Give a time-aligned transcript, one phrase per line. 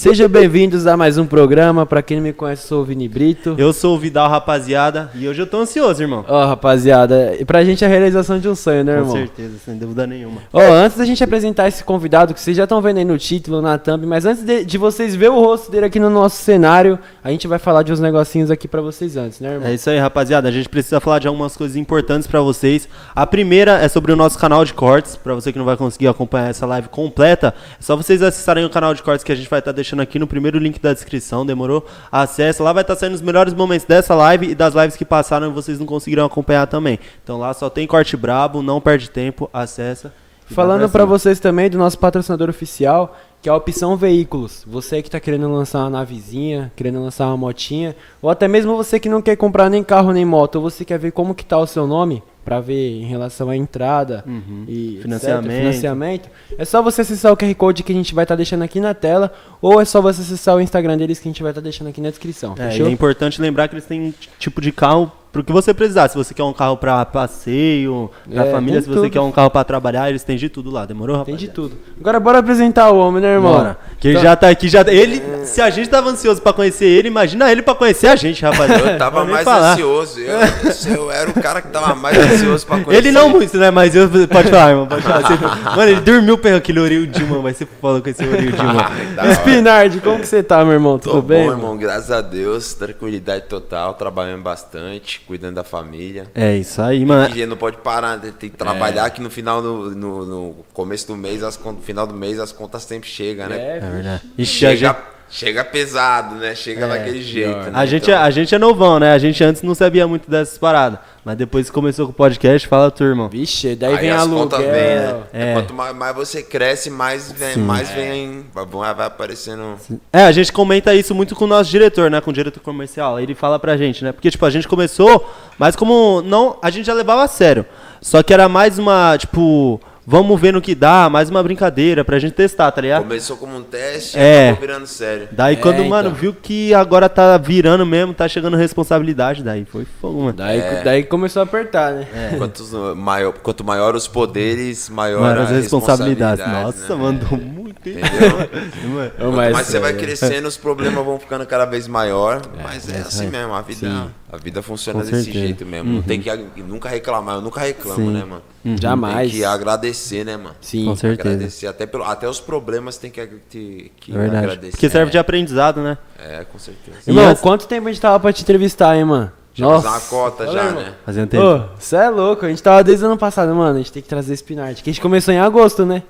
[0.00, 1.84] Sejam bem-vindos a mais um programa.
[1.84, 3.54] Pra quem não me conhece, eu sou o Vini Brito.
[3.58, 6.24] Eu sou o Vidal, rapaziada, e hoje eu tô ansioso, irmão.
[6.26, 9.12] Ó, rapaziada, e pra gente é a realização de um sonho, né, Com irmão?
[9.12, 10.40] certeza, sem dúvida nenhuma.
[10.54, 13.60] Ó, antes da gente apresentar esse convidado, que vocês já estão vendo aí no título,
[13.60, 16.98] na thumb, mas antes de, de vocês ver o rosto dele aqui no nosso cenário,
[17.22, 19.68] a gente vai falar de uns negocinhos aqui pra vocês antes, né, irmão?
[19.68, 20.48] É isso aí, rapaziada.
[20.48, 22.88] A gente precisa falar de algumas coisas importantes pra vocês.
[23.14, 25.16] A primeira é sobre o nosso canal de cortes.
[25.16, 28.70] Pra você que não vai conseguir acompanhar essa live completa, é só vocês acessarem o
[28.70, 31.44] canal de cortes que a gente vai estar deixando aqui no primeiro link da descrição.
[31.44, 31.84] Demorou?
[32.12, 32.62] Acesse.
[32.62, 35.52] Lá vai estar saindo os melhores momentos dessa live e das lives que passaram e
[35.52, 36.98] vocês não conseguiram acompanhar também.
[37.24, 40.12] Então lá só tem corte brabo, não perde tempo, acessa.
[40.46, 41.06] Falando cima.
[41.06, 44.64] vocês também do nosso patrocinador oficial, que é a Opção Veículos.
[44.66, 48.98] Você que tá querendo lançar uma navezinha, querendo lançar uma motinha, ou até mesmo você
[48.98, 51.56] que não quer comprar nem carro nem moto, ou você quer ver como que tá
[51.56, 54.24] o seu nome, pra ver em relação à entrada
[54.66, 55.52] e etc, Financiamento.
[55.52, 56.28] financiamento,
[56.58, 58.94] é só você acessar o QR Code que a gente vai estar deixando aqui na
[58.94, 61.88] tela, ou é só você acessar o Instagram deles que a gente vai estar deixando
[61.88, 62.54] aqui na descrição.
[62.58, 65.72] É, e é importante lembrar que eles têm t- tipo de carro pro que você
[65.74, 66.08] precisar.
[66.08, 69.10] Se você quer um carro pra passeio, pra É, família, tem se você tudo.
[69.10, 70.84] quer um carro pra trabalhar, eles têm de tudo lá.
[70.86, 71.38] Demorou, Tem rapaz?
[71.40, 71.76] de tudo.
[72.00, 73.52] Agora bora apresentar o homem, né, irmão?
[73.52, 73.78] Bora.
[73.98, 74.80] Que ele Então- já tá aqui, já.
[74.86, 78.42] Ele, se a gente tava ansioso pra conhecer ele, imagina ele pra conhecer a gente,
[78.42, 78.92] rapaziada.
[78.92, 79.72] Eu tava mais falar.
[79.72, 80.18] ansioso.
[80.20, 82.96] Eu, eu era o cara que tava mais ansioso pra conhecer.
[83.06, 83.70] Ele não muito, né?
[83.70, 84.08] Mas eu.
[84.28, 84.86] Pode falar, irmão.
[84.86, 85.20] Pode falar.
[85.22, 88.90] Você- mano, ele dormiu com aquele Oril Dilma, mas você falou com esse Oril Dilma.
[89.18, 89.32] Hora.
[89.34, 90.98] Spinard, como que você tá, meu irmão?
[90.98, 91.44] Tudo Tô bem?
[91.46, 91.76] bom, irmão.
[91.76, 92.74] Graças a Deus.
[92.74, 93.94] Tranquilidade total.
[93.94, 95.19] Trabalhando bastante.
[95.30, 96.26] Cuidando da família.
[96.34, 97.22] É isso aí, mano.
[97.22, 98.34] A gente não pode parar, né?
[98.36, 102.04] tem que trabalhar que no final do no, no começo do mês, as, no final
[102.04, 103.56] do mês as contas sempre chegam, né?
[103.56, 104.22] É, É verdade.
[104.36, 105.19] A Chega, gente.
[105.30, 106.54] Chega pesado, né?
[106.54, 107.50] Chega daquele jeito.
[107.50, 107.64] pior.
[107.66, 107.72] Né?
[107.74, 109.12] A gente, é, Então, a gente é novão, né?
[109.12, 110.98] A gente antes não sabia muito dessas paradas.
[111.24, 113.28] Mas depois que começou com o podcast, fala tu, irmão.
[113.28, 114.38] Vixe, daí aí vem as aluguel.
[114.38, 115.22] contas vêm, né?
[115.32, 115.52] É.
[115.52, 119.76] Quanto mais, mais você cresce, mais vem, mais vem, vai, vai aparecendo.
[120.12, 122.20] É, a gente comenta isso muito com o nosso diretor, né?
[122.20, 123.20] Com o diretor comercial.
[123.20, 124.12] Ele fala pra gente, né?
[124.12, 126.56] Porque, tipo, a gente começou, mas como não.
[126.62, 127.66] A gente já levava a sério.
[128.00, 129.78] Só que era mais uma, tipo,
[130.10, 133.02] vamos ver no que dá, mais uma brincadeira pra gente testar, tá ligado?
[133.04, 134.48] Começou como um teste e É.
[134.50, 135.28] acabou virando sério.
[135.30, 136.20] Daí É, quando, mano, então.
[136.20, 140.32] viu que agora tá virando mesmo, tá chegando responsabilidade, daí foi fogo, mano.
[140.32, 140.82] Daí, É.
[140.82, 142.34] daí começou a apertar, né?
[142.36, 146.44] Quantos, uh, maior, quanto maior os poderes, maior Mano, as responsabilidades.
[146.44, 147.02] responsabilidade, Nossa, né?
[147.02, 147.96] mandou muito, hein?
[147.98, 149.32] Entendeu?
[149.32, 152.42] Mas, você vai é, crescendo, os problemas vão ficando cada vez maior.
[152.62, 153.30] mas é assim aí.
[153.30, 155.44] mesmo, a vida, a vida funciona Com desse certeza.
[155.46, 155.92] jeito mesmo.
[155.92, 158.10] Não tem que ag- nunca reclamar, eu nunca reclamo, Sim.
[158.12, 158.42] né, mano?
[158.80, 159.30] Jamais.
[159.30, 160.54] Tem que agradecer, né, mano?
[160.60, 160.84] Sim.
[160.84, 161.28] Com certeza.
[161.30, 161.66] Agradecer.
[161.66, 164.36] Até, pelo, até os problemas tem que, te- que É verdade.
[164.44, 164.70] agradecer.
[164.72, 165.98] Porque serve de aprendizado, né?
[166.18, 166.98] É, com certeza.
[167.06, 169.32] Irmão, antes- quanto tempo a gente tava pra te entrevistar, hein, mano?
[169.52, 170.82] Já fazer uma cota Olha, já, irmão.
[170.82, 170.92] né?
[171.04, 171.64] Fazendo tempo.
[171.78, 174.08] Você é louco, a gente tava desde o ano passado, mano, a gente tem que
[174.08, 176.04] trazer Spinard, que a gente começou em agosto, né?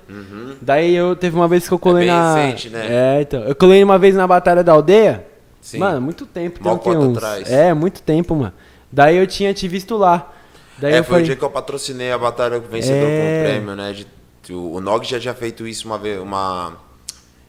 [0.61, 2.15] Daí eu teve uma vez que eu colei Uhum.
[2.15, 2.35] bem na...
[2.35, 2.85] recente, né?
[2.87, 5.25] É, então, eu colei uma vez na Batalha da Aldeia,
[5.61, 5.77] Sim.
[5.77, 7.17] mano, muito tempo, Mó tem o quê, cota uns...
[7.17, 7.51] atrás.
[7.51, 8.53] É, muito tempo, mano.
[8.91, 10.33] Daí eu tinha te visto lá.
[10.77, 13.19] Daí é, foi falei, o dia que eu patrocinei a batalha vencedor É.
[13.19, 13.93] com o prêmio, né?
[13.93, 16.75] De, o, o Nog já tinha feito isso uma vez, uma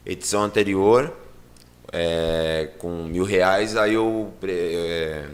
[0.04, 1.12] edição anterior,
[1.90, 5.24] é, com mil reais, aí eu, é,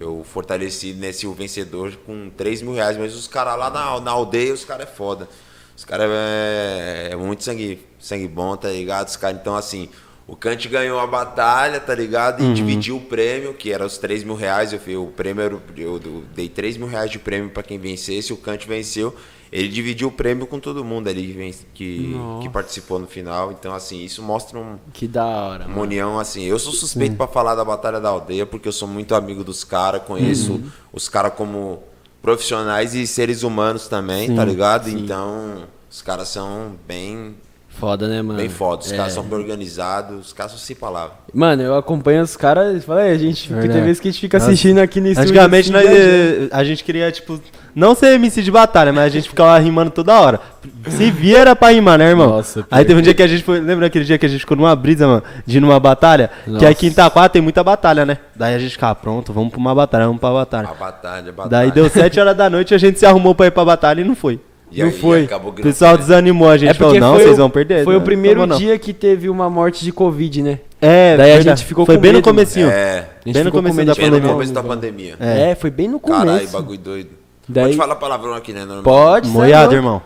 [0.00, 4.10] eu fortaleci nesse o vencedor com três mil reais, mas os caras lá na, na
[4.10, 5.28] aldeia, os caras é foda.
[5.76, 9.06] Os caras é, é muito sangue, sangue bom, tá ligado?
[9.08, 9.88] Os caras, então assim,
[10.28, 12.44] o Kant ganhou a batalha, tá ligado?
[12.44, 14.72] E dividiu o prêmio, que era os 3 mil reais.
[14.72, 15.98] Eu, fui- o prêmio era, eu,
[16.34, 19.16] dei 3 mil reais de prêmio pra quem vencesse, o Kant venceu.
[19.50, 22.42] Ele dividiu o prêmio com todo mundo ali que, Nossa.
[22.42, 23.50] que participou no final.
[23.50, 25.82] Então, assim, isso mostra um, que da hora, uma mano.
[25.84, 26.44] união, assim.
[26.44, 29.64] Eu sou suspeito pra falar da Batalha da Aldeia, porque eu sou muito amigo dos
[29.64, 30.70] caras, conheço Uhum.
[30.92, 31.82] os caras como
[32.20, 34.90] profissionais e seres humanos também, tá ligado?
[34.90, 37.34] Então, os caras são bem,
[37.78, 38.38] Foda, né, mano?
[38.38, 38.96] bem foda, os É.
[38.96, 41.12] caras são bem organizados, os caras são sem palavras.
[41.32, 43.84] Mano, eu acompanho os caras e falo, "É, a gente, porque tem Verdade.
[43.86, 44.50] vezes que a gente fica Nossa.
[44.50, 45.30] assistindo aqui no estúdio.
[45.30, 47.40] Antigamente nós, eh, a gente queria, tipo,
[47.74, 50.40] não ser MC de batalha, mas a gente ficava rimando toda hora.
[50.88, 52.28] Se via era pra rimar, né, irmão?
[52.30, 53.60] Nossa, Aí teve um dia que a gente foi.
[53.60, 55.22] Lembra aquele dia que a gente ficou numa brisa, mano?
[55.46, 56.30] De ir numa batalha?
[56.44, 56.68] Que Nossa.
[56.68, 58.18] aqui em Itaquá tem muita batalha, né?
[58.34, 60.68] Daí a gente ficava, pronto, vamos pra uma batalha, vamos pra batalha.
[60.68, 61.48] A batalha, a batalha.
[61.50, 64.04] Daí deu 7 horas da noite, a gente se arrumou pra ir pra batalha e
[64.04, 64.40] não foi.
[64.70, 65.24] E não aí foi.
[65.24, 65.98] acabou O pessoal né?
[65.98, 67.84] desanimou, a gente falou, não, vocês o- vão perder.
[67.84, 68.58] Foi não, o primeiro não vou, não.
[68.58, 70.60] dia que teve uma morte de Covid, né?
[70.80, 72.68] É, Daí a gente ficou Foi com bem no medo, comecinho.
[72.70, 75.16] É, Bem no começo da de bem no começo da pandemia.
[75.18, 75.54] É.
[75.54, 76.24] foi bem no começo.
[76.26, 77.10] Caralho, bagulho doido.
[77.48, 78.60] Daí- Pode falar palavrão aqui, né?
[78.60, 78.82] Normal.
[78.82, 80.02] Pode, é Moiado, irmão.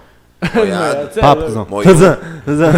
[0.54, 1.08] Moiado.
[1.16, 1.66] É Papo, cuzão.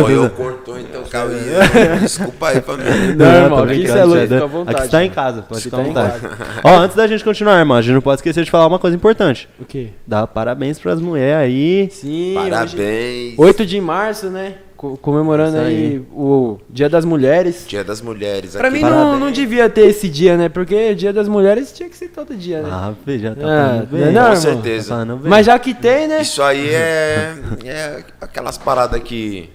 [0.00, 0.30] Moiou.
[0.30, 1.98] Cortou, então caía.
[2.00, 3.14] Desculpa aí, família.
[3.16, 5.42] Não, irmão, aqui brincando, cê é louco, fica à vontade, Aqui você tá em casa,
[5.42, 6.20] pode Você ficar à vontade.
[6.62, 8.96] Ó, antes da gente continuar, irmão, a gente não pode esquecer de falar uma coisa
[8.96, 9.48] importante.
[9.58, 9.88] O quê?
[10.06, 11.88] Dar parabéns pras mulheres aí.
[11.90, 12.74] Sim, Parabéns.
[12.74, 14.54] Hoje, 8 de março, né?
[14.90, 15.76] Co- comemorando Isso aí.
[15.76, 16.06] aí.
[16.12, 17.64] o Dia das Mulheres.
[17.66, 18.54] Dia das Mulheres.
[18.54, 20.48] Pra mim não, não devia ter esse dia, né?
[20.48, 22.68] Porque Dia das Mulheres tinha que ser todo dia, né?
[22.70, 24.00] Ah, já tá Ah, falando bem.
[24.00, 24.36] não, Com irmão.
[24.36, 24.94] certeza.
[25.06, 25.16] Tá.
[25.24, 26.20] Mas já que tem, né?
[26.20, 29.48] Isso aí é, é aquelas paradas que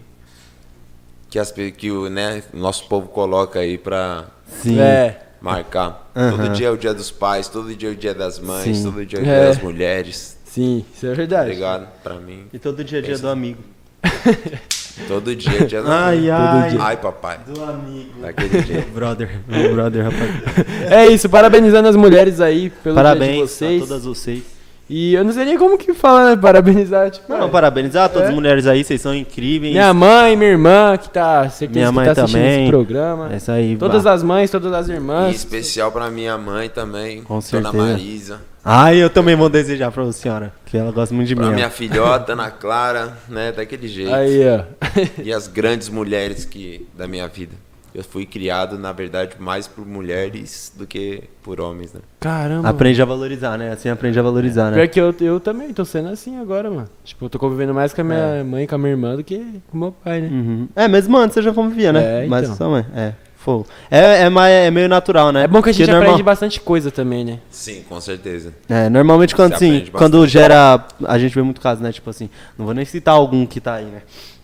[1.29, 4.25] que, as, que o né, nosso povo coloca aí pra
[4.63, 4.79] Sim.
[4.79, 5.19] É.
[5.39, 6.09] marcar.
[6.15, 6.31] Aham.
[6.31, 8.83] Todo dia é o dia dos pais, todo dia é o dia das mães, Sim.
[8.83, 9.39] todo dia é o É.
[9.39, 10.37] dia das mulheres.
[10.45, 11.51] Sim, isso é verdade.
[11.51, 11.87] ligado?
[12.01, 13.59] Pra mim, E todo dia a dia do amigo.
[15.07, 16.77] todo dia é dia das Ai, ai.
[16.79, 17.39] Ai, papai.
[17.47, 18.09] Do amigo.
[18.21, 18.91] Daquele jeito.
[18.93, 20.29] Brother, meu brother, rapaz.
[20.91, 23.81] É isso, parabenizando as mulheres aí pelo dia de Parabéns vocês.
[23.83, 24.43] a todas vocês.
[24.91, 26.35] E eu não sei nem como que fala, né?
[26.41, 27.31] Parabenizar, tipo.
[27.31, 27.47] Não, é.
[27.49, 28.29] parabenizar a todas É.
[28.29, 29.71] as mulheres aí, vocês são incríveis.
[29.71, 32.61] Minha mãe, minha irmã, que tá, certeza Minha que mãe tá assistindo também.
[32.63, 33.29] esse programa.
[33.31, 33.77] É isso aí.
[33.77, 35.35] Todas as mães, todas as irmãs.
[35.35, 37.73] especial pra minha mãe também, Com Dona certeza.
[37.77, 38.41] Marisa.
[38.63, 41.51] Ai, eu também vou desejar pra senhora, que ela gosta muito de Pra mim.
[41.51, 41.55] ó.
[41.55, 43.51] minha filhota, Ana Clara, né?
[43.51, 44.13] Daquele jeito.
[44.13, 44.63] Aí, ó.
[45.23, 47.53] E as grandes mulheres que da minha vida.
[47.95, 52.01] Eu fui criado, na verdade, mais por mulheres do que por homens, né?
[52.19, 52.69] Caramba.
[52.69, 53.71] Aprende a valorizar, né?
[53.71, 54.75] Assim aprende a valorizar, né?
[54.77, 56.87] Pior que eu, eu também tô sendo assim agora, mano.
[57.03, 58.43] Tipo, eu tô convivendo mais com a minha É.
[58.43, 59.39] mãe e com a minha irmã do que
[59.71, 60.27] com o meu pai, né?
[60.31, 60.69] Uhum.
[60.75, 62.25] É, mesmo antes você já convivia, né?
[62.25, 62.55] É, Mas então.
[62.57, 63.13] sua mãe, é.
[63.39, 63.65] Fogo.
[63.89, 65.45] É, é, mais, é meio natural, né?
[65.45, 67.39] É bom que a gente Porque normal- aprende bastante coisa também, né?
[67.49, 68.53] Sim, com certeza.
[68.67, 70.85] É, normalmente quando, assim, quando gera.
[71.05, 71.89] A gente vê muito caso, né?
[71.93, 74.01] Tipo assim, não vou nem citar algum que tá aí, né?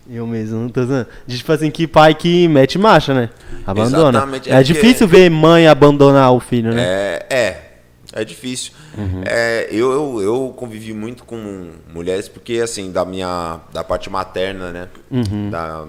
[0.08, 1.06] Eu mesmo, não tô dizendo.
[1.26, 3.28] De, tipo assim, que pai que mete marcha, né?
[3.66, 4.18] Abandona.
[4.18, 6.82] Exatamente, É, é difícil ver mãe abandonar o filho, né?
[6.82, 7.70] É, é,
[8.14, 8.72] é difícil.
[9.26, 14.72] É, eu, eu, eu convivi muito com mulheres porque, assim, da minha da parte materna,
[14.72, 14.88] né?
[15.50, 15.84] Da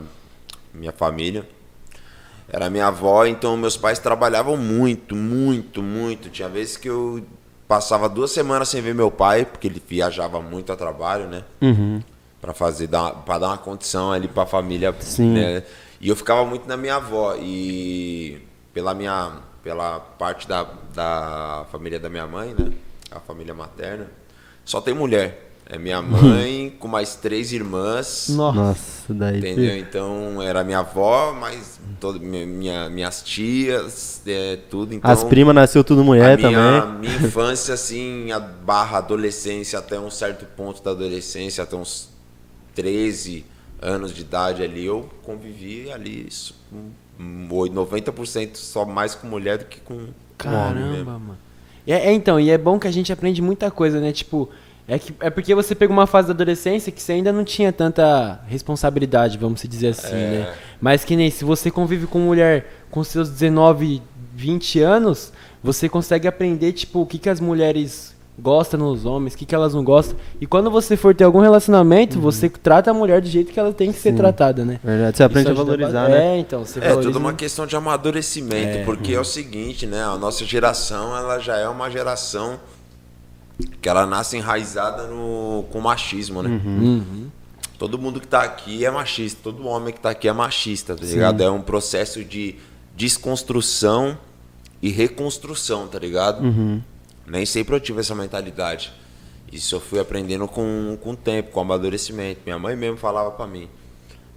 [0.74, 1.46] minha família.
[2.50, 6.30] Era minha avó, então meus pais trabalhavam muito, muito, muito.
[6.30, 7.24] Tinha vezes que eu
[7.68, 11.44] passava duas semanas sem ver meu pai, porque ele viajava muito a trabalho, né?
[11.62, 12.02] Uhum.
[12.40, 14.96] Pra fazer, dar, pra dar uma condição ali pra família.
[15.00, 15.34] Sim.
[15.34, 15.64] né?
[16.00, 17.36] E eu ficava muito na minha avó.
[17.36, 18.42] E
[18.74, 19.46] pela minha.
[19.64, 22.72] Pela parte da, da família da minha mãe, né?
[23.12, 24.10] A família materna,
[24.64, 25.52] só tem mulher.
[25.70, 28.30] É minha mãe com mais três irmãs.
[28.30, 29.40] Nossa, daí.
[29.40, 29.78] Entendeu?
[29.78, 34.94] Então era minha avó, mas todo, minha, minhas tias, é, tudo.
[34.94, 37.00] Então, As primas nasceu tudo mulher a minha, também.
[37.12, 42.10] minha infância, assim, a barra adolescência até um certo ponto da adolescência, até uns
[42.76, 43.46] 13
[43.82, 46.56] anos de idade ali, eu convivi ali isso,
[47.20, 51.06] um, oi- 90% só mais com mulher do que com, com homem mesmo.
[51.06, 51.38] Caramba, mano.
[51.86, 54.12] É, é, então, e é bom que a gente aprende muita coisa, né?
[54.12, 54.50] Tipo,
[54.88, 57.72] é, que, é porque você pegou uma fase da adolescência que você ainda não tinha
[57.74, 60.30] tanta responsabilidade, vamos dizer assim, É.
[60.40, 60.54] né?
[60.80, 64.02] Mas que nem se você convive com mulher com seus 19,
[64.36, 69.38] 20 anos, você consegue aprender, tipo, o que, que as mulheres gostam nos homens, o
[69.38, 70.16] que, que elas não gostam.
[70.40, 73.74] E quando você for ter algum relacionamento, você trata a mulher do jeito que ela
[73.74, 74.16] tem que ser Sim.
[74.18, 74.80] tratada, né?
[74.84, 76.36] Verdade, você aprende a Isso ajuda valorizar, ba- né?
[76.36, 80.04] É, então, você É valoriza uma questão de amadurecimento, porque é o seguinte, né?
[80.04, 82.60] A nossa geração, ela já é uma geração
[83.82, 86.50] que ela nasce enraizada no, com machismo, né?
[86.50, 87.30] Uhum.
[87.78, 91.06] Todo mundo que tá aqui é machista, todo homem que tá aqui é machista, tá
[91.06, 91.42] ligado?
[91.42, 92.56] É um processo de
[92.96, 94.18] desconstrução
[94.82, 96.44] e reconstrução, tá ligado?
[97.26, 98.92] Nem sempre eu tive essa mentalidade.
[99.52, 102.42] Isso eu fui aprendendo com, com o tempo, com o amadurecimento.
[102.46, 103.70] Minha mãe mesmo falava pra mim.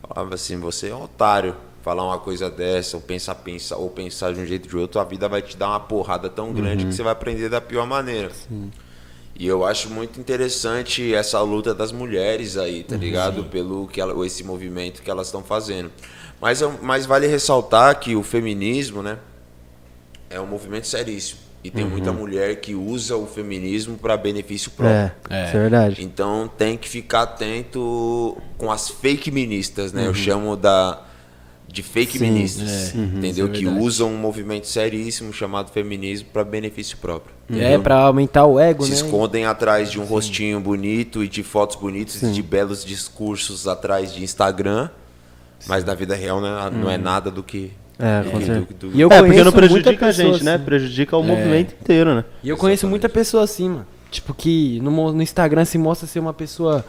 [0.07, 1.57] Falava assim, você é um otário.
[1.83, 5.01] Falar uma coisa dessa, ou pensar, pensar, ou pensar de um jeito ou de outro,
[5.01, 7.87] a vida vai te dar uma porrada tão grande que você vai aprender da pior
[7.87, 8.31] maneira.
[9.41, 13.45] E eu acho muito interessante essa luta das mulheres aí, tá ligado?
[13.45, 15.91] Pelo que ela, esse movimento que elas estão fazendo.
[16.39, 19.17] Mas, eu- mas vale ressaltar que o feminismo, né,
[20.29, 21.41] é um movimento seríssimo.
[21.65, 25.11] E tem muita mulher que usa o feminismo para benefício próprio.
[25.31, 26.03] É, isso é verdade.
[26.05, 30.03] Então tem que ficar atento com as fake ministas, né?
[30.05, 30.15] Eu Uhum.
[30.15, 31.03] chamo da
[31.73, 32.99] de fake ministas, é.
[32.99, 33.47] Uhum, entendeu?
[33.47, 37.33] é que usam um movimento seríssimo chamado feminismo para benefício próprio.
[37.53, 38.97] É, pra aumentar o ego, Se né?
[38.97, 44.13] escondem atrás de um rostinho bonito e de fotos bonitas e de belos discursos atrás
[44.13, 44.89] de Instagram,
[45.67, 47.71] mas na vida real né, não é nada do que.
[47.99, 48.67] É, do com que- certeza.
[48.79, 50.55] do- do- E eu é, porque conheço não prejudica muita a gente, né?
[50.55, 50.65] assim.
[50.65, 51.27] Prejudica o É.
[51.27, 52.25] movimento inteiro, né?
[52.43, 52.91] E eu conheço Exatamente.
[53.03, 53.87] muita pessoa assim, mano.
[54.11, 56.85] Tipo, que no, no Instagram se mostra ser uma pessoa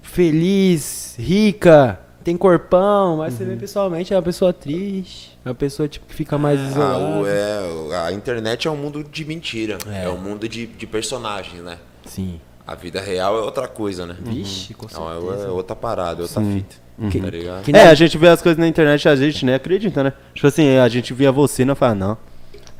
[0.00, 5.88] feliz, rica, tem corpão, mas você vê pessoalmente é uma pessoa triste, é uma pessoa
[5.88, 7.20] tipo, que fica mais Ah, isolada.
[7.20, 10.04] o- é, a internet é um mundo de mentira, É.
[10.04, 11.78] é, um mundo de, de personagens, né?
[12.06, 12.40] Sim.
[12.66, 14.16] A vida real é outra coisa, né?
[14.20, 15.44] Vixe, com Não, certeza.
[15.44, 16.76] é, é outra parada, é outra fita.
[17.10, 17.68] Que- Tá ligado?
[17.74, 20.12] É, a gente vê as coisas na internet e a gente nem acredita, né?
[20.34, 22.18] Tipo assim, a gente via você e não fala, não.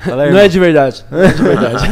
[0.05, 1.05] Fala, Não é de verdade.
[1.11, 1.85] Não é de verdade.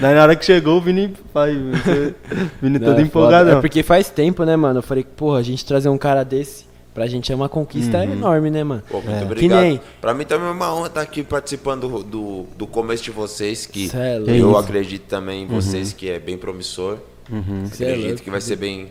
[0.00, 2.14] Daí na hora que chegou, o Vini, pai, você-
[2.62, 3.46] Vini Não, todo é empolgadão.
[3.46, 3.58] foda.
[3.58, 4.78] É porque faz tempo, né, mano?
[4.78, 8.50] Eu falei, porra, a gente trazer um cara desse Pra gente é uma conquista enorme,
[8.50, 8.82] né, mano?
[8.90, 9.60] Pô, muito Que obrigado.
[9.60, 13.12] nem- Pra mim também é uma honra estar aqui participando do, do, do começo de
[13.12, 14.56] vocês, que Cê é eu isso.
[14.56, 16.98] acredito também em vocês que é bem promissor.
[17.30, 18.22] É Acredito louco.
[18.24, 18.88] que vai ser bem.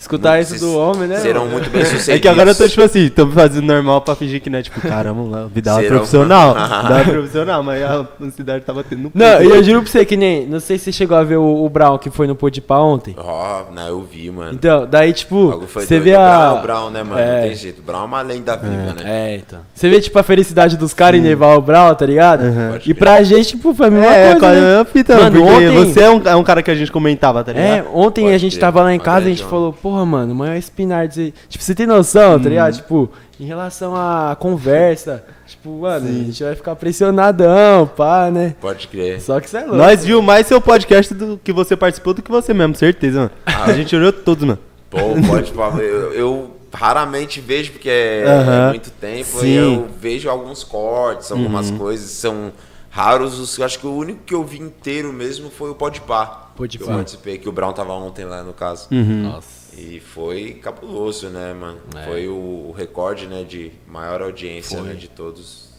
[0.00, 1.16] Escutar muito- isso do homem, né?
[1.20, 1.52] Serão mano?
[1.52, 2.08] muito bem sucedidos.
[2.10, 4.62] É que agora eu tô tipo assim, tô fazendo normal pra fingir que não é
[4.62, 6.54] tipo, caramba, o Vidal é Serão- profissional.
[6.82, 10.04] Vidal é profissional, mas a ansiedade tá batendo no Não, e eu juro pra você
[10.06, 10.46] que nem.
[10.46, 13.14] Não sei se você chegou a ver o, o Brown que foi no Podpah ontem.
[13.18, 14.52] Ó, não, eu vi, mano.
[14.54, 16.44] Então, daí, tipo, você vê O Brown a.
[16.56, 17.20] é o Brown, né, mano?
[17.20, 17.34] É.
[17.42, 17.78] Não tem jeito.
[17.80, 19.02] O Brown é uma lenda viva, né?
[19.04, 19.60] É, então.
[19.74, 22.42] Você vê, tipo, a felicidade dos caras em levar o Brown, tá ligado?
[22.70, 24.60] Pode E pra gente, tipo, foi a mesma É, coisa.
[24.60, 24.76] né?
[24.76, 27.44] é a fita, Mano, ontem- você é um, é um cara que a gente comentava,
[27.44, 27.90] tá É, ligado?
[27.94, 30.36] ontem Pode a gente tava lá em casa e a gente falou, porra, mano, o
[30.36, 31.12] maior Spinard.
[31.14, 32.74] você- Tipo, você tem noção, tá ligado?
[32.76, 38.54] Tipo, em relação à conversa, tipo, mano, a gente vai ficar pressionadão, pá, né?
[38.60, 39.20] Pode crer.
[39.20, 39.76] Só que você é louco.
[39.76, 43.30] Nós viu mais seu podcast do que você participou do que você mesmo, certeza, mano.
[43.46, 43.64] Ah.
[43.64, 44.58] A gente olhou todos, mano.
[44.88, 44.98] Pô,
[45.28, 45.78] pode falar.
[45.80, 49.40] Eu, eu raramente vejo, porque é, é muito tempo.
[49.40, 49.46] Sim.
[49.46, 51.78] E eu vejo alguns cortes, algumas Uhum.
[51.78, 52.10] coisas.
[52.10, 52.52] São
[52.90, 53.56] raros os.
[53.58, 56.50] Eu acho que o único que eu vi inteiro mesmo foi o Podpah.
[56.56, 56.84] Podpah.
[56.84, 58.88] Que eu participei, que o Brown tava ontem lá no caso.
[58.90, 59.59] Nossa.
[59.80, 61.78] E foi cabuloso, né, mano?
[61.96, 62.04] É.
[62.04, 65.70] Foi o, recorde, né, de maior audiência, né, de todos.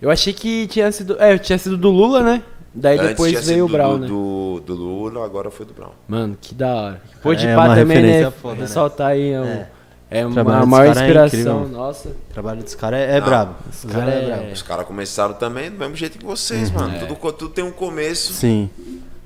[0.00, 1.16] Eu achei que tinha sido.
[1.20, 2.42] É, tinha sido do Lula, né?
[2.72, 4.06] Daí Antes depois tinha veio o Brown, do, né?
[4.06, 5.90] do, do Lula, agora foi do Brown.
[6.06, 7.02] Mano, que da hora.
[7.12, 8.30] É Podpah uma também, né?
[8.30, 8.60] foda, né?
[8.60, 9.32] Ressaltar aí.
[9.32, 9.68] É, um- É.
[10.10, 11.38] é uma a maior é inspiração.
[11.62, 11.68] incrível.
[11.78, 12.08] Nossa.
[12.10, 13.56] O trabalho dos caras é, é brabo.
[13.68, 14.52] os Os cara caras é, é- brabo.
[14.52, 16.96] Os caras começaram também do mesmo jeito que vocês, mano.
[17.00, 18.34] Tudo, co- tudo tem um começo.
[18.34, 18.70] Sim.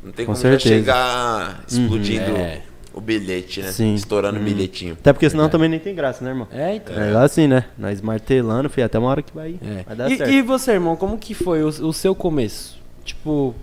[0.03, 0.69] Não tem Com como certeza.
[0.75, 2.63] já chegar explodindo É.
[2.95, 3.73] o bilhete, né?
[3.73, 3.95] Sim.
[3.95, 4.95] Estourando o bilhetinho.
[4.95, 6.47] Até porque senão também nem tem graça, né, irmão?
[6.51, 6.95] É, então.
[7.01, 7.65] É igual assim, né?
[7.79, 9.83] Nós martelando, filho, até uma hora que vai, É.
[9.85, 10.31] vai dar E, certo.
[10.33, 12.79] e você, irmão, como que foi o, o seu começo?
[13.05, 13.55] Tipo,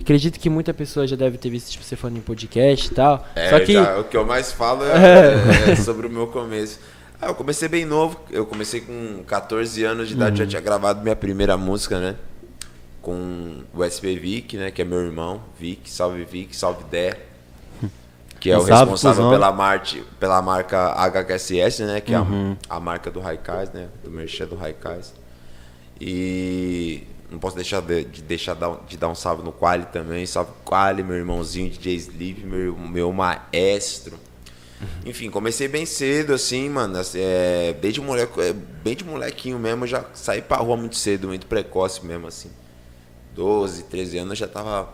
[0.00, 3.26] acredito que muita pessoa já deve ter visto tipo, você falando em podcast e tal.
[3.34, 3.72] É, Só que.
[3.72, 6.78] já, o que eu mais falo é, é sobre o meu começo.
[7.20, 8.20] Ah, eu comecei bem novo.
[8.30, 10.36] Eu comecei com 14 anos de idade, Uhum.
[10.44, 12.14] já tinha gravado minha primeira música, né?
[13.00, 14.70] Com o SP Vic, né?
[14.70, 15.40] Que é meu irmão.
[15.58, 17.16] Vic, salve Vic, salve Dé.
[18.46, 22.00] Que é o salve, responsável pela, marte, pela marca HQSS, né?
[22.00, 22.52] Que Uhum.
[22.52, 23.88] é a, a marca do Raikais, né?
[24.04, 25.12] Do merchan do Raikais.
[26.00, 30.24] E não posso deixar de, de deixar dar, de dar um salve no Quali também.
[30.26, 34.18] Salve Quali, meu irmãozinho DJ Sleep, meu, meu maestro.
[35.06, 36.98] Enfim, comecei bem cedo, assim, mano.
[36.98, 41.28] assim, é, desde moleque, é, bem de molequinho mesmo, já saí pra rua muito cedo,
[41.28, 42.50] muito precoce mesmo, assim.
[43.34, 44.88] 12, 13 anos, eu já tava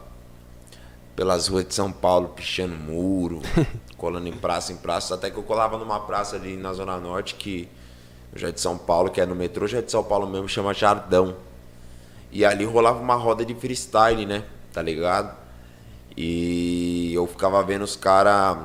[1.15, 3.43] pelas ruas de São Paulo, pichando muro,
[3.97, 7.35] colando em praça em praça, até que eu colava numa praça ali na Zona Norte,
[7.35, 7.69] que
[8.35, 10.49] já é de São Paulo, que é no metrô, já é de São Paulo mesmo,
[10.49, 11.37] chama Jardão.
[12.31, 14.45] E ali rolava uma roda de freestyle, né?
[14.73, 15.37] Tá ligado?
[16.17, 18.59] E eu ficava vendo os caras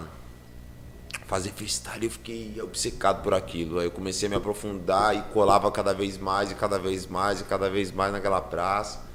[1.25, 3.79] fazer freestyle, eu fiquei obcecado por aquilo.
[3.79, 7.41] Aí eu comecei a me aprofundar e colava cada vez mais, e cada vez mais,
[7.41, 9.05] e cada vez mais naquela praça.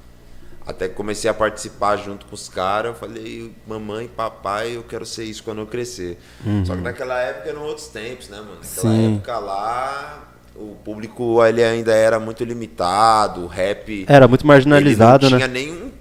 [0.65, 2.93] Até que comecei a participar junto com os caras.
[2.93, 6.17] Eu falei, mamãe, papai, eu quero ser isso quando eu crescer.
[6.65, 8.55] Só que naquela época eram outros tempos, né, mano?
[8.63, 9.15] Naquela Sim.
[9.15, 14.05] época lá, o público ele ainda era muito limitado, o rap.
[14.07, 15.47] Era muito marginalizado, ele não né?
[15.49, 15.91] tinha nenhum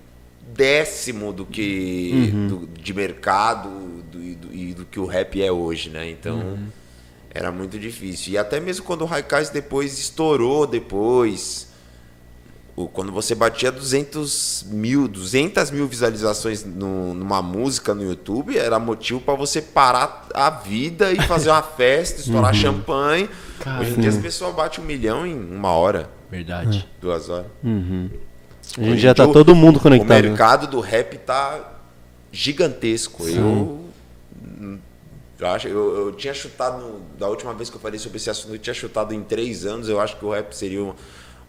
[0.55, 3.69] décimo do que do- de mercado
[4.13, 6.09] do, e do, e do que o rap é hoje, né?
[6.11, 6.59] Então
[7.35, 8.35] era muito difícil.
[8.35, 11.72] E até mesmo quando o Raikais depois estourou depois,
[12.75, 19.21] quando você batia 200 mil, 200 mil visualizações no- numa música no YouTube, era motivo
[19.21, 23.29] para você parar a vida e fazer uma festa, estourar champanhe.
[23.81, 26.89] Hoje em dia as pessoas batem um milhão em uma hora, Verdade.
[27.01, 27.47] duas horas.
[27.63, 30.09] A gente Hoje já tá o- todo mundo O conectado.
[30.09, 30.23] né?
[30.23, 31.73] mercado do rap tá
[32.33, 33.29] gigantesco.
[33.29, 33.85] Eu,
[35.39, 38.55] eu acho, eu, eu tinha chutado da última vez que eu falei sobre esse assunto,
[38.55, 39.89] eu tinha chutado em três anos.
[39.89, 40.95] Eu acho que o rap seria um,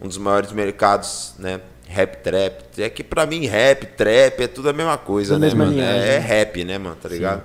[0.00, 1.60] um dos maiores mercados, né?
[1.86, 2.82] Rap, trap.
[2.82, 5.72] É que pra mim rap, trap é tudo a mesma coisa, Tudo né, mano?
[5.72, 6.26] linhagem, É, é né?
[6.26, 6.96] rap, né, mano?
[6.96, 7.42] Tá ligado?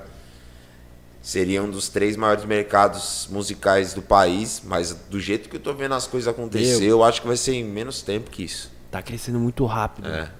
[1.22, 5.74] Seria um dos três maiores mercados musicais do país, mas do jeito que eu tô
[5.74, 8.72] vendo as coisas acontecer, eu acho que vai ser em menos tempo que isso.
[8.90, 10.08] Tá crescendo muito rápido.
[10.08, 10.32] É.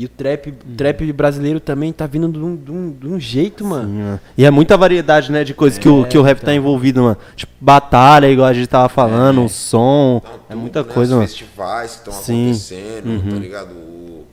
[0.00, 3.20] E o trap, o trap brasileiro também tá vindo de um, de um, de um
[3.20, 3.86] jeito, mano.
[3.90, 4.18] Sim, é.
[4.38, 6.54] E é muita variedade, né, de coisas que, o, É, que o rap tá então.
[6.54, 7.18] envolvido, mano.
[7.36, 10.22] Tipo, batalha, igual a gente tava falando, um som.
[10.24, 11.28] Então, é muita né, coisa, os mano.
[11.28, 12.32] festivais que estão Sim.
[12.32, 12.46] Uhum.
[12.46, 13.72] acontecendo, tá ligado?
[13.74, 14.24] O,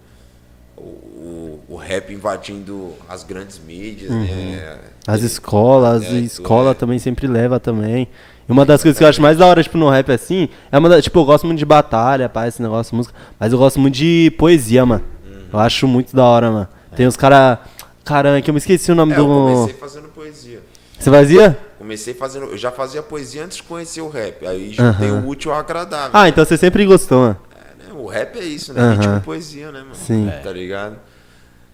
[0.77, 4.77] o, o, o rap invadindo as grandes mídias, né?
[5.06, 6.75] As escolas, É, a tudo, escola é.
[6.75, 8.08] também sempre leva também.
[8.47, 10.77] E uma das coisas que eu acho mais da hora, tipo, no rap assim, é
[10.77, 13.60] uma da, tipo, eu gosto muito de batalha, pá, esse negócio de música, mas eu
[13.60, 15.03] gosto muito de poesia, mano.
[15.51, 16.67] Eu acho muito da hora, mano.
[16.95, 17.60] Tem os caras.
[18.03, 19.29] Caramba, que eu me esqueci o nome É, eu do.
[19.29, 20.62] comecei fazendo poesia.
[20.97, 21.57] Você fazia?
[21.77, 22.45] comecei fazendo.
[22.47, 24.45] Eu já fazia poesia antes de conhecer o rap.
[24.47, 25.21] Aí juntei Aham.
[25.23, 26.12] o útil ao agradável.
[26.13, 27.36] Ah, então você sempre gostou, né?
[27.51, 27.93] É, né?
[27.93, 28.93] O rap é isso, né?
[28.93, 29.95] Ritmo e poesia, né, mano?
[29.95, 30.31] Sim.
[30.43, 30.97] Tá ligado?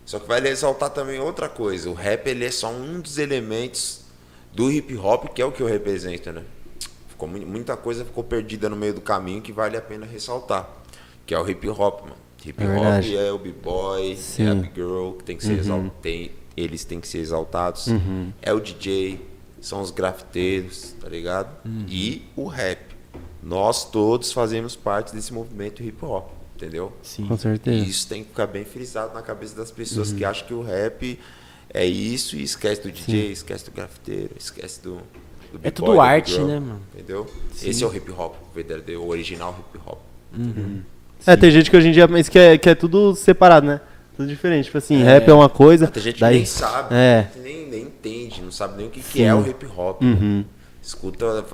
[0.06, 1.90] Só que vai ressaltar também outra coisa.
[1.90, 4.02] O rap, ele é só um dos elementos
[4.54, 6.42] do hip hop, que é o que eu represento, né?
[7.08, 10.68] Ficou, mu- muita coisa ficou perdida no meio do caminho que vale a pena ressaltar.
[11.26, 12.16] Que é o hip hop, mano.
[12.46, 13.16] Hip É hop verdade.
[13.18, 14.44] é o b-boy, Sim.
[14.44, 14.48] Uhum.
[14.50, 17.88] é a b-girl, que tem que ser exal- tem- eles têm que ser exaltados.
[18.42, 19.20] É o DJ,
[19.62, 21.50] são os grafiteiros, tá ligado?
[21.66, 21.86] Uhum.
[21.88, 22.94] E o rap.
[23.42, 26.94] Nós todos fazemos parte desse movimento hip hop, entendeu?
[27.02, 27.28] Sim.
[27.28, 27.86] Com certeza.
[27.86, 30.18] E isso tem que ficar bem frisado na cabeça das pessoas Uhum.
[30.18, 31.20] que acham que o rap
[31.74, 34.96] é isso e esquece do DJ, esquece do grafiteiro, esquece do.
[35.52, 36.82] do É tudo do arte, né, mano?
[36.94, 37.28] Entendeu?
[37.62, 40.00] Esse é o hip hop, o verdadeiro, o original hip hop.
[41.26, 43.82] É, tem gente que hoje em dia pensa que é, que é tudo separado, né?
[44.16, 44.66] Tudo diferente.
[44.66, 45.88] Tipo assim, rap é uma coisa.
[45.88, 46.34] Tem gente daí...
[46.34, 47.28] que nem sabe, É.
[47.42, 49.24] nem, nem entende, não sabe nem o que, que Sim.
[49.24, 50.02] é o hip hop.
[50.02, 50.46] Uhum.
[50.82, 51.46] Escuta,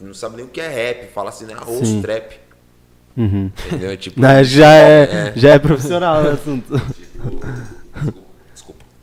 [0.00, 1.54] não sabe nem o que é rap, fala assim, né?
[1.54, 1.72] Sim.
[1.72, 2.34] Ouço trap.
[3.16, 3.50] Uhum.
[3.66, 3.90] Entendeu?
[3.90, 5.32] É Tipo, Não, já, é, é.
[5.36, 6.80] já é profissional o assunto.
[7.14, 8.23] Desculpa.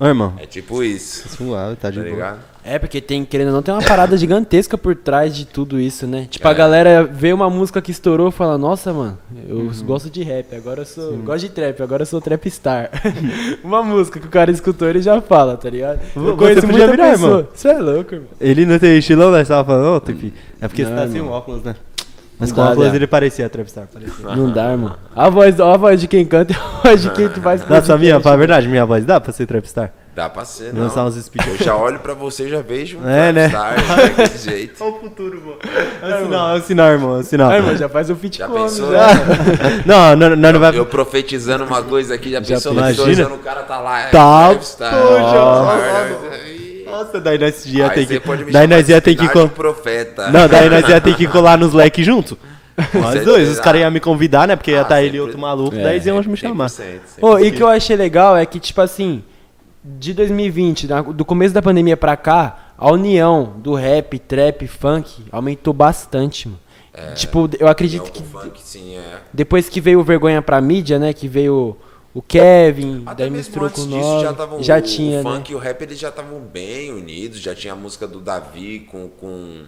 [0.01, 0.33] Ô, irmão.
[0.39, 2.11] É tipo isso, Suave, tá de tá boa.
[2.15, 2.39] ligado?
[2.63, 6.05] É, porque tem, querendo ou não, tem uma parada gigantesca por trás de tudo isso,
[6.07, 6.27] né?
[6.29, 6.53] Tipo, a É.
[6.53, 9.71] galera vê uma música que estourou e fala, nossa, mano, eu Uhum.
[9.83, 11.17] gosto de rap, agora eu sou.
[11.17, 12.89] Gosto de trap, agora eu sou trapstar.
[13.63, 15.99] uma música que o cara escutou, ele já fala, tá ligado?
[16.13, 17.29] Você Eu conheço podia muita virar, pessoa.
[17.39, 17.47] irmão.
[17.53, 18.29] Você é louco, irmão.
[18.39, 19.43] Ele não tem estilão, né?
[19.43, 20.33] Você tava falando, ô, Tipi.
[20.59, 21.33] É porque você Não, tá sem irmão.
[21.33, 21.75] óculos, né?
[22.41, 22.95] Mas com dá, óculos dá.
[22.95, 23.88] ele parecia Trapstar.
[23.93, 24.36] Parecia.
[24.36, 24.95] Não dá, irmão.
[25.15, 27.62] A voz, ó, a voz de quem canta e a voz de quem tu faz
[27.62, 28.23] Nossa, minha, podcast.
[28.23, 29.91] fala a verdade, minha voz dá pra ser Trapstar?
[30.13, 30.82] Dá pra ser, não.
[30.84, 31.47] Lançar uns speed.
[31.47, 33.47] Eu já olho pra você e já vejo um É, né?
[33.47, 34.84] trapstar, daquele jeito.
[34.84, 35.58] Olha o futuro, mano.
[36.01, 37.49] É um sinal, é um sinal, irmão, é um sinal.
[37.49, 38.91] Ah, irmão, já faz o fit Já o pensou?
[38.91, 39.08] já.
[39.86, 40.77] Não, não, não, não vai...
[40.77, 43.27] Eu profetizando uma coisa aqui, já, pensou nos imagina?
[43.30, 44.01] o cara tá lá.
[44.01, 46.61] é, Tá, trapstar, poxa, Trapstar, aí-
[46.91, 48.25] Nossa, daí nós ia ter você que...
[48.25, 49.30] pode me Daí chamar nós ia de ter que...
[49.30, 50.30] Co- profeta.
[50.30, 52.38] Não, daí nós ia ter que colar nos leques junto.
[52.93, 54.56] Nós dois, os caras iam me convidar, né?
[54.56, 56.67] Porque ia Ah, estar ele e outro maluco, É, daí eles iam me chamar.
[56.67, 59.23] 100%, Ô, e que eu achei legal é que, tipo assim,
[59.84, 65.23] de 2020, na- do começo da pandemia pra cá, a união do rap, trap, funk
[65.32, 66.60] aumentou bastante, mano.
[67.15, 69.17] tipo, eu acredito que funk, sim, é.
[69.32, 71.77] depois que veio o Vergonha pra mídia, né, que veio
[72.13, 75.24] o Kevin, Até daí mesmo misturou antes com nome, já, tavam, já o, tinha, o
[75.24, 75.24] né?
[75.24, 78.82] funk e o rap eles já estavam bem unidos, já tinha a música do Davi
[78.91, 79.65] com com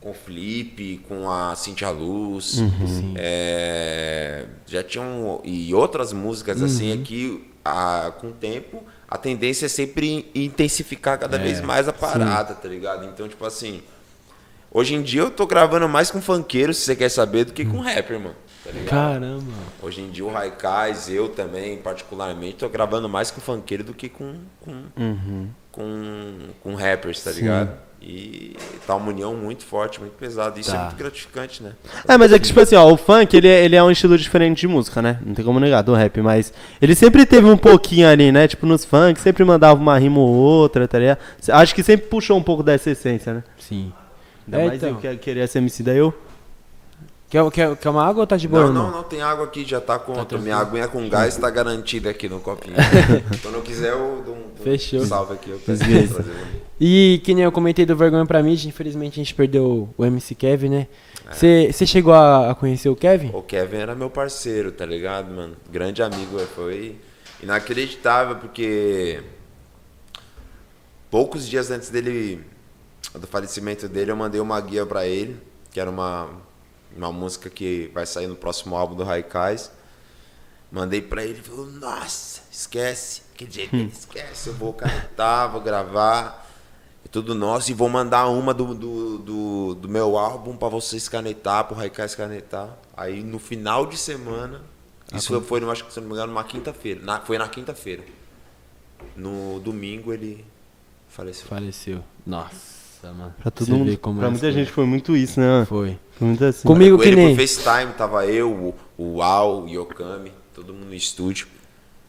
[0.00, 3.14] com o Flip, com a Cintia Luz, Uhum.
[3.16, 6.94] é, já tinham e outras músicas assim Uhum.
[6.94, 11.88] é que a, com o tempo a tendência é sempre intensificar cada É, vez mais
[11.88, 13.06] a parada, tá ligado?
[13.06, 13.82] Então tipo assim,
[14.70, 17.64] hoje em dia eu tô gravando mais com funkeiro, se você quer saber, do que
[17.64, 18.36] com rapper, mano.
[18.68, 18.90] Tá ligado?
[18.90, 19.42] Caramba.
[19.82, 24.08] Hoje em dia o Raikais, eu também, particularmente, tô gravando mais com funkeiro do que
[24.08, 25.48] com, com, Uhum.
[25.72, 27.70] com, com rappers, tá ligado?
[28.00, 30.60] E tá uma união muito forte, muito pesada.
[30.60, 30.76] Isso Tá.
[30.76, 31.72] é muito gratificante, né?
[32.06, 34.16] É, mas é que, tipo assim, ó, o funk, ele é, ele é um estilo
[34.16, 35.18] diferente de música, né?
[35.24, 38.46] Não tem como negar, do rap, mas ele sempre teve um pouquinho ali, né?
[38.46, 41.18] Tipo, nos funk, sempre mandava uma rima ou outra, tá ligado?
[41.48, 43.42] Acho que sempre puxou um pouco dessa essência, né?
[43.58, 43.92] Sim.
[44.46, 44.90] Ainda É, mais então.
[44.90, 46.14] eu que queria ser MC da eu.
[47.30, 49.62] Quer, quer, quer uma água ou tá de boa, Não, não, não, tem água aqui,
[49.62, 50.14] já tá com.
[50.14, 50.42] tranquilo.
[50.42, 52.76] minha aguinha com gás tá garantida aqui no copinho.
[53.42, 55.04] Quando eu quiser, eu dou um, Fechou.
[55.04, 55.50] salve aqui.
[55.50, 55.82] Eu peço.
[56.80, 60.34] E que nem eu comentei do Vergonha pra mídia, infelizmente a gente perdeu o MC
[60.34, 60.86] Kevin, né?
[61.28, 61.70] É.
[61.72, 63.30] Você chegou a, a conhecer o Kevin?
[63.34, 65.54] O Kevin era meu parceiro, tá ligado, mano?
[65.70, 66.96] Grande amigo, é, foi
[67.42, 69.20] inacreditável, porque
[71.10, 72.40] poucos dias antes dele,
[73.14, 75.36] do falecimento dele, eu mandei uma guia pra ele,
[75.70, 76.28] que era uma,
[76.98, 79.70] uma música que vai sair no próximo álbum do Raikais.
[80.70, 85.62] Mandei pra ele, ele falou, nossa, esquece, que jeito ele esquece, eu vou cantar, vou
[85.62, 86.46] gravar,
[87.04, 91.08] é tudo nosso, e vou mandar uma do, do, do, do meu álbum pra vocês
[91.08, 92.76] canetar, pro Raikais canetar.
[92.94, 94.60] Aí no final de semana,
[95.14, 98.04] isso foi, foi, acho que se não me engano, numa quinta-feira, na- foi na quinta-feira.
[99.16, 100.44] No domingo ele
[101.08, 101.46] faleceu.
[101.46, 102.04] Faleceu.
[102.26, 103.34] Nossa, mano.
[103.40, 103.98] Pra todo Você mundo.
[103.98, 105.64] pra as muita gente foi muito isso, né?
[105.68, 105.98] Foi.
[106.12, 106.66] Foi muito assim.
[106.66, 107.36] Comigo Com que ele nem.
[107.36, 111.46] por FaceTime, tava eu, o, o Al, o Yokami, todo mundo no estúdio.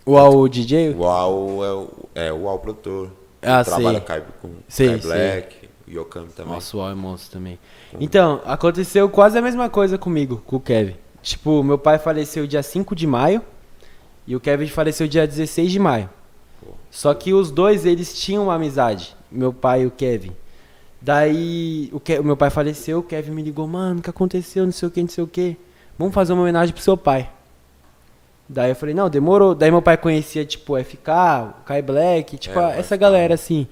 [0.06, 0.96] O, o DJ?
[0.96, 3.12] O Al é o, é, o Al produtor.
[3.42, 4.22] Ah, Ele trabalha sei.
[4.42, 5.12] com, Sei, Kai sei.
[5.12, 6.54] Black, o Yokami também.
[6.54, 7.60] Nossa, o Al é monstro também.
[8.00, 10.96] Então, aconteceu quase a mesma coisa comigo, com o Kevin.
[11.22, 13.42] Tipo, meu pai faleceu dia 5 de maio
[14.26, 16.10] e o Kevin faleceu dia 16 de maio.
[16.90, 20.32] Só que os dois, eles tinham uma amizade, meu pai e o Kevin.
[21.02, 24.66] Daí, o, Ke- o meu pai faleceu, o Kevin me ligou, mano, o que aconteceu,
[24.66, 25.56] não sei o que, não sei o que.
[25.98, 27.30] Vamos fazer uma homenagem pro seu pai.
[28.48, 29.54] Daí eu falei, não, demorou.
[29.56, 31.08] Daí meu pai conhecia, tipo, o FK,
[31.62, 33.68] o Kai Black, tipo, É, essa galera assim.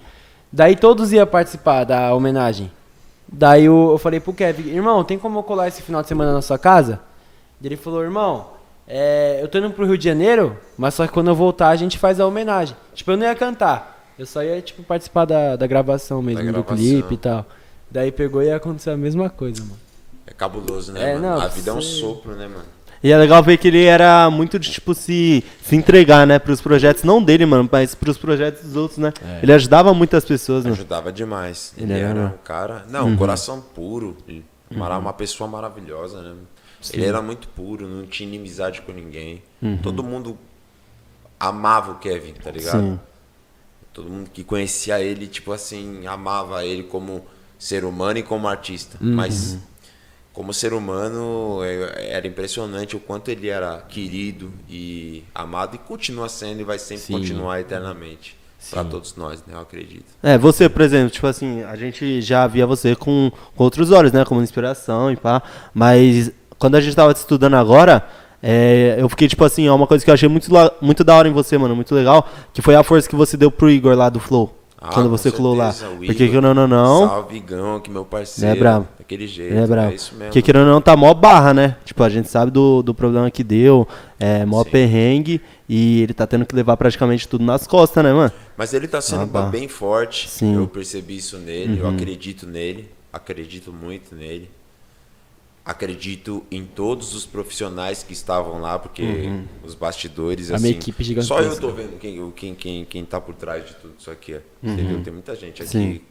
[0.52, 2.72] Daí todos iam participar da homenagem.
[3.28, 6.32] Daí eu, eu falei pro Kevin, irmão, tem como eu colar esse final de semana
[6.32, 7.02] na sua casa?
[7.62, 8.48] Ele falou, irmão,
[8.88, 11.76] é, eu tô indo pro Rio de Janeiro, mas só que quando eu voltar a
[11.76, 12.78] gente faz a homenagem.
[12.94, 13.97] Tipo, eu não ia cantar.
[14.18, 16.78] Eu só ia, tipo, participar da, da gravação mesmo, Da do gravação.
[16.78, 17.46] clipe e tal.
[17.90, 19.78] Daí pegou e aconteceu a mesma coisa, mano.
[20.26, 21.28] É cabuloso, né, É, mano?
[21.30, 22.66] não, a vida é um sopro, né, mano?
[23.04, 26.60] E é legal ver que ele era muito de, tipo, se, se entregar, né, pros
[26.60, 29.14] projetos, não dele, mano, mas pros projetos dos outros, né?
[29.24, 29.40] É.
[29.44, 30.72] Ele ajudava muitas pessoas, né?
[30.72, 31.74] Ajudava demais.
[31.78, 32.86] Ele, Ele era- era um cara.
[32.90, 34.18] Não, um coração puro.
[34.76, 36.34] Era uma pessoa maravilhosa, né?
[36.92, 39.44] Ele era muito puro, não tinha inimizade com ninguém.
[39.84, 40.36] Todo mundo
[41.40, 42.82] amava o Kevin, tá ligado?
[42.82, 43.00] Sim.
[43.98, 47.26] Todo mundo que conhecia ele, tipo assim, amava ele como
[47.58, 48.96] ser humano e como artista.
[49.02, 49.58] Mas
[50.32, 56.30] como ser humano, é- era impressionante o quanto ele era querido e amado e continua
[56.30, 57.14] sendo e vai sempre Sim.
[57.14, 58.38] continuar eternamente.
[58.70, 59.56] Pra todos nós, né?
[59.56, 60.06] Eu acredito.
[60.22, 64.12] É, você, por exemplo, tipo assim, a gente já via você com, com outros olhos,
[64.12, 64.24] né?
[64.26, 65.42] Como inspiração e pá.
[65.74, 68.08] Mas quando a gente tava te estudando agora,
[68.42, 70.50] é, eu fiquei, tipo assim, é uma coisa que eu achei muito,
[70.82, 73.50] muito da hora em você, mano, muito legal, que foi a força que você deu
[73.52, 74.54] pro Igor lá do Flow.
[74.80, 75.74] Ah, quando você colou lá.
[76.06, 77.08] Porque que não, não, não.
[77.08, 78.56] Salve, Gão, que meu parceiro.
[78.56, 78.88] é brabo.
[79.00, 79.52] Daquele jeito.
[79.52, 79.92] Ele é brabo.
[79.92, 80.26] É isso mesmo.
[80.26, 81.76] Porque querendo ou não, tá mó barra, né?
[81.84, 83.88] Tipo, a gente sabe do, do problema que deu,
[84.20, 84.70] é mó Sim.
[84.70, 88.32] perrengue, e ele tá tendo que levar praticamente tudo nas costas, né, mano?
[88.56, 90.30] Mas ele tá sendo Ah, bem forte.
[90.30, 90.56] Sim.
[90.56, 90.62] Uhum.
[90.62, 91.80] Eu percebi isso nele.
[91.80, 92.88] Eu acredito nele.
[93.12, 94.48] Acredito muito nele.
[95.68, 99.04] Acredito em todos os profissionais que estavam lá, porque
[99.66, 100.64] os bastidores, A assim...
[100.68, 101.36] minha equipe gigantesca.
[101.36, 104.40] Só eu tô vendo quem, quem, quem, quem tá por trás de tudo isso aqui.
[104.64, 105.04] Entendeu?
[105.04, 105.78] Tem muita gente aqui.
[105.78, 105.94] Uhum.
[105.96, 106.02] Sim.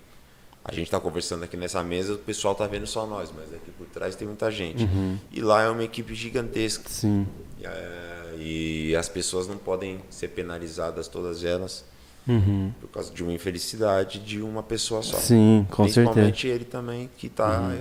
[0.63, 3.71] A gente tá conversando aqui nessa mesa, o pessoal tá vendo só nós, mas aqui
[3.79, 4.85] por trás tem muita gente.
[4.85, 5.17] Uhum.
[5.33, 6.91] E lá é uma equipe gigantesca.
[6.91, 7.27] Sim.
[7.63, 11.83] É, e as pessoas não podem ser penalizadas, todas elas,
[12.29, 12.73] Uhum.
[12.81, 15.17] por causa de uma infelicidade de uma pessoa só.
[15.17, 16.01] Sim, com certeza.
[16.03, 17.73] Principalmente ele também, que tá.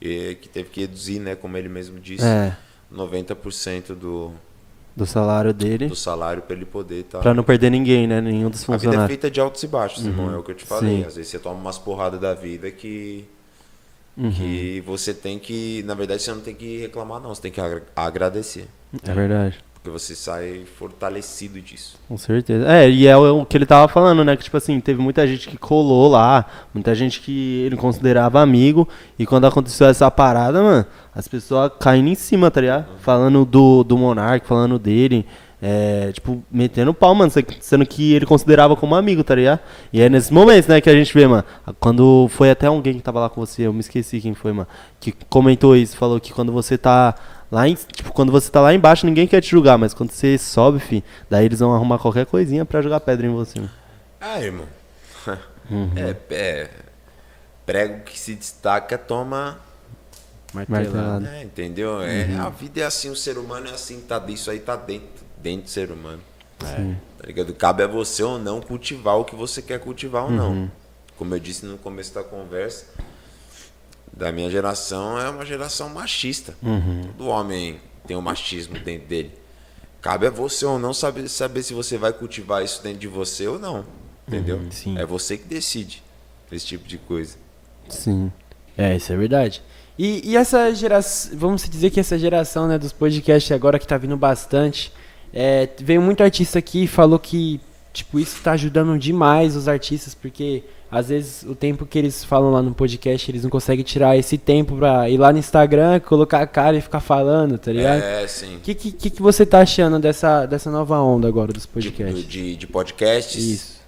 [0.00, 2.56] É, que teve que reduzir, né, como ele mesmo disse, É,
[2.92, 4.32] 90% do,
[4.96, 5.88] do salário dele.
[5.88, 7.20] do salário para ele poder estar.
[7.20, 8.20] Pra não perder ninguém, né?
[8.20, 9.06] Nenhum dos A vida é funcionários.
[9.08, 10.32] feita de altos e baixos, irmão.
[10.34, 10.98] É o que eu te falei.
[11.02, 11.04] Sim.
[11.06, 13.24] Às vezes você toma umas porradas da vida que.
[14.16, 14.30] Uhum.
[14.32, 15.82] Que você tem que.
[15.84, 17.32] Na verdade, você não tem que reclamar, não.
[17.34, 18.66] Você tem que agra- agradecer.
[19.06, 19.58] É verdade.
[19.82, 21.96] Porque você sai fortalecido disso.
[22.06, 22.70] Com certeza.
[22.70, 24.36] É, e é o que ele tava falando, né?
[24.36, 28.86] Que, tipo assim, teve muita gente que colou lá, muita gente que ele considerava amigo,
[29.18, 32.86] e quando aconteceu essa parada, mano, as pessoas caindo em cima, tá ligado?
[33.00, 35.24] Falando do, do Monark, falando dele,
[35.62, 39.60] é, tipo, metendo pau, mano, se- sendo que ele considerava como amigo, tá ligado?
[39.90, 41.44] E é nesses momentos, né, que a gente vê, mano,
[41.78, 44.68] quando foi até alguém que tava lá com você, eu me esqueci quem foi, mano,
[45.00, 47.14] que comentou isso, falou que quando você tá
[47.50, 50.38] Lá em, tipo, quando você tá lá embaixo, ninguém quer te julgar, mas quando você
[50.38, 53.60] sobe, fi, daí eles vão arrumar qualquer coisinha pra jogar pedra em você.
[54.20, 54.66] Ah, irmão.
[55.70, 55.90] Uhum.
[55.96, 56.70] É, é.
[57.66, 59.58] Prego que se destaca toma.
[60.52, 61.26] Martelado.
[61.26, 62.00] É, entendeu?
[62.02, 62.42] É, Uhum.
[62.42, 65.62] A vida é assim, o ser humano é assim, tá, isso aí tá dentro, dentro
[65.64, 66.20] do ser humano.
[66.60, 66.96] Sim.
[67.18, 67.52] Tá ligado?
[67.54, 70.36] Cabe a você ou não cultivar o que você quer cultivar ou Uhum.
[70.36, 70.70] não.
[71.16, 72.86] Como eu disse no começo da conversa,
[74.20, 76.54] da minha geração é uma geração machista.
[76.62, 77.00] Uhum.
[77.16, 79.32] Todo homem tem um machismo dentro dele.
[80.02, 83.48] Cabe a você ou não saber, saber se você vai cultivar isso dentro de você
[83.48, 83.84] ou não.
[84.28, 84.58] Entendeu?
[84.58, 84.98] Uhum, sim.
[84.98, 86.02] É você que decide
[86.52, 87.36] esse tipo de coisa.
[87.88, 88.30] Sim.
[88.76, 89.62] É, isso é verdade.
[89.98, 93.96] E, e essa geração, vamos dizer que essa geração né, dos podcasts agora que tá
[93.96, 94.92] vindo bastante,
[95.32, 97.58] é, veio muito artista aqui e falou que
[97.92, 102.50] tipo, isso tá ajudando demais os artistas, porque às vezes o tempo que eles falam
[102.50, 106.40] lá no podcast, eles não conseguem tirar esse tempo pra ir lá no Instagram, colocar
[106.42, 108.02] a cara e ficar falando, tá ligado?
[108.02, 108.56] É, sim.
[108.56, 112.26] O que, que, que você tá achando dessa, dessa nova onda agora dos De, podcasts?
[112.26, 113.42] de, de podcasts.
[113.44, 113.80] Isso.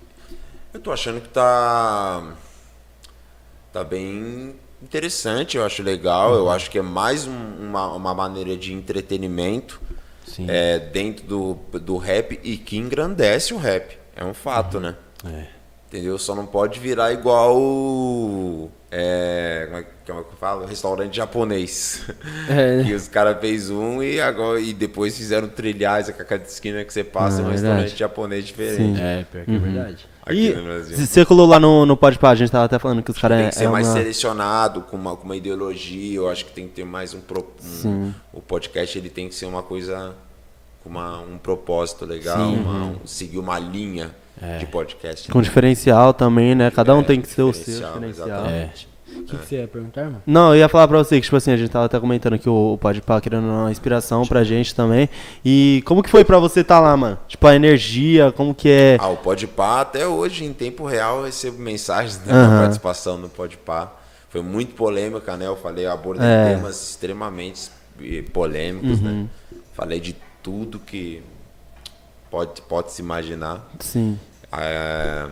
[0.72, 2.32] Eu tô achando que tá.
[3.72, 6.30] Tá bem interessante, eu acho legal.
[6.32, 6.38] Uhum.
[6.38, 9.80] Eu acho que é mais um- uma, uma maneira de entretenimento
[10.48, 13.98] é, dentro do, do rap e que engrandece o rap.
[14.14, 14.94] É um fato, né?
[15.26, 15.46] É.
[15.92, 16.16] Entendeu?
[16.18, 18.70] Só não pode virar igual.
[18.90, 20.64] É, como, é, como é que eu falo?
[20.64, 22.02] Restaurante japonês.
[22.48, 22.82] É.
[22.84, 26.92] que os caras fez um e agora e depois fizeram trilhares a cada esquina que
[26.92, 27.72] você passa, Ah, é um verdade.
[27.82, 29.00] restaurante japonês diferente.
[29.00, 30.08] É, pior que é verdade.
[30.24, 30.96] Aqui E no Brasil.
[30.96, 33.46] você colou lá no, no Podpah, a gente tava até falando que os caras tem
[33.46, 33.92] é, que ser é mais uma...
[33.94, 36.16] selecionado, com uma, com uma ideologia.
[36.16, 37.46] Eu acho que tem que ter mais um, pro,
[37.84, 40.14] um- O podcast ele tem que ser uma coisa
[40.82, 42.60] com uma, um propósito legal, Sim.
[42.60, 44.58] uma- um- seguir uma linha É.
[44.58, 45.30] de podcast.
[45.30, 46.70] Com diferencial também, né?
[46.70, 48.28] Cada um É, tem que ser o seu diferencial, diferencial.
[48.28, 48.88] exatamente.
[49.14, 50.22] O que, que você ia perguntar, mano?
[50.26, 52.48] Não, eu ia falar pra você que, tipo assim, a gente tava até comentando que
[52.48, 55.08] o, o Podpah querendo uma inspiração pra gente também.
[55.44, 57.18] E como que foi pra você tá lá, mano?
[57.28, 58.96] Tipo, a energia, como que é...
[58.98, 62.50] Ah, o Podpah, até hoje, em tempo real, eu recebo mensagens né, Aham.
[62.54, 63.92] da participação no Podpah.
[64.30, 65.46] foi muito polêmica, né?
[65.46, 66.54] Eu falei, eu abordei É.
[66.54, 67.70] temas extremamente
[68.32, 69.22] polêmicos, Uhum.
[69.22, 69.26] né?
[69.74, 71.22] Falei de tudo que
[72.30, 73.68] pode, pode se imaginar.
[73.78, 74.18] Sim.
[74.52, 75.28] É,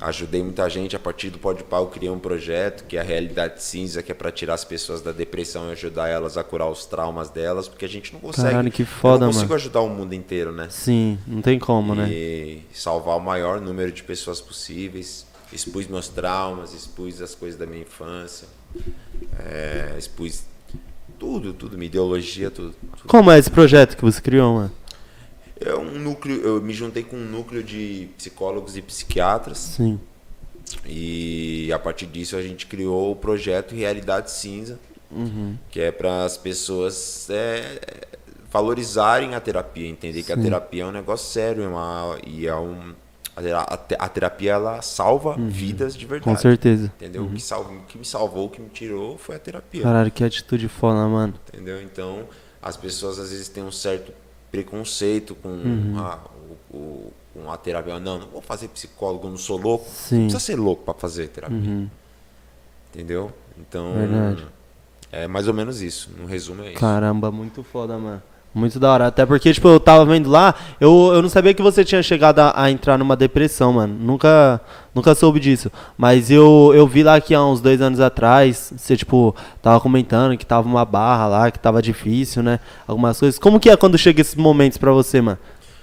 [0.00, 3.62] ajudei muita gente a partir do Pode Pau, criei um projeto que é a Realidade
[3.62, 6.86] Cinza, que é para tirar as pessoas da depressão e ajudar elas a curar os
[6.86, 8.50] traumas delas, porque a gente não consegue.
[8.50, 9.54] Caralho, que foda, eu não consigo mano.
[9.54, 10.68] ajudar o mundo inteiro, né?
[10.70, 12.08] Sim, não tem como, né?
[12.10, 15.26] e salvar o maior número de pessoas possíveis.
[15.52, 18.48] Expus meus traumas, expus as coisas da minha infância,
[19.38, 20.42] é, expus
[21.18, 22.74] tudo, tudo, minha ideologia, tudo.
[22.96, 23.08] tudo.
[23.08, 24.72] Como é esse projeto que você criou, mano?
[25.60, 29.98] É um núcleo, eu me juntei com um núcleo de psicólogos e psiquiatras Sim.
[30.84, 34.78] e a partir disso a gente criou o projeto Realidade Cinza,
[35.10, 35.56] Uhum.
[35.70, 37.78] que é para as pessoas é,
[38.50, 42.54] valorizarem a terapia, entender que a terapia é um negócio sério é uma, e é
[42.56, 42.92] um
[43.36, 46.28] a tera- a te- a terapia ela salva vidas de verdade.
[46.30, 46.34] Uhum.
[46.36, 46.92] Com certeza.
[46.96, 47.22] Entendeu?
[47.24, 49.82] O, que salva, o que me salvou, o que me tirou foi a terapia.
[49.82, 51.34] Caralho, que atitude foda, mano.
[51.52, 51.80] Entendeu?
[51.82, 52.24] Então,
[52.60, 54.10] as pessoas às vezes têm um certo
[54.50, 55.98] preconceito com, Uhum.
[55.98, 56.18] a,
[56.70, 57.98] o, o- com a terapia.
[58.00, 59.84] Não, não vou fazer psicólogo, não sou louco.
[59.88, 60.14] Sim.
[60.14, 60.20] Uhum.
[60.22, 61.88] Não precisa ser louco para fazer terapia.
[62.92, 63.30] Entendeu?
[63.58, 64.46] Então, Verdade.
[65.12, 66.10] é mais ou menos isso.
[66.16, 66.80] No resumo é isso.
[66.80, 68.22] Caramba, muito foda, mano.
[68.56, 69.06] Muito da hora.
[69.08, 72.38] Até porque, tipo, eu tava vendo lá, eu, eu não sabia que você tinha chegado
[72.38, 73.94] a, a entrar numa depressão, mano.
[74.00, 74.58] Nunca,
[74.94, 75.70] nunca soube disso.
[75.94, 80.38] Mas eu, eu vi lá que há uns dois anos atrás, você, tipo, tava comentando
[80.38, 82.58] que tava uma barra lá, que tava difícil, né?
[82.88, 83.38] Algumas coisas.
[83.38, 85.38] Como que é quando chega esses momentos pra você, mano?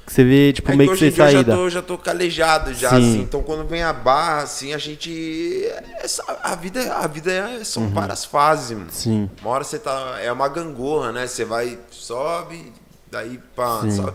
[0.06, 1.56] Que você vê, tipo, É meio que hoje sem em dia eu já saída.
[1.56, 2.96] tô, já tô calejado já, Sim.
[2.98, 3.22] assim.
[3.22, 5.66] Então quando vem a barra, assim, a gente.
[6.02, 8.84] essa- a vida, a vida é- são várias fases, mano.
[8.86, 8.90] Uhum.
[8.92, 9.30] Sim.
[9.42, 10.18] Uma hora você tá.
[10.22, 11.26] É uma gangorra, né?
[11.26, 12.74] Você vai, sobe,
[13.10, 13.82] daí pá.
[13.84, 13.92] Sim.
[13.92, 14.14] Só,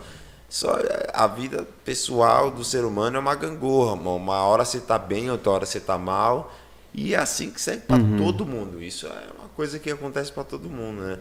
[0.51, 0.79] só
[1.15, 4.17] a vida pessoal do ser humano é uma gangorra, mano.
[4.17, 6.53] Uma hora você tá bem, outra hora você tá mal.
[6.95, 8.17] E é assim que segue pra Uhum.
[8.19, 8.83] todo mundo.
[8.83, 11.19] Isso é uma coisa que acontece pra todo mundo, né?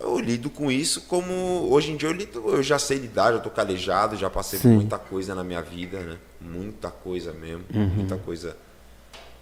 [0.00, 1.32] Eu lido com isso como.
[1.70, 4.68] Hoje em dia eu lido, eu já sei lidar, já tô calejado, já passei por
[4.68, 6.16] muita coisa na minha vida, né?
[6.40, 7.64] Muita coisa mesmo.
[7.74, 7.86] Uhum.
[7.88, 8.56] Muita coisa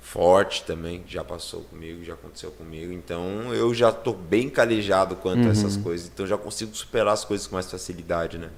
[0.01, 2.93] forte também, já passou comigo, já aconteceu comigo.
[2.93, 5.49] Então eu já tô bem calejado quanto Uhum.
[5.49, 6.07] a essas coisas.
[6.13, 8.49] Então já consigo superar as coisas com mais facilidade, né?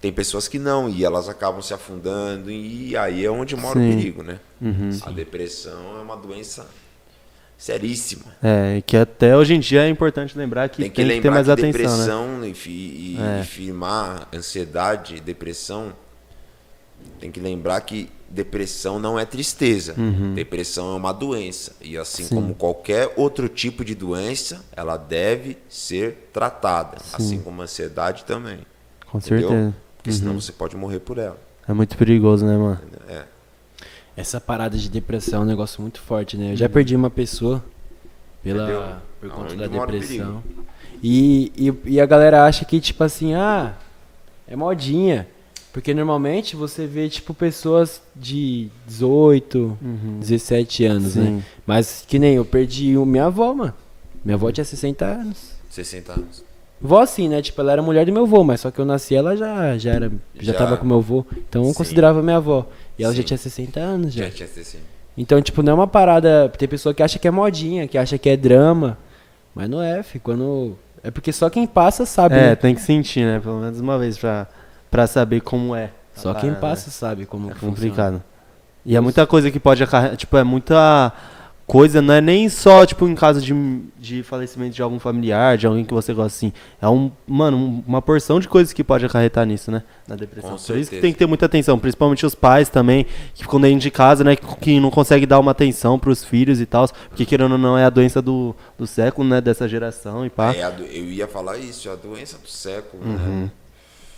[0.00, 3.90] Tem pessoas que não, e elas acabam se afundando, e aí é onde mora Sim.
[3.90, 4.38] o perigo, né?
[4.60, 4.90] Uhum.
[5.02, 6.66] A depressão é uma doença
[7.58, 8.24] seríssima.
[8.42, 11.08] É, e que até hoje em dia é importante lembrar que Tem tem que que,
[11.08, 11.72] ter lembrar mais que atenção, né?
[11.72, 13.40] depressão e, fi- e- É.
[13.40, 15.92] e firmar ansiedade, depressão,
[17.18, 19.94] tem que lembrar que depressão não é tristeza.
[20.34, 21.72] Depressão é uma doença.
[21.80, 22.28] E assim Uhum.
[22.28, 22.34] Sim.
[22.34, 26.98] como qualquer outro tipo de doença, ela deve ser tratada.
[27.12, 28.58] Assim como a ansiedade também.
[29.10, 29.48] Com entendeu?
[29.48, 29.66] certeza.
[29.66, 29.74] Uhum.
[29.96, 31.38] Porque senão você pode morrer por ela.
[31.68, 32.80] É muito perigoso, né, mano?
[33.08, 33.24] É.
[34.16, 36.52] Essa parada de depressão é um negócio muito forte, né?
[36.52, 37.62] Eu já perdi uma pessoa
[38.42, 40.42] pela, por conta da o depressão.
[41.02, 43.74] E, e, e a galera acha que, tipo assim, ah,
[44.48, 45.28] é modinha.
[45.72, 49.76] Porque normalmente você vê, tipo, pessoas de 18,
[50.20, 51.24] 17 anos, né?
[51.26, 51.42] Sim.
[51.66, 53.74] Mas que nem eu perdi minha avó, mano.
[54.24, 55.50] Minha avó tinha 60 anos.
[55.68, 56.44] 60 anos.
[56.80, 57.42] Vó assim, né?
[57.42, 59.92] Tipo, ela era mulher do meu avô, mas só que eu nasci, ela já, já
[59.92, 60.10] era.
[60.34, 60.58] Já, Já.
[60.58, 61.26] tava com meu avô.
[61.48, 61.74] Então eu Sim.
[61.74, 62.66] considerava minha avó.
[62.98, 63.26] E ela já Sim.
[63.26, 64.24] tinha 60 anos já.
[64.24, 64.82] Já tinha 60.
[65.16, 66.50] Então, tipo, não é uma parada.
[66.56, 68.98] Tem pessoa que acha que é modinha, que acha que é drama.
[69.54, 70.18] Mas não é, fi.
[70.18, 70.76] Quando.
[71.02, 72.34] É porque só quem passa sabe.
[72.34, 72.56] É, né?
[72.56, 73.40] tem que sentir, né?
[73.40, 74.46] Pelo menos uma vez pra,
[74.90, 75.90] pra saber como é.
[76.14, 76.92] Só quem parada, passa né?
[76.92, 78.22] sabe como É que complicado.
[78.84, 80.16] E é muita coisa que pode acarretar.
[80.16, 81.12] Tipo, é muita
[81.66, 83.52] coisa, não é nem só, tipo, em caso de,
[83.98, 86.52] de falecimento de algum familiar, de alguém que você gosta assim.
[86.80, 89.82] É um, mano, um- uma porção de coisas que pode acarretar nisso, né?
[90.06, 90.52] Na depressão.
[90.52, 93.04] Com Por isso que tem que ter muita atenção, principalmente os pais também,
[93.34, 94.36] que ficam dentro de casa, né?
[94.36, 96.88] Que, que não conseguem dar uma atenção pros filhos e tal.
[97.08, 99.40] Porque querendo ou não, é a doença do, do século, né?
[99.40, 100.54] Dessa geração e pá.
[100.54, 103.42] É, a do- eu ia falar isso, a doença do século, Uhum.
[103.42, 103.50] né?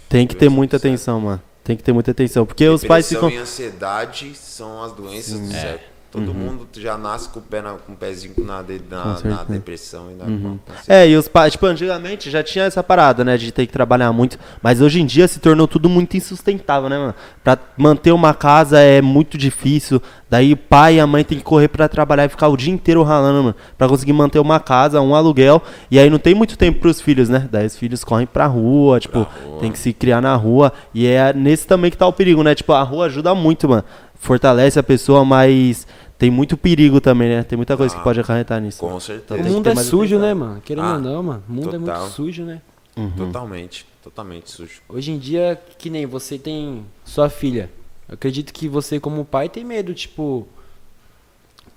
[0.08, 0.94] Tem que ter muita do século.
[0.94, 1.42] atenção, mano.
[1.64, 2.44] Tem que ter muita atenção.
[2.46, 3.40] Porque os pais Depressão ficam.
[3.40, 5.80] e ansiedade são as doenças do É.
[6.10, 10.10] Todo mundo já nasce com o pé na, com o pezinho na, na, na depressão
[10.10, 10.58] e na Uhum.
[10.86, 14.12] É, e os pais, tipo, antigamente já tinha essa parada, né, de ter que trabalhar
[14.12, 17.14] muito, mas hoje em dia se tornou tudo muito insustentável, né, mano?
[17.42, 20.00] Pra manter uma casa é muito difícil,
[20.30, 22.72] daí o pai e a mãe tem que correr pra trabalhar e ficar o dia
[22.72, 26.56] inteiro ralando, mano, pra conseguir manter uma casa, um aluguel, e aí não tem muito
[26.56, 27.48] tempo pros filhos, né?
[27.50, 29.60] Daí os filhos correm pra rua, tipo, rua.
[29.60, 32.54] tem que se criar na rua, e é nesse também que tá o perigo, né?
[32.54, 33.84] Tipo, a rua ajuda muito, mano,
[34.18, 35.86] fortalece a pessoa, mas
[36.18, 37.42] tem muito perigo também, né?
[37.42, 38.78] Tem muita coisa que Ah, pode acarretar nisso.
[38.80, 39.34] Com O certeza.
[39.34, 40.60] Tem que mundo é sujo, né, mano?
[40.60, 41.42] Querendo Ah, ou não, mano.
[41.48, 42.00] O mundo é total.
[42.00, 42.60] muito sujo, né?
[42.96, 43.10] Uhum.
[43.12, 44.82] Totalmente, totalmente sujo.
[44.88, 47.70] Hoje em dia, que nem você tem sua filha.
[48.08, 50.48] Eu acredito que você, como pai, tem medo, tipo.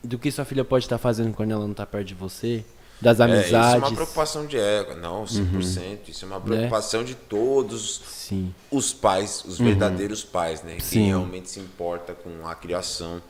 [0.03, 2.65] do que sua filha pode estar fazendo quando ela não tá perto de você?
[3.01, 3.77] Das É, isso é amizades?
[3.83, 6.07] uma preocupação de ego, não, 100%.
[6.09, 8.53] Isso é uma preocupação de todos Sim.
[8.69, 10.77] os pais, os verdadeiros pais, né?
[10.79, 10.99] Sim.
[10.99, 13.21] Que realmente se importa com a criação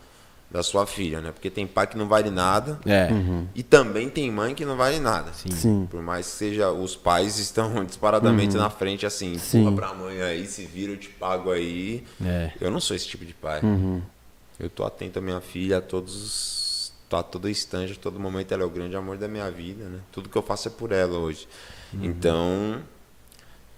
[0.49, 1.31] da sua filha, né?
[1.31, 3.07] Porque tem pai que não vale nada É.
[3.55, 5.31] e também tem mãe que não vale nada.
[5.31, 5.51] Sim.
[5.51, 5.87] Sim.
[5.89, 9.63] Por mais que seja, os pais estão disparadamente na frente, assim, Sim.
[9.63, 12.03] porra pra mãe aí, se vira, eu te pago aí.
[12.21, 12.51] É.
[12.59, 13.61] Eu não sou esse tipo de pai.
[14.59, 16.60] Eu tô atento à minha filha a todos os.
[17.19, 19.99] A todo instante, a todo momento ela é o grande amor da minha vida, né?
[20.11, 21.47] Tudo que eu faço é por ela hoje.
[21.93, 22.81] Então,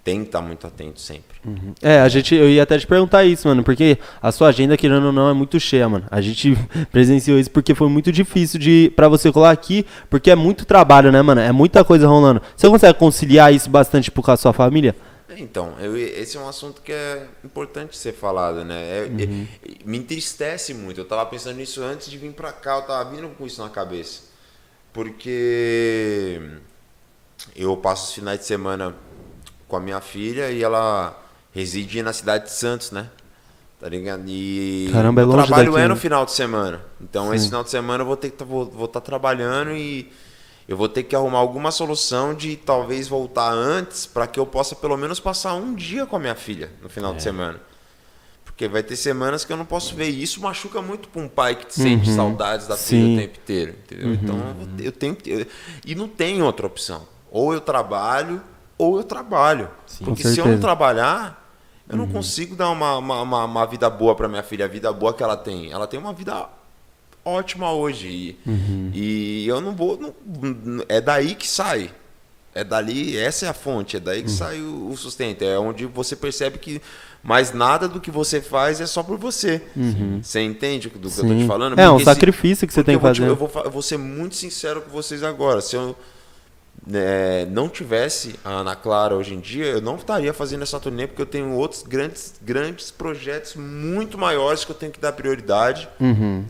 [0.03, 1.37] tem que estar muito atento sempre.
[1.81, 5.05] É, a gente, eu ia até te perguntar isso, mano, porque a sua agenda, querendo
[5.05, 6.05] ou não, é muito cheia, mano.
[6.11, 6.57] A gente
[6.91, 11.11] presenciou isso porque foi muito difícil de para você colar aqui, porque é muito trabalho,
[11.11, 11.39] né, mano?
[11.39, 12.41] É muita coisa rolando.
[12.55, 14.93] Você consegue conciliar isso bastante tipo, com a sua família?
[15.37, 18.81] Então, eu- esse é um assunto que é importante ser falado, né?
[18.81, 20.99] É- é- me entristece muito.
[20.99, 23.69] Eu tava pensando nisso antes de vir pra cá, eu tava vindo com isso na
[23.69, 24.21] cabeça.
[24.91, 26.39] Porque
[27.55, 28.95] eu passo os finais de semana
[29.67, 31.19] com a minha filha e ela
[31.51, 33.09] reside na cidade de Santos, né?
[33.79, 34.23] Tá ligado?
[34.27, 35.93] E Caramba, é o longe trabalho daqui, é né?
[35.93, 36.81] no final de semana.
[37.01, 40.09] Então, esse final de semana eu vou ter que tá- vou, estar trabalhando e
[40.67, 44.75] eu vou ter que arrumar alguma solução de talvez voltar antes para que eu possa
[44.75, 47.59] pelo menos passar um dia com a minha filha no final de semana.
[48.45, 50.09] Porque vai ter semanas que eu não posso ver.
[50.09, 53.15] E isso machuca muito para um pai que sente saudades da filha Sim.
[53.15, 53.71] o tempo inteiro.
[53.83, 54.13] Entendeu?
[54.13, 54.39] Então
[54.79, 55.29] eu tenho que.
[55.31, 55.47] eu-
[55.85, 57.01] E não tem outra opção.
[57.31, 58.41] Ou eu trabalho,
[58.77, 59.69] ou eu trabalho.
[59.97, 61.51] Com Porque se eu não trabalhar,
[61.89, 64.65] eu não consigo dar uma, uma, uma, uma vida boa para minha filha.
[64.65, 65.71] A vida boa que ela tem.
[65.71, 66.47] Ela tem uma vida
[67.25, 68.07] ótima hoje.
[68.47, 69.97] E, e eu não vou.
[69.99, 71.91] não- é daí que sai.
[72.55, 75.41] É dali, essa é a fonte, é daí que sai o, o sustento.
[75.43, 76.79] É onde você percebe que
[77.23, 79.59] mais nada do que você faz é só por você.
[80.21, 81.39] Você entende do que eu tô Sim.
[81.39, 81.79] te falando?
[81.79, 83.27] É, um Porque se- sacrifício que você tem que fazer.
[83.27, 85.61] eu, vou, eu vou ser muito sincero com vocês agora.
[85.61, 85.95] Se eu
[86.85, 91.07] né, não tivesse a Ana Clara hoje em dia, eu não estaria fazendo essa turnê
[91.07, 95.87] porque eu tenho outros grandes, grandes projetos muito maiores que eu tenho que dar prioridade.
[95.99, 96.43] Uhum.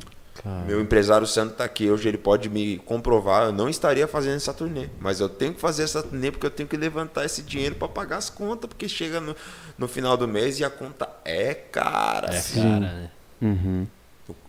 [0.67, 3.45] Meu empresário Santo tá aqui hoje, ele pode me comprovar.
[3.45, 6.51] Eu não estaria fazendo essa turnê, mas eu tenho que fazer essa turnê porque eu
[6.51, 9.33] tenho que levantar esse dinheiro para pagar as contas, porque chega no,
[9.77, 12.33] no final do mês e a conta é cara.
[12.33, 13.11] É, cara, né?
[13.41, 13.87] Uhum.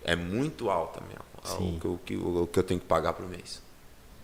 [0.05, 1.25] É muito alta mesmo.
[1.45, 1.77] Sim.
[1.77, 3.63] O que, eu- o, que, eu- o que eu tenho que pagar por mês.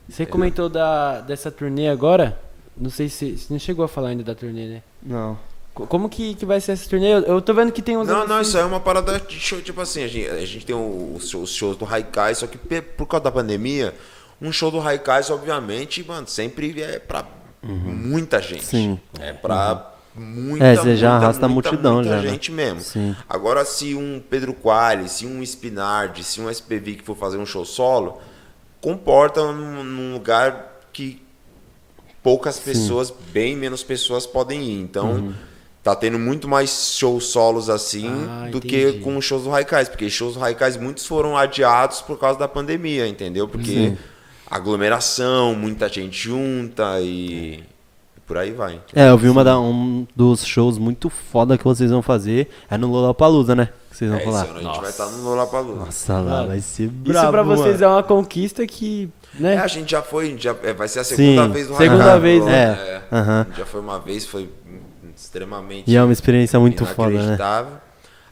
[0.08, 2.36] Você comentou da, dessa turnê agora?
[2.76, 3.36] Não sei se.
[3.38, 4.82] Você não chegou a falar ainda da turnê, né?
[5.02, 5.38] Não.
[5.74, 7.12] Co- Como que, que vai ser essa turnê?
[7.12, 8.06] Eu, tô vendo que tem uns.
[8.08, 10.66] Não, não, isso aí é uma parada de show, tipo assim, a gente, a gente
[10.66, 13.94] tem os shows, os shows do Haikai, só que por causa da pandemia,
[14.42, 17.24] um show do Haikai, obviamente, mano, sempre é pra
[17.62, 18.64] muita gente.
[18.64, 18.98] Sim.
[19.20, 22.28] É pra muita, É, você já muita, arrasta a muita, multidão muita já, né?
[22.30, 22.80] gente mesmo.
[22.80, 23.14] Sim.
[23.28, 27.46] Agora, se um Pedro Quali, se um Spinardi, se um SPV que for fazer um
[27.46, 28.20] show solo,
[28.80, 31.22] comporta num, num lugar que
[32.22, 34.80] poucas pessoas, bem menos pessoas podem ir.
[34.80, 35.34] Então, Uhum.
[35.82, 38.92] Tá tendo muito mais shows solos assim Ah, do entendi.
[38.92, 42.46] que com shows do Raikais, porque shows do Raikais muitos foram adiados por causa da
[42.46, 43.48] pandemia, entendeu?
[43.48, 43.98] Porque Sim.
[44.50, 47.60] aglomeração, muita gente junta e,
[48.16, 48.80] e por aí vai.
[48.94, 52.48] É, eu vi uma da, um dos shows muito foda que vocês vão fazer.
[52.70, 53.70] É no Lollapalooza, né?
[53.90, 54.42] Que vocês vão É, falar.
[54.44, 55.84] esse ano a gente vai estar no Lollapalooza.
[55.86, 57.84] Nossa, lá vai ser Isso brabo, pra vocês mano.
[57.84, 59.08] é uma conquista que.
[59.34, 59.54] Né?
[59.54, 62.02] É, a gente já foi, já, é, vai ser a segunda Sim, vez no segunda
[62.02, 63.00] Raikais, vez, né?
[63.12, 64.48] É, gente já foi uma vez, foi
[65.30, 67.38] extremamente E é uma experiência muito foda, né?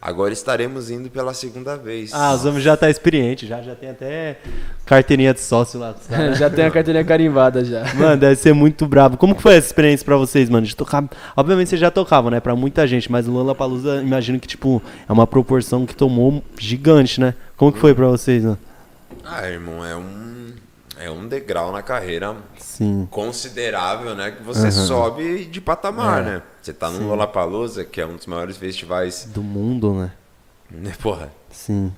[0.00, 2.12] Agora estaremos indo pela segunda vez.
[2.14, 4.38] Ah, os homens já tá experiente, já, já tem até
[4.86, 5.92] carteirinha de sócio lá.
[6.00, 6.34] sabe?
[6.38, 7.82] já tem a carteirinha carimbada já.
[7.94, 9.16] Mano, deve ser muito brabo.
[9.16, 10.64] Como que foi essa experiência pra vocês, mano?
[10.64, 11.04] De tocar.
[11.36, 12.38] Obviamente vocês já tocavam, né?
[12.38, 17.20] Pra muita gente, mas o Lollapalooza, imagino que, tipo, é uma proporção que tomou gigante,
[17.20, 17.34] né?
[17.56, 18.58] Como que foi pra vocês, mano?
[19.24, 20.37] Ah, irmão, é um,
[20.98, 23.06] é um degrau na carreira Sim.
[23.10, 24.32] considerável, né?
[24.32, 26.42] Que você sobe de patamar, É, né?
[26.60, 30.12] Você tá no Lollapalooza, que é um dos maiores festivais, Do mundo, né?
[30.70, 30.94] né?
[31.00, 31.92] Porra, Sim.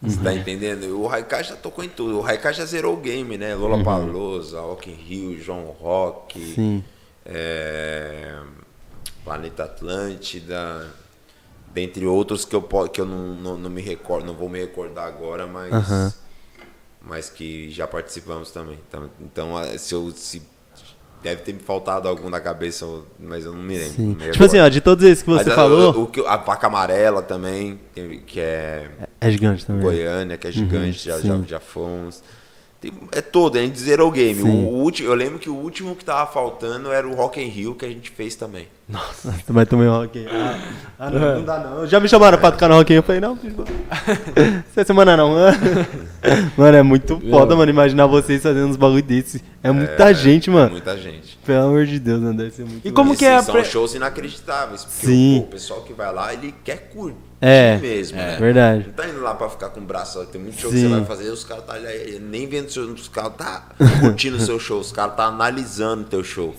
[0.00, 0.22] você Uhum.
[0.24, 1.00] tá entendendo?
[1.00, 2.20] O Haikai já tocou em tudo.
[2.20, 3.54] O Haikai já zerou o game, né?
[3.54, 6.54] Lollapalooza, Rock in Rio, João Rock, Uhum.
[6.54, 6.84] Sim.
[7.24, 8.38] é,
[9.24, 10.88] Planeta Atlântida,
[11.72, 15.06] dentre outros que eu, que eu não, não, não me recordo, não vou me recordar
[15.06, 16.12] agora, mas, Aham.
[17.04, 18.78] Mas que já participamos também.
[18.88, 20.42] Então, então ah, se eu se
[21.22, 22.84] deve ter me faltado algum na cabeça,
[23.18, 23.92] mas eu não me lembro.
[23.94, 24.16] Sim.
[24.18, 26.36] não me Tipo assim, ó, de todos esses que você Mas, falou, o, o a
[26.36, 28.90] vaca amarela também, que- que é
[29.20, 29.82] é gigante também.
[29.82, 31.44] Goiânia, que é gigante, já, já, sim.
[31.46, 32.22] já fomos.
[32.82, 34.42] Tem- é todo, a gente zerou o game.
[34.42, 37.46] O, o último, eu lembro que o último que tava faltando era o Rock in
[37.46, 38.66] Rio que a gente fez também.
[38.88, 40.26] Nossa, tu vai tomar um rock.
[40.28, 40.58] Ah,
[40.98, 41.86] ah, não, não dá não.
[41.86, 43.38] Já me chamaram pra tocar no rock eu falei, não.
[44.70, 45.30] Essa semana não.
[46.58, 49.42] Mano, é muito foda, mano, imaginar vocês fazendo uns bagulho desse.
[49.62, 50.70] É muita gente, É mano.
[50.72, 51.38] muita gente.
[51.46, 53.54] Pelo amor de Deus, mano, deve ser muito E como E, que é a São
[53.54, 54.84] pre- shows inacreditáveis.
[54.84, 55.38] Porque Sim.
[55.38, 58.36] O, o pessoal que vai lá, ele quer curtir É, mesmo, né?
[58.38, 58.84] verdade.
[58.86, 60.20] Não tá indo lá pra ficar com o braço.
[60.20, 60.76] ó, Tem muito show Sim.
[60.76, 63.66] que você vai fazer, os caras tá ali, nem vendo seu, os caras tá
[64.00, 66.54] curtindo o seu show, os caras tá analisando o teu show.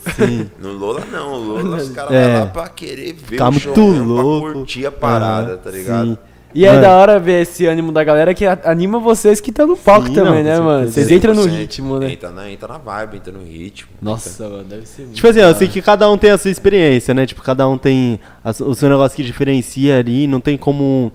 [0.60, 2.40] No Lola não, o Lola os caras É.
[2.40, 4.46] lá pra querer ver Ficar o show, muito mesmo, louco.
[4.48, 6.06] pra curtir a parada, Ah, tá ligado?
[6.08, 6.18] sim.
[6.56, 6.82] E é Mano.
[6.82, 10.08] da hora ver esse ânimo da galera que a- anima vocês que estão no palco
[10.08, 10.92] Sim, também, não, né, mano?
[10.92, 11.50] Vocês entram no 100%.
[11.58, 12.12] ritmo, né?
[12.14, 13.90] Entra na, entra na vibe, entra no ritmo.
[14.02, 15.16] Nossa, mano, deve ser muito.
[15.16, 17.26] Tipo assim, eu sei que cada um tem a sua experiência, né?
[17.26, 21.12] Tipo, cada um tem a- o seu negócio que diferencia ali, não tem como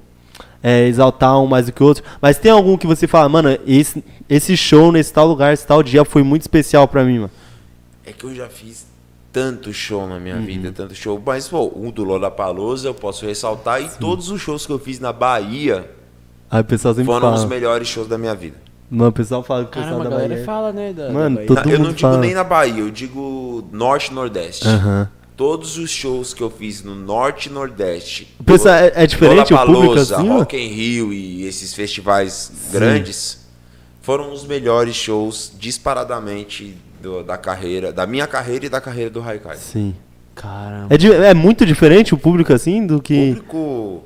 [0.61, 2.03] é, exaltar um mais do que o outro.
[2.21, 5.85] Mas tem algum que você fala, mano, esse, esse show nesse tal lugar, esse tal
[5.85, 7.31] dia foi muito especial pra mim, mano.
[8.05, 8.88] É que eu já fiz
[9.33, 10.21] tanto show na Uhum.
[10.21, 11.21] minha vida, tanto show.
[11.25, 13.83] Mas, pô, o do Lollapalooza eu posso ressaltar.
[13.83, 15.89] E todos os shows que eu fiz na Bahia
[16.51, 17.47] Aí pessoal sempre foram os fala.
[17.49, 18.57] melhores shows da minha vida.
[18.91, 20.45] Mano, o pessoal fala que o pessoal Caramba, a da galera Bahia.
[20.47, 20.93] fala, né?
[20.95, 21.47] Da, Mano, da Bahia.
[21.47, 22.19] todo eu não mundo digo fala.
[22.21, 24.67] nem na Bahia, eu digo Norte e Nordeste.
[24.67, 25.11] Aham.
[25.37, 28.35] Todos os shows que eu fiz no Norte e Nordeste.
[28.41, 30.29] O pessoal- é- é diferente o público Lollapalooza, assim?
[30.29, 33.47] Rock in Rio e esses festivais grandes
[34.09, 39.21] foram os melhores shows disparadamente do- da carreira, da minha carreira e da carreira do
[39.21, 39.59] Haikai.
[39.59, 39.95] Sim.
[40.35, 40.95] Caramba.
[40.95, 43.35] É, é muito diferente o público assim do O que.
[43.35, 44.03] público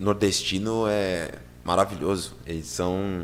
[0.00, 1.30] nordestino é
[1.64, 2.34] maravilhoso.
[2.44, 3.22] Eles são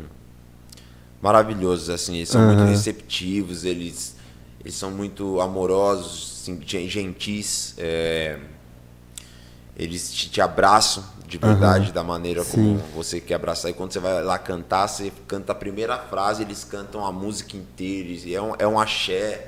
[1.21, 2.15] maravilhosos, assim.
[2.15, 2.69] Eles são muito Aham.
[2.69, 4.15] receptivos, eles,
[4.61, 7.75] eles são muito amorosos, assim, gen- gentis.
[7.77, 8.39] é,
[9.77, 13.71] eles te, te abraçam de verdade, da maneira como você quer abraçar.
[13.71, 17.55] E quando você vai lá cantar, você canta a primeira frase, eles cantam a música
[17.57, 18.09] inteira.
[18.09, 19.47] E é um, é um axé.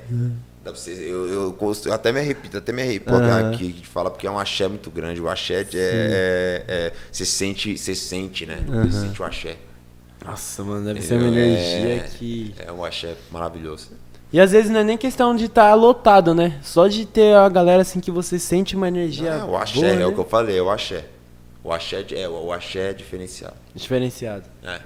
[0.64, 3.50] Você- eu, eu, gosto- eu até me arrepio, até me arrepio Aham.
[3.52, 5.18] aqui de falar, porque é um axé muito grande.
[5.20, 8.58] O axé é, é- é- você sente, você sente, né?
[8.84, 9.56] Você sente o axé.
[10.26, 12.54] Nossa, mano, deve ser uma É- energia que.
[12.58, 13.92] É um axé maravilhoso.
[14.30, 16.58] E às vezes não é nem questão de estar lotado, né?
[16.62, 19.30] Só de ter a galera assim que você sente uma energia.
[19.30, 20.06] É, o axé boa, é né?
[20.06, 21.06] o que eu falei, é o axé.
[21.68, 23.52] O axé é, o axé é diferenciado.
[23.74, 24.44] Diferenciado.
[24.64, 24.78] É.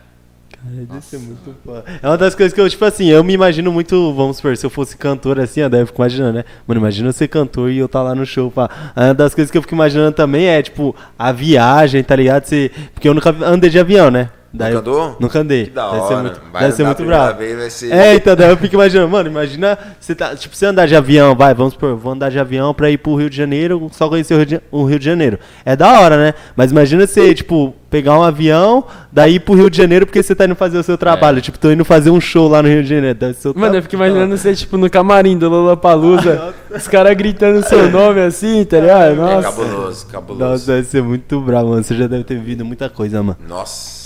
[0.51, 1.85] Cara, deve ser muito foda.
[2.03, 4.66] É uma das coisas que eu, tipo assim, eu me imagino muito, vamos supor, se
[4.66, 6.45] eu fosse cantor assim, eu fico imaginando, né?
[6.66, 8.68] Mano, imagina eu ser cantor e eu tá lá no show, pá.
[8.97, 12.47] Uma das coisas que eu fico imaginando também é, tipo, a viagem, tá ligado?
[12.47, 14.28] Você, porque eu nunca andei de avião, né?
[14.55, 15.16] Daí, Nunca andou?
[15.18, 15.64] Nunca andei.
[15.64, 16.22] Que da Deve ser hora.
[16.22, 17.38] muito, Vai deve ser muito bravo.
[17.38, 20.66] vez, vai ser- É, então daí eu fico imaginando, mano, imagina, você tá, tipo, você
[20.66, 23.36] andar de avião, vai, vamos supor, vou andar de avião pra ir pro Rio de
[23.36, 25.38] Janeiro, só conhecer o Rio de, o Rio de Janeiro.
[25.64, 26.34] É da hora, né?
[26.55, 30.34] Mas imagina você, tipo, pegar um avião, daí ir pro Rio de Janeiro porque você
[30.34, 31.40] tá indo fazer o seu trabalho.
[31.40, 33.18] Tipo, tô indo fazer um show lá no Rio de Janeiro.
[33.18, 36.86] Deve ser o Mano, tra- eu fico imaginando você, tipo, no camarim do Lollapalooza, os
[36.88, 39.12] caras gritando seu nome assim, tá ligado?
[39.12, 39.42] É Nossa.
[39.50, 40.44] cabuloso, cabuloso.
[40.44, 41.82] Nossa, deve ser muito bravo, mano.
[41.82, 43.38] Você já deve ter vivido muita coisa, mano.
[43.48, 44.01] Nossa.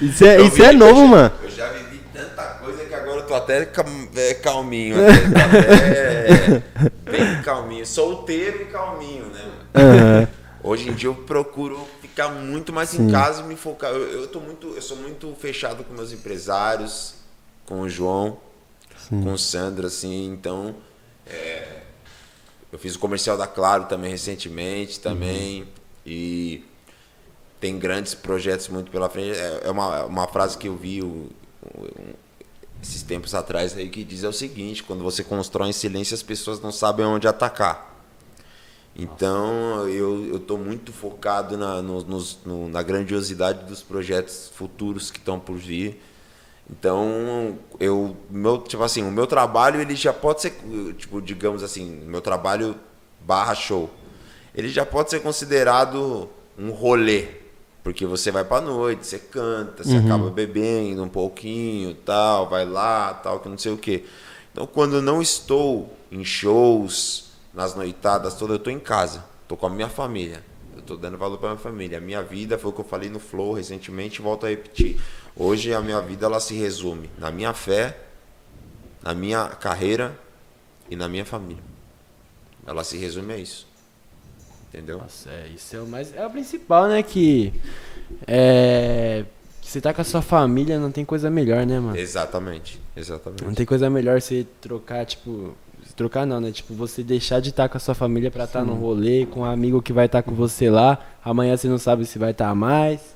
[0.00, 1.32] Isso é, Eu isso vi- é novo, eu já- mano.
[1.42, 4.96] Eu já vivi tanta coisa que agora eu tô até é, calminho.
[5.06, 6.62] Até, até
[7.10, 7.86] bem calminho.
[7.86, 9.42] Solteiro e calminho, né?
[9.74, 9.98] mano?
[10.00, 10.28] Aham.
[10.64, 13.90] Hoje em dia eu procuro ficar muito mais em casa e me focar.
[13.90, 17.14] Eu, eu, tô muito, eu sou muito fechado com meus empresários,
[17.66, 18.38] com o João,
[19.10, 20.76] com o Sandro, assim, então.
[21.26, 21.80] é,
[22.72, 25.66] eu fiz o comercial da Claro também recentemente também.
[26.06, 26.64] E
[27.62, 29.38] tem grandes projetos muito pela frente.
[29.38, 31.30] É, é uma, uma frase que eu vi o-
[31.78, 32.12] um-
[32.82, 36.22] esses tempos atrás aí que diz é o seguinte, quando você constrói em silêncio, as
[36.24, 38.02] pessoas não sabem onde atacar.
[38.96, 42.02] Então eu estou muito focado na, no-
[42.44, 46.02] no- na grandiosidade dos projetos futuros que estão por vir.
[46.68, 50.52] Então eu meu tipo assim o meu trabalho ele já pode ser
[50.98, 52.74] tipo digamos assim meu trabalho
[53.20, 53.90] barra show
[54.54, 57.41] ele já pode ser considerado um rolê
[57.82, 63.14] porque você vai pra noite você canta você acaba bebendo um pouquinho tal vai lá
[63.14, 64.04] tal que não sei o que
[64.52, 69.56] então quando eu não estou em shows nas noitadas todas eu tô em casa tô
[69.56, 70.42] com a minha família.
[70.74, 71.98] Eu tô dando valor para minha família.
[71.98, 74.98] A minha vida foi o que eu falei no flow recentemente volto a repetir.
[75.36, 77.98] Hoje a minha vida ela se resume na minha fé
[79.02, 80.18] na minha carreira
[80.88, 81.62] e na minha família.
[82.66, 83.66] Ela se resume a isso
[84.72, 86.14] entendeu Nossa, é, isso é o mais.
[86.14, 87.02] É o principal, né?
[87.02, 87.52] Que.
[88.26, 89.24] É.
[89.60, 91.96] que Você tá com a sua família, não tem coisa melhor, né, mano?
[91.96, 95.54] exatamente exatamente Não tem coisa melhor você trocar, tipo.
[95.96, 96.50] Trocar não, né?
[96.50, 99.44] Tipo, você deixar de estar com a sua família pra estar no rolê, com um
[99.44, 100.98] amigo que vai estar com você lá.
[101.22, 103.14] Amanhã você não sabe se vai estar mais.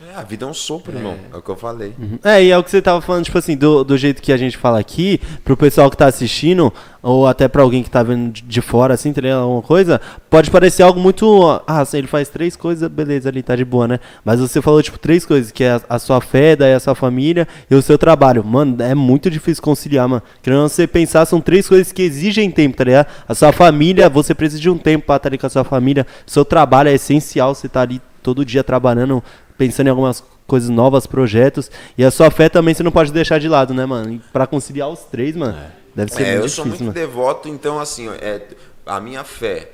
[0.00, 1.16] É, a vida é um sopro, irmão.
[1.32, 1.92] É o que eu falei.
[2.22, 4.36] É, e é o que você tava falando, tipo assim, do, do jeito que a
[4.36, 6.72] gente fala aqui, pro pessoal que tá assistindo,
[7.02, 9.40] ou até pra alguém que tá vendo de- de fora, assim, tá ligado?
[9.40, 11.26] Alguma coisa, pode parecer algo muito.
[11.66, 13.98] Ah, assim, ele faz três coisas, beleza, ali tá de boa, né?
[14.24, 16.94] Mas você falou, tipo, três coisas, que é a, a sua fé, daí a sua
[16.94, 18.44] família e o seu trabalho.
[18.44, 20.22] Mano, é muito difícil conciliar, mano.
[20.40, 23.08] Querendo você pensar, são três coisas que exigem tempo, tá ligado?
[23.28, 26.06] A sua família, você precisa de um tempo pra estar ali com a sua família.
[26.24, 29.22] Seu trabalho é essencial, você tá ali todo dia trabalhando,
[29.58, 31.70] pensando em algumas coisas novas, projetos.
[31.98, 34.12] E a sua fé também você não pode deixar de lado, né, mano?
[34.14, 35.58] E pra conciliar os três, mano,
[35.94, 37.06] deve ser É, muito eu sou difícil, muito mano.
[37.06, 38.46] devoto, então assim, é,
[38.86, 39.72] a minha fé,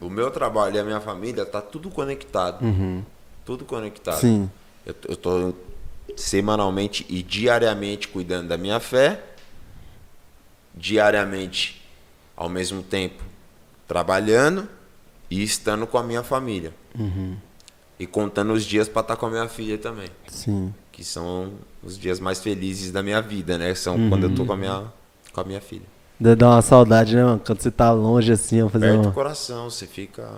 [0.00, 2.58] o meu trabalho e a minha família tá tudo conectado.
[3.46, 4.16] Tudo conectado.
[4.16, 4.20] Uhum.
[4.20, 4.50] Sim.
[4.84, 5.54] Eu, eu tô
[6.16, 9.20] semanalmente e diariamente cuidando da minha fé,
[10.74, 11.82] diariamente,
[12.36, 13.22] ao mesmo tempo,
[13.86, 14.68] trabalhando
[15.30, 16.72] e estando com a minha família.
[16.98, 17.36] Uhum.
[18.02, 20.08] E contando os dias para estar com a minha filha também.
[20.26, 20.74] Sim.
[20.90, 21.52] Que são
[21.84, 23.72] os dias mais felizes da minha vida, né?
[23.76, 24.08] São Uhum.
[24.08, 24.84] quando eu tô com a minha,
[25.32, 25.86] com a minha filha.
[26.18, 27.40] Deve dar uma saudade, né, mano?
[27.46, 29.12] Quando você tá longe assim, ó, fazer Perto do uma.
[29.12, 30.28] coração, você fica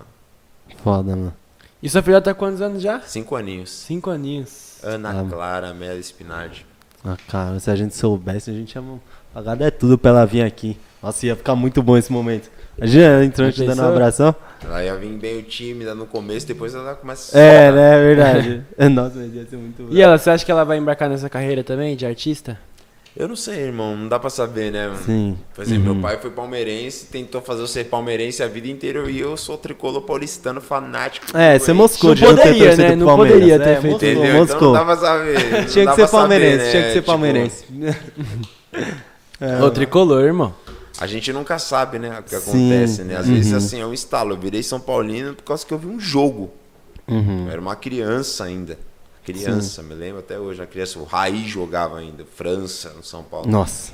[0.82, 1.34] Foda, mano.
[1.82, 3.00] E sua filha tá quantos anos já?
[3.00, 3.70] cinco aninhos.
[3.70, 4.78] Cinco aninhos.
[4.82, 5.24] Ana Ah.
[5.28, 6.66] Clara, Mela Spinardi.
[7.02, 8.82] Ah, cara, se a gente soubesse, a gente ia
[9.32, 10.76] pagar é tudo pra ela vir aqui.
[11.02, 12.50] Nossa, ia ficar muito bom esse momento.
[12.78, 14.34] Imagina, ela entrando te dando um abração.
[14.64, 17.72] Ela ia vir bem tímida no começo, depois ela começa a É, soltar.
[17.74, 18.62] né, é verdade.
[18.90, 21.62] Nossa, mas ia ser muito E ela, você acha que ela vai embarcar nessa carreira
[21.62, 22.58] também, de artista?
[23.16, 24.88] Eu não sei, irmão, não dá pra saber, né?
[24.88, 24.98] mano?
[25.04, 25.38] Sim.
[25.54, 25.92] Por exemplo, Uhum.
[25.94, 29.56] meu pai foi palmeirense, tentou fazer eu ser palmeirense a vida inteira e eu sou
[29.56, 31.26] tricolor paulistano fanático.
[31.36, 32.96] É, você moscou Não de não ter poderia, torcido né?
[32.96, 33.32] Não Palmeiras.
[33.38, 34.24] poderia ter É, feito Moscou, Entendeu?
[34.30, 34.66] Então Moscou.
[34.68, 35.36] não dá pra saber.
[35.46, 36.70] Tinha que ser pra saber, palmeirense, né?
[36.72, 37.64] tinha que ser Tipo, palmeirense.
[39.40, 40.54] É, Ô, tricolor, irmão.
[40.98, 43.16] A gente nunca sabe, né, o que Sim, acontece, né?
[43.16, 43.58] Às vezes, uhum.
[43.58, 44.32] assim, é um estalo.
[44.32, 46.52] Eu virei São Paulino por causa que eu vi um jogo.
[47.08, 47.46] Uhum.
[47.46, 48.78] Eu era uma criança ainda.
[49.24, 50.62] Criança, me lembro até hoje.
[50.62, 52.24] A criança, o Raí jogava ainda.
[52.24, 53.50] França, no São Paulo.
[53.50, 53.92] Nossa.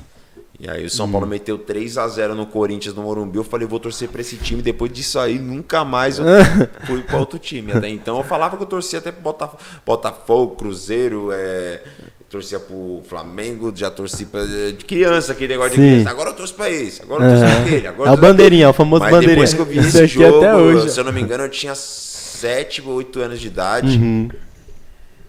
[0.58, 3.38] E aí o São Paulo meteu 3 a 0 no Corinthians, no Morumbi.
[3.38, 4.60] Eu falei, vou torcer pra esse time.
[4.60, 6.24] Depois disso aí, nunca mais eu
[6.84, 7.72] fui pra outro time.
[7.72, 11.82] Até então eu falava que eu torcia até pro Botaf Botafogo, Cruzeiro, é...
[12.30, 14.44] torcia pro Flamengo, já torci pra...
[14.46, 15.82] de criança, aquele negócio Sim.
[15.82, 16.10] de criança.
[16.10, 17.86] Agora eu torço pra esse, agora eu torço pra aquele.
[17.88, 19.34] Agora É o pra bandeirinha, é o famoso Mas bandeirinha.
[19.34, 22.82] depois que eu vi esse aqui jogo, se eu não me engano, eu tinha 7
[22.86, 23.98] ou 8 anos de idade.
[23.98, 24.28] Uhum.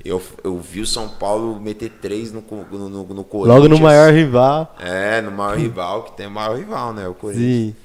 [0.05, 3.55] Eu, eu vi o São Paulo meter 3 no, no, no, no Corinthians.
[3.55, 4.75] Logo no maior rival.
[4.79, 7.07] É, no maior rival, que tem o maior rival, né?
[7.07, 7.45] O Corinthians.
[7.45, 7.75] Sim.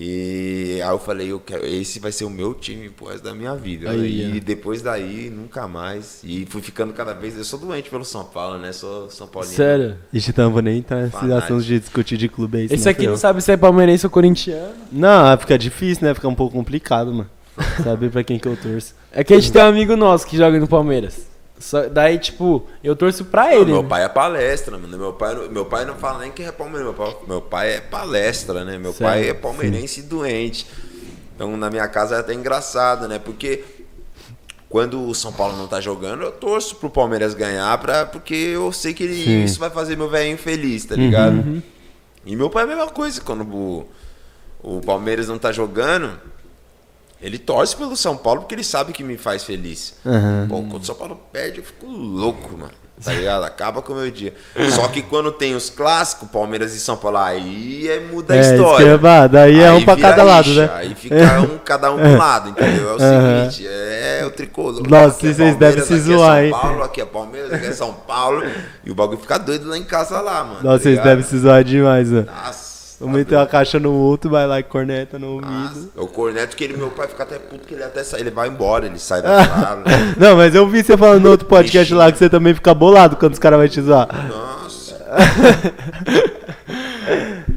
[0.00, 3.34] E aí eu falei, eu quero, esse vai ser o meu time pro resto da
[3.34, 3.90] minha vida.
[3.90, 6.20] Aí, e depois daí, nunca mais.
[6.22, 7.36] E fui ficando cada vez.
[7.36, 8.70] Eu sou doente pelo São Paulo, né?
[8.70, 9.56] Sou São Paulino.
[9.56, 9.96] Sério.
[10.12, 11.52] Ixi, então não vou nem entrar nesse Fanático.
[11.52, 12.64] assunto de discutir de clube aí.
[12.66, 14.72] Esse senão aqui não sabe se é palmeirense ou corintiano.
[14.92, 16.14] Não, fica difícil, né?
[16.14, 17.30] Fica um pouco complicado, mano.
[17.82, 18.94] Saber pra quem que eu torço.
[19.10, 21.26] É que a gente tem um amigo nosso que joga no Palmeiras.
[21.58, 23.72] Só- daí, tipo, eu torço pra Não, ele.
[23.72, 23.88] meu né?
[23.88, 24.96] pai é palestra, mano.
[24.96, 26.84] Meu pai, meu pai não fala nem que é palmeirense.
[26.84, 28.78] Meu pai, meu pai é palestra, né?
[28.78, 29.06] Meu Sério?
[29.12, 30.66] pai é palmeirense doente.
[31.34, 33.18] Então na minha casa é até engraçado, né?
[33.18, 33.64] Porque
[34.68, 38.70] quando o São Paulo não tá jogando, eu torço pro Palmeiras ganhar, pra, porque eu
[38.72, 39.44] sei que ele- Sim.
[39.44, 41.34] isso vai fazer meu velhinho feliz, tá ligado?
[41.36, 41.62] Uhum.
[42.26, 43.88] E meu pai é a mesma coisa, quando o,
[44.62, 46.20] o Palmeiras não tá jogando,
[47.20, 49.94] ele torce pelo São Paulo porque ele sabe que me faz feliz.
[50.06, 50.46] Aham.
[50.48, 52.72] Pô, quando o São Paulo perde, eu fico louco, mano.
[53.04, 53.44] Tá ligado?
[53.44, 54.34] Acaba com o meu dia.
[54.74, 58.40] Só que quando tem os clássicos, Palmeiras e São Paulo, aí é, muda a É,
[58.40, 58.98] história.
[58.98, 60.68] falar, daí é um pra cada lado, né?
[60.74, 62.88] Aí fica um, cada um pro lado, entendeu?
[62.90, 63.50] É o Aham.
[63.50, 64.82] seguinte, é o tricolor.
[64.88, 66.50] Nossa, aqui é vocês devem se aqui zoar, é hein?
[66.50, 68.42] São Paulo, aqui é Palmeiras, aqui é São Paulo.
[68.84, 70.60] E o bagulho fica doido lá em casa lá, mano.
[70.64, 72.26] Nossa, tá vocês devem se zoar demais, mano.
[72.26, 72.77] Nossa.
[73.00, 75.50] Um tá meteu a caixa no outro, vai lá e corneta no ouvido.
[75.52, 78.30] Nossa, o corneto que ele, meu pai fica até puto que ele até sai, ele
[78.30, 79.84] vai embora, ele sai da sala.
[80.16, 83.16] Não, mas eu vi você falando no outro podcast lá que você também fica bolado
[83.16, 84.08] quando os caras vão te zoar.
[84.28, 84.98] Nossa.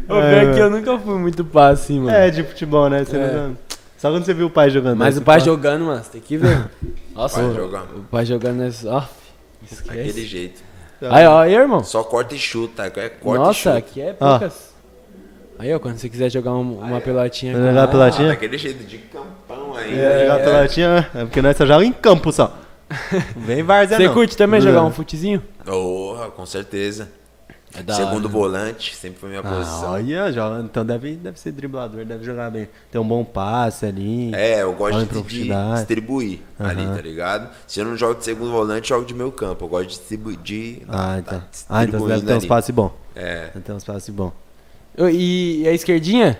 [0.07, 2.15] Ô, pior que eu nunca fui muito pá assim, mano.
[2.15, 3.03] É, de futebol, né?
[3.03, 3.31] Você É.
[3.33, 3.57] não-
[3.97, 4.97] Só quando você viu o pai jogando.
[4.97, 5.21] Mas né?
[5.21, 6.69] o pai Você jogando, mano, você tem que ver.
[7.15, 7.97] Nossa, Pai o- jogando.
[7.97, 9.07] o pai jogando é só.
[9.85, 10.25] Daquele Esquece.
[10.25, 10.61] jeito.
[11.09, 11.83] Aí, ó, aí, irmão.
[11.83, 12.83] Só corta e chuta.
[12.85, 13.77] É corta e Nossa, chuta.
[13.77, 14.70] aqui é poucas.
[15.62, 17.53] Aí, ó, quando você quiser jogar um- uma pelotinha.
[17.53, 19.95] Vai jogar ah, pela- Ah, daquele jeito, de campão ainda.
[19.95, 20.43] É, jogar É.
[20.43, 22.57] pela latinha, é porque nós só joga em campo só.
[23.38, 25.41] Vem várzea Você curte também jogar um futezinho?
[25.64, 27.09] Porra, com certeza.
[27.74, 28.28] É da Segundo hora.
[28.28, 29.91] volante, sempre foi minha Ah, posição.
[29.91, 32.68] olha, joga, então deve, deve ser driblador, deve jogar bem.
[32.91, 34.34] Tem um bom passe ali.
[34.36, 36.95] É, eu gosto de, de distribuir ali, Aham.
[36.97, 37.49] tá ligado?
[37.66, 39.64] Se eu não jogo de segundo volante, eu jogo de meio campo.
[39.64, 40.38] Eu gosto de distribuir.
[40.39, 41.43] De, Ah, tá então.
[41.70, 42.47] Ah, então você deve ter ali.
[42.47, 42.91] passes bons.
[43.16, 44.34] É, Deve ter uns passes bons.
[44.97, 46.39] E, e a esquerdinha?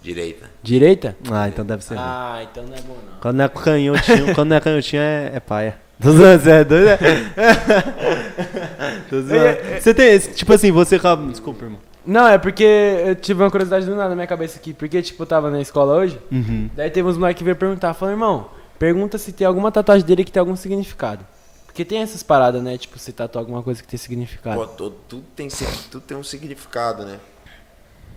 [0.00, 0.50] direita.
[0.62, 1.16] Direita?
[1.30, 2.00] Ah, então deve ser bom.
[2.04, 3.20] Ah, então não é bom não.
[3.20, 5.76] Quando não é canhotinho, quando não é canhotinho é, é paia.
[6.02, 6.98] Tô zoando, você é doido, né?
[9.08, 9.58] Tô zoando.
[9.80, 11.30] Você tem, esse- tipo assim, você acaba...
[11.30, 11.78] Desculpa, irmão.
[12.04, 14.72] Não, é porque eu tive uma curiosidade do nada na minha cabeça aqui.
[14.74, 16.68] Porque, tipo, eu tava na escola hoje, Uhum.
[16.74, 18.48] daí teve uns moleques que veio perguntar, falando, irmão,
[18.80, 21.24] pergunta se tem alguma tatuagem dele que tem algum significado.
[21.66, 22.76] Porque tem essas paradas, né?
[22.76, 24.56] Tipo, se tatuar alguma coisa que tem significado.
[24.58, 24.96] Pô, tudo,
[25.36, 25.46] tem,
[25.90, 27.18] tudo tem um significado, né?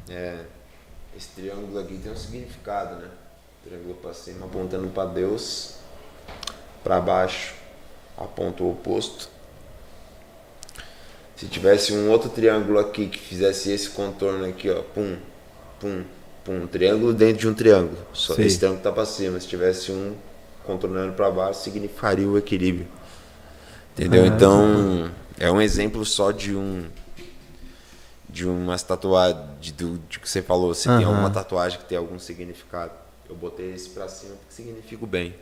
[0.10, 0.40] É,
[1.16, 3.08] esse triângulo aqui tem um significado, né?
[3.64, 5.76] Triângulo pra cima apontando pra Deus,
[6.84, 7.56] pra baixo
[8.18, 9.30] aponta o oposto.
[11.36, 15.18] Se tivesse um outro triângulo aqui que fizesse esse contorno aqui, ó, pum,
[15.80, 16.04] pum,
[16.44, 17.98] pum, um triângulo dentro de um triângulo.
[18.14, 18.46] Só Sei.
[18.46, 19.40] esse triângulo tá pra cima.
[19.40, 20.16] Se tivesse um
[20.64, 22.88] contornando pra baixo, significaria o equilíbrio.
[23.94, 24.26] Entendeu?
[24.26, 26.86] Então, é um exemplo só de um
[28.36, 31.08] de umas tatuagens de, do- de que você falou, se tem Aham.
[31.08, 32.92] alguma tatuagem que tem algum significado.
[33.30, 35.34] Eu botei esse pra cima porque significa o bem.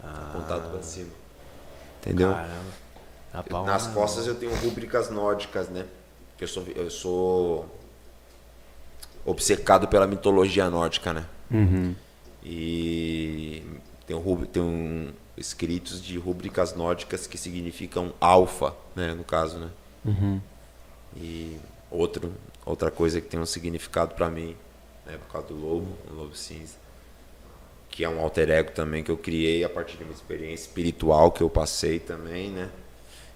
[0.00, 1.10] Apontado pra cima.
[2.00, 2.32] Entendeu?
[2.32, 3.42] Caramba.
[3.48, 5.84] Pra Nas costas eu tenho rúbricas nórdicas, né?
[6.36, 7.68] Que eu sou eu sou
[9.26, 11.26] obcecado pela mitologia nórdica, né?
[11.50, 11.94] Uhum.
[12.44, 13.64] E
[14.06, 19.68] tem, um tem um, escritos de rúbricas nórdicas que significam alfa, né, no caso, né?
[20.04, 20.40] Uhum.
[21.16, 21.56] E
[21.90, 22.32] outro,
[22.64, 24.56] outra coisa que tem um significado pra mim,
[25.06, 26.74] né, por causa do lobo, o lobo cinza,
[27.90, 31.32] que é um alter ego também que eu criei a partir de uma experiência espiritual
[31.32, 32.70] que eu passei também, né?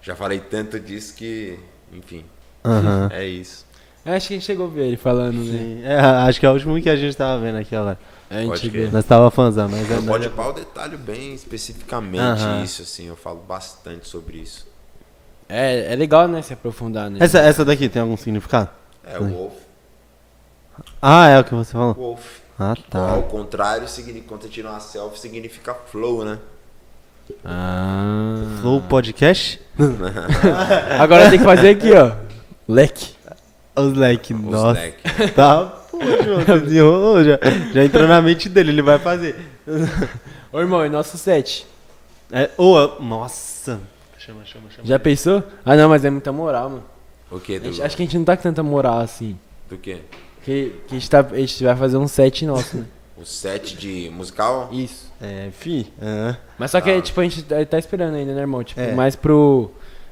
[0.02, 1.58] Já falei tanto disso que,
[1.92, 2.24] enfim,
[2.64, 3.08] Aham.
[3.12, 3.64] é isso.
[4.04, 5.80] Eu acho que a gente chegou a ver ele falando, né?
[5.84, 7.96] É, acho que é o último que a gente tava vendo aquela.
[8.28, 8.90] A gente Pode.
[8.90, 12.64] Nós tava fãzão, mas é Pode Pau eu detalho bem especificamente Aham.
[12.64, 14.66] isso, assim, eu falo bastante sobre isso.
[15.48, 16.40] É, é legal, né?
[16.42, 17.18] Se aprofundar, né?
[17.20, 18.70] Essa, essa daqui tem algum significado?
[19.04, 19.52] É o Wolf.
[21.00, 21.94] Ah, é o que você falou.
[21.94, 22.40] Wolf.
[22.58, 23.10] Ah, tá.
[23.10, 26.38] Ao contrário, significa, quando você tira uma selfie, significa flow, né?
[27.44, 28.58] Ah.
[28.60, 29.60] Flow Podcast?
[30.98, 32.12] Agora tem que fazer aqui, ó.
[32.68, 33.14] Leque.
[33.74, 34.80] Os like, Os nossa.
[34.80, 35.02] leque.
[35.34, 35.98] Tá, pô,
[37.24, 37.38] já.
[37.72, 39.36] Já entrou na mente dele, ele vai fazer.
[40.52, 41.66] Ô, irmão, e nosso set?
[42.30, 43.80] É, ô, nossa.
[44.24, 44.86] Chama, chama, chama.
[44.86, 45.42] Já pensou?
[45.64, 46.84] Ah, não, mas é muita moral, mano.
[47.30, 47.58] O que?
[47.58, 49.38] Gente- acho que a gente não tá com tanta moral assim.
[49.68, 49.98] do quê?
[50.44, 52.86] Que, que a, gente tá, a gente vai fazer um set nosso, né?
[53.16, 54.68] O set de musical?
[54.72, 55.12] Isso.
[55.20, 55.92] É, fi.
[56.00, 56.34] É.
[56.58, 57.00] Mas só que, Ah.
[57.00, 58.64] tipo, a gente tá- tá esperando ainda, né, irmão?
[58.64, 58.92] Tipo, É.
[58.92, 59.70] mais pro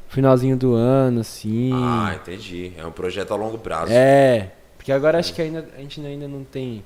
[0.09, 1.73] finalzinho do ano, assim.
[1.75, 2.73] Ah, entendi.
[2.77, 3.91] É um projeto a longo prazo.
[3.93, 6.85] É, porque agora acho que ainda, a gente ainda não tem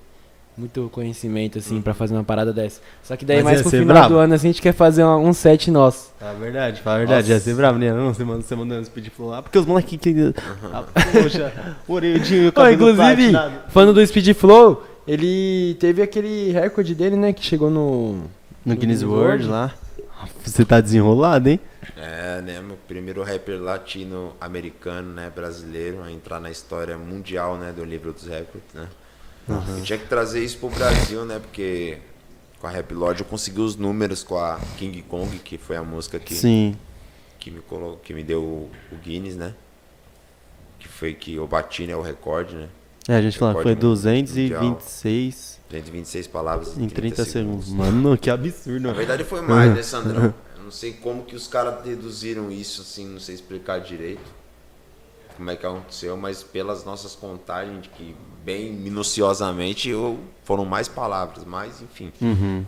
[0.57, 2.81] muito conhecimento, assim, pra fazer uma parada dessa.
[3.03, 4.15] Só que daí Mas mais ia pro final brabo.
[4.15, 6.13] do ano, assim, a gente quer fazer um set nosso.
[6.19, 7.29] Fala a verdade, fala a verdade.
[7.29, 7.45] Ia Nossa.
[7.45, 7.93] ser bravo, né?
[7.93, 9.43] Não, você manda, você mandando os speed flow lá.
[9.43, 10.35] Porque os moleques que.
[10.73, 11.53] Ah, poxa,
[11.89, 13.55] o orelhinho e o cabelo inclusive, platinado.
[13.71, 18.13] falando do Speed Flow, ele teve aquele recorde dele, né, que chegou no...
[18.65, 19.47] No Guinness Guinness World World.
[19.49, 19.75] lá.
[20.43, 21.61] Você tá desenrolado, hein?
[21.99, 22.61] É, né?
[22.61, 25.31] Meu primeiro rapper latino-americano, né?
[25.35, 27.73] Brasileiro a entrar na história mundial, né?
[27.77, 28.87] Do livro dos recordes, né?
[29.49, 31.39] Eu tinha que trazer isso pro Brasil, né?
[31.39, 31.99] Porque
[32.61, 35.83] com a Rap Lodge eu consegui os números com a King Kong, que foi a
[35.83, 36.77] música que, Sim.
[37.39, 37.63] que, me,
[38.03, 39.55] que me deu o Guinness, né?
[40.79, 41.95] Que foi que eu bati, né?
[41.95, 42.69] O recorde, né?
[43.07, 44.61] É, a gente falou, foi Recorde mundial.
[44.61, 47.69] 226 126 palavras em 30 segundos.
[47.69, 48.87] Mano, que absurdo.
[48.87, 50.33] Na verdade foi mais, né, Sandrão?
[50.57, 54.44] Eu não sei como que os caras deduziram isso, assim, não sei explicar direito.
[55.37, 58.15] Como é que aconteceu, mas pelas nossas contagens, de que
[58.45, 62.13] bem minuciosamente eu, foram mais palavras, mas enfim.
[62.21, 62.65] Uhum.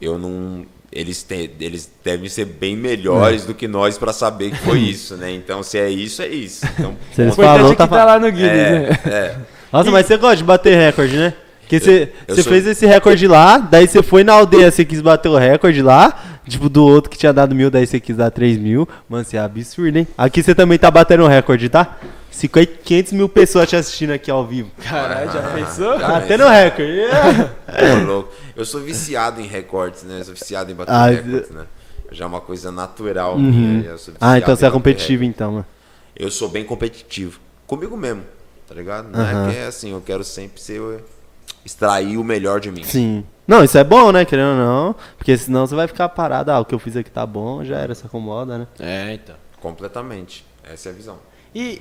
[0.00, 0.64] Eu não.
[0.90, 5.16] Eles, têm, eles devem ser bem melhores do que nós pra saber que foi isso,
[5.16, 5.30] né?
[5.32, 6.64] Então, se é isso, é isso.
[6.78, 8.88] Então, Se eles importante é que tá tá lá no Guinness, né?
[9.04, 9.36] é, é.
[9.70, 11.34] Nossa, mas você gosta de bater recorde, né?
[11.60, 14.82] Porque você eu você sou- fez esse recorde lá, daí você foi na aldeia, você
[14.86, 18.16] quis bater o recorde lá, tipo, do outro que tinha dado mil, daí você quis
[18.16, 18.88] dar três mil.
[19.08, 20.08] Mano, você é absurdo, hein?
[20.16, 21.98] Aqui você também tá batendo o recorde, tá?
[22.30, 24.70] 50, 500 mil pessoas te assistindo aqui ao vivo.
[24.82, 25.98] Caralho, já pensou?
[25.98, 27.00] Já Batendo o recorde.
[28.02, 28.32] Ô, louco.
[28.54, 30.20] Eu sou viciado em recordes, né?
[30.20, 31.64] Eu sou viciado em bater Ah, recordes, né?
[32.12, 33.84] Já é uma coisa natural Uhum.
[33.98, 35.66] sou Ah, então você é competitivo, então, mano.
[36.14, 36.24] recorde.
[36.24, 37.40] Eu sou bem competitivo.
[37.66, 38.22] Comigo mesmo,
[38.66, 39.08] tá ligado?
[39.10, 39.48] Não Aham.
[39.48, 40.80] é que é assim, eu quero sempre ser.
[41.64, 42.82] extrair o melhor de mim.
[42.84, 43.24] Sim.
[43.48, 44.24] Não, isso é bom, né?
[44.26, 44.96] Querendo ou não.
[45.16, 46.52] Porque senão você vai ficar parado.
[46.52, 48.66] Ah, o que eu fiz aqui tá bom, já era, se acomoda, né?
[48.78, 49.34] É, então.
[49.60, 50.44] Completamente.
[50.62, 51.16] Essa é a visão.
[51.54, 51.80] E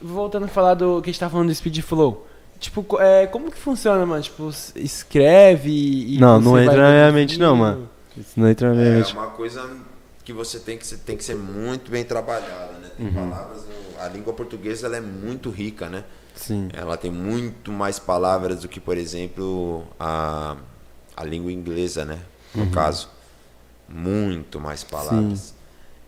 [0.00, 2.26] voltando a falar do que a gente tá falando do Speed Flow.
[2.60, 4.22] Tipo, é, como que funciona, mano?
[4.22, 6.18] Tipo, escreve e.
[6.18, 7.88] Não, você não vai entra na minha mente, não, mano.
[8.16, 9.12] Isso não entra na minha É mente.
[9.14, 9.68] uma coisa
[10.24, 12.90] que você tem que ser, tem que ser muito bem trabalhada, né?
[12.98, 13.06] Uhum.
[13.12, 13.62] Tem palavras.
[13.62, 16.04] no- A língua portuguesa ela é muito rica, né?
[16.34, 16.68] Sim.
[16.74, 20.56] Ela tem muito mais palavras do que, por exemplo, a,
[21.16, 22.20] a língua inglesa, né?
[22.54, 22.70] No Uhum.
[22.70, 23.08] caso.
[23.88, 25.54] Muito mais palavras.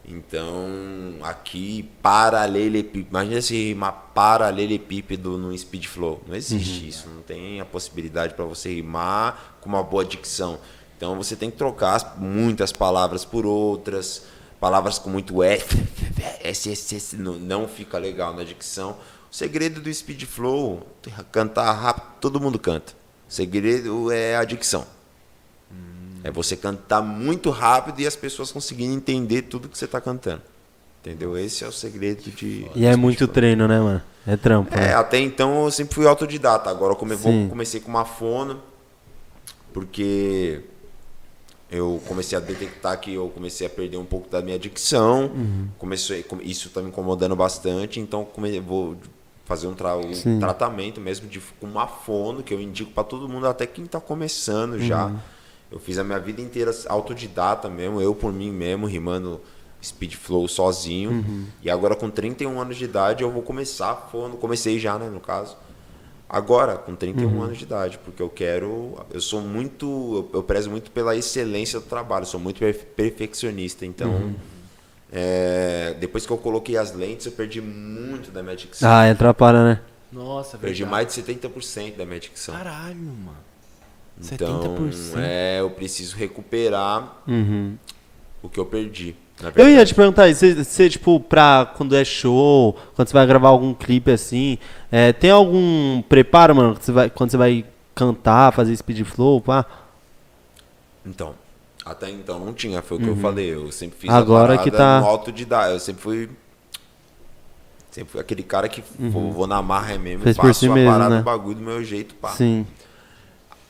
[0.05, 0.67] Então,
[1.23, 3.09] aqui, paralelepípedo.
[3.11, 6.23] Imagina se rimar paralelepípedo no speed flow.
[6.27, 7.09] Não existe isso.
[7.09, 10.59] Não tem a possibilidade para você rimar com uma boa dicção.
[10.97, 14.23] Então, você tem que trocar as- muitas palavras por outras.
[14.59, 15.77] Palavras com muito F,
[16.43, 18.97] S, S, S, não, não fica legal na dicção.
[19.31, 20.85] O segredo do speed flow,
[21.31, 22.93] cantar rápido, todo mundo canta.
[23.29, 24.85] O segredo é a dicção.
[26.25, 30.43] É você cantar muito rápido e as pessoas conseguirem entender tudo que você está cantando.
[31.01, 31.39] Entendeu?
[31.39, 32.67] Esse é o segredo de.
[32.75, 34.03] E é muito treino, né, mano?
[34.27, 34.75] É trampo.
[34.77, 34.95] É, né?
[34.95, 36.69] até então eu sempre fui autodidata.
[36.69, 37.17] Agora eu come-
[37.49, 38.61] comecei com uma fono,
[39.73, 40.61] porque
[41.71, 45.27] eu comecei a detectar que eu comecei a perder um pouco da minha dicção.
[45.35, 45.69] Uhum.
[45.79, 48.97] Comecei, come- isso está me incomodando bastante, então come- vou
[49.45, 53.29] fazer um, tra- um tratamento mesmo de com uma fono que eu indico para todo
[53.29, 55.11] mundo, até quem está começando já.
[55.71, 59.41] Eu fiz a minha vida inteira autodidata mesmo, eu por mim mesmo, rimando
[59.83, 61.11] speed flow sozinho.
[61.11, 61.45] Uhum.
[61.63, 65.21] E agora com 31 anos de idade eu vou começar fono, comecei já, né, no
[65.21, 65.57] caso.
[66.29, 67.43] Agora, com 31 Uhum.
[67.43, 71.81] anos de idade, porque eu quero, eu sou muito, eu, eu prezo muito pela excelência
[71.81, 74.35] do trabalho, sou muito perfe- perfeccionista, então Uhum.
[75.11, 78.91] é, depois que eu coloquei as lentes, eu perdi muito da minha dicção.
[78.91, 79.81] Ah, atrapalha, né?
[80.13, 80.91] Nossa, perdi verdade.
[80.91, 82.55] mais de 70% da minha dicção.
[82.55, 83.48] Caralho, mano.
[84.21, 85.19] Então, 70%.
[85.19, 87.77] é, eu preciso recuperar Uhum.
[88.43, 89.15] o que eu perdi.
[89.55, 93.49] Eu ia te perguntar, você, você, tipo, pra quando é show, quando você vai gravar
[93.51, 94.59] algum clipe assim,
[94.91, 97.65] é, tem algum preparo, mano, você vai, quando você vai
[97.95, 99.65] cantar, fazer speed flow, pá?
[101.07, 101.35] Então,
[101.85, 103.55] até então não tinha, foi o que eu falei.
[103.55, 104.17] Eu sempre fiz Uhum.
[104.17, 105.71] Agora a que tá- no autodidata.
[105.73, 106.29] Eu sempre fui.
[107.93, 110.25] Sempre fui aquele cara que vou, vou na marra mesmo, Uhum.
[110.25, 111.19] Fez por faço si a mesmo, parada né?
[111.21, 112.31] do bagulho do meu jeito, pá.
[112.31, 112.67] Sim.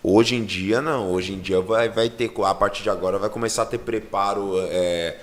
[0.02, 1.10] Hoje em dia, não.
[1.10, 4.54] Hoje em dia vai, vai ter, a partir de agora, vai começar a ter preparo
[4.70, 5.16] é,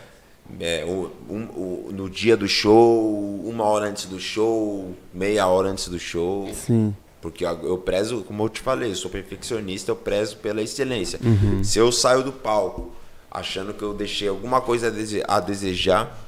[0.59, 5.69] é, o- um- o- no dia do show, uma hora antes do show, meia hora
[5.69, 6.49] antes do show.
[6.53, 6.95] Sim.
[7.21, 11.19] Porque eu prezo, como eu te falei, eu sou perfeccionista, eu prezo pela excelência.
[11.23, 11.63] Uhum.
[11.63, 12.91] Se eu saio do palco
[13.31, 14.93] achando que eu deixei alguma coisa
[15.27, 16.24] a desejar,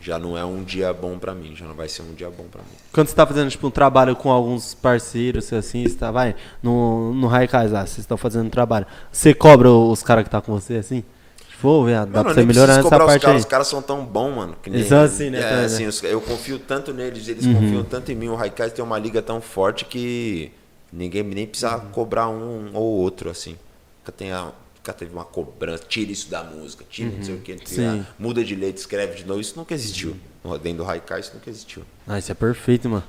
[0.00, 2.44] já não é um dia bom pra mim, já não vai ser um dia bom
[2.50, 2.68] pra mim.
[2.92, 7.12] Quando você tá fazendo, tipo, um trabalho com alguns parceiros, assim, você tá, vai, no,
[7.14, 10.52] no Raikais lá, vocês estão fazendo um trabalho, você cobra os caras que tá com
[10.52, 11.02] você, assim?
[11.50, 13.40] Tipo, ô, viado, dá Mano, pra você nem melhorar nessa cobrar os parte caras, aí.
[13.40, 14.56] os caras são tão bons, mano.
[14.62, 16.12] Que Eles são assim, né, É, também, assim, né?
[16.12, 17.54] eu confio tanto neles, eles Uhum.
[17.54, 18.28] confiam tanto em mim.
[18.28, 20.52] O Raikais tem uma liga tão forte que
[20.92, 21.88] ninguém nem precisa Uhum.
[21.90, 23.56] cobrar um ou outro, assim.
[24.00, 24.52] Nunca, tem a,
[24.88, 27.58] nunca teve uma cobrança, tira isso da música, tira não sei o que, Uhum.
[27.64, 27.86] Sim.
[27.88, 28.04] Uhum.
[28.18, 29.40] muda de letra, escreve de novo.
[29.40, 30.16] Isso nunca existiu.
[30.62, 31.82] Dentro do Raikais isso nunca existiu.
[32.06, 33.04] Ah, isso é perfeito, mano.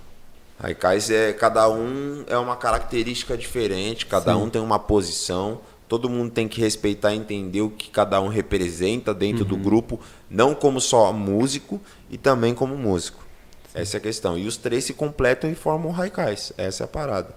[0.59, 5.61] Raikais é cada um é uma característica diferente, cada um tem uma posição.
[5.88, 9.99] Todo mundo tem que respeitar e entender o que cada um representa dentro do grupo,
[10.30, 13.25] não como só músico e também como músico.
[13.73, 14.38] Essa é a questão.
[14.38, 16.51] E os três se completam e formam Raikais.
[16.57, 17.34] Essa é a parada.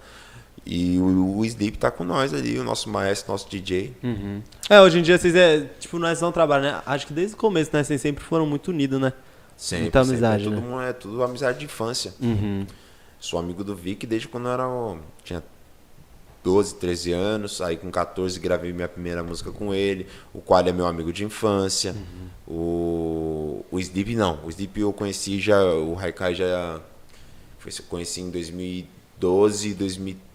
[0.65, 3.93] E o, o Sleep tá com nós ali, o nosso maestro, nosso DJ.
[4.69, 6.81] É, hoje em dia vocês, é, tipo, nós não trabalham, né?
[6.85, 9.11] Acho que desde o começo, né, vocês sempre foram muito unidos, né?
[9.57, 10.25] Sempre, Muita sempre.
[10.25, 10.89] amizade, é tudo, né?
[10.89, 12.13] é tudo amizade de infância.
[12.21, 12.65] Uhum.
[13.19, 14.65] Sou amigo do Vic desde quando eu era,
[15.23, 15.43] tinha
[16.43, 17.61] 12, 13 anos.
[17.61, 20.07] Aí com 14 gravei minha primeira música com ele.
[20.33, 21.95] O qual é meu amigo de infância.
[22.45, 24.39] O, o Sleep não.
[24.43, 25.63] O Sleep eu conheci já.
[25.63, 26.81] O Haikai já.
[27.59, 30.32] Foi, conheci em 2012, 2013.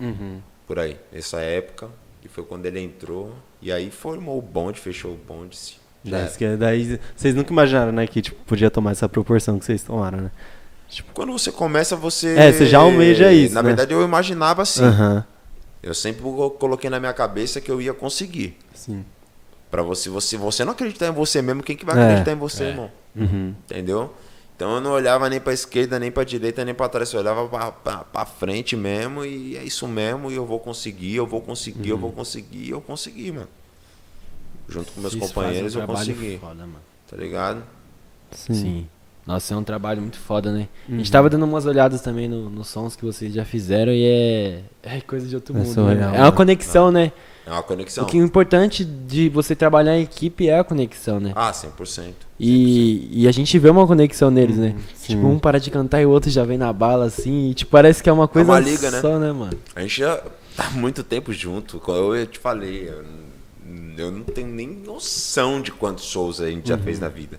[0.00, 0.40] Uhum.
[0.66, 0.96] Por aí.
[1.12, 1.88] Nessa época.
[2.20, 3.34] Que foi quando ele entrou.
[3.60, 5.56] E aí formou o bonde, fechou o bonde.
[5.56, 5.74] sim.
[6.04, 9.82] Já que- daí vocês nunca imaginaram, né, que tipo, podia tomar essa proporção que vocês
[9.84, 10.30] tomaram, né?
[11.14, 12.36] Quando você começa, você.
[12.36, 13.68] É, você já almeja isso, Na né?
[13.68, 14.82] verdade, eu imaginava assim.
[14.84, 15.24] Aham.
[15.82, 18.58] Eu sempre co- coloquei na minha cabeça que eu ia conseguir.
[18.74, 19.04] Sim.
[19.70, 22.36] Pra você, você, você não acreditar em você mesmo, quem que vai É, acreditar em
[22.36, 22.90] você, irmão?
[23.16, 23.54] Uhum.
[23.64, 24.12] Entendeu?
[24.62, 27.48] Então eu não olhava nem pra esquerda, nem pra direita, nem pra trás, eu olhava
[28.12, 31.96] pra frente mesmo e é isso mesmo, e eu vou conseguir, eu vou conseguir, eu
[31.96, 32.00] Uhum.
[32.02, 33.48] vou conseguir, eu consegui, mano.
[34.68, 36.78] Junto com meus Vocês companheiros um eu consegui, Foda, mano.
[37.10, 37.64] tá ligado?
[38.30, 38.54] Sim.
[38.54, 38.88] Sim.
[39.26, 40.66] Nossa, é um trabalho muito foda, né?
[40.88, 40.98] A Uhum.
[40.98, 44.62] gente tava dando umas olhadas também no- nos sons que vocês já fizeram e é,
[44.82, 45.72] é coisa de outro É mundo.
[45.72, 46.16] surreal, né?
[46.16, 46.36] É uma né?
[46.36, 47.12] conexão, né?
[47.46, 48.04] É uma conexão.
[48.04, 51.32] O que é importante de você trabalhar em equipe é a conexão, né?
[51.36, 52.14] Ah, 100%.
[52.38, 54.74] E, e a gente vê uma conexão neles, né?
[54.94, 55.14] sim.
[55.14, 57.50] Tipo, um para de cantar e o outro já vem na bala, assim.
[57.50, 59.00] E, tipo, parece que é uma coisa uma liga, né?
[59.00, 59.56] só, né, mano?
[59.74, 60.16] A gente já
[60.56, 61.78] tá há muito tempo junto.
[61.78, 63.04] Como eu te falei, eu,
[63.98, 67.38] eu não tenho nem noção de quantos shows a gente já fez na vida.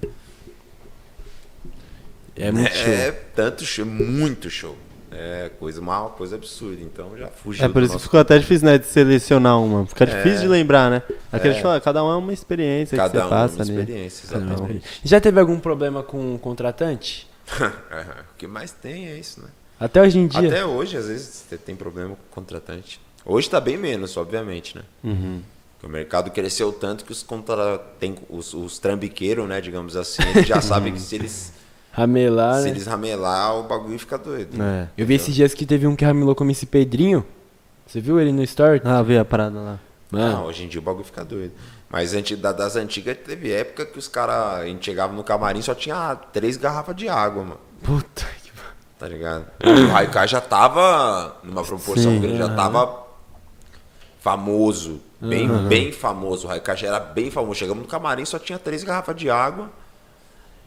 [2.35, 2.93] É muito show.
[2.93, 4.77] É tanto show, muito show.
[5.11, 6.81] É coisa, uma coisa absurda.
[6.81, 9.85] Então já fugiu É por isso que ficou até difícil, né, de selecionar uma.
[9.85, 11.03] Fica difícil de lembrar, né?
[11.31, 11.57] Aquele É.
[11.57, 13.79] que fala, cada um é uma experiência que Cada você um passa uma ali.
[13.79, 14.81] experiência, exatamente.
[15.03, 17.27] Já teve algum problema com o contratante?
[17.53, 19.49] o que mais tem é isso, né?
[19.79, 20.47] Até hoje em dia?
[20.47, 22.99] Até hoje, às vezes, você tem problema com o contratante.
[23.25, 24.83] Hoje tá bem menos, obviamente, né?
[25.03, 25.41] Uhum.
[25.83, 27.77] O mercado cresceu tanto que os contra...
[27.99, 31.51] tem os, os trambiqueiros, né, digamos assim, eles já sabem que se eles,
[31.95, 32.69] Ramelar, se né?
[32.71, 34.61] eles ramelar, o bagulho fica doido.
[34.61, 34.89] É.
[34.97, 37.23] Eu vi esses dias que teve um que ramelou como esse Pedrinho.
[37.85, 38.81] Você viu ele no story?
[38.83, 39.79] Ah, vi a parada lá.
[40.09, 41.53] Mano, Não, hoje em dia o bagulho fica doido.
[41.89, 45.61] Mas antes da- das antigas teve época que os caras, a gente chegava no camarim
[45.61, 47.59] só tinha três garrafas de água, mano.
[47.83, 48.73] puta que pariu.
[48.97, 49.45] Tá ligado?
[49.63, 53.03] O Raikai já tava numa proporção Sim, grande, já tava
[54.19, 55.01] famoso.
[55.21, 56.47] Bem, bem famoso.
[56.47, 57.55] O Raikai já era bem famoso.
[57.59, 59.69] Chegamos no camarim, só tinha três garrafas de água.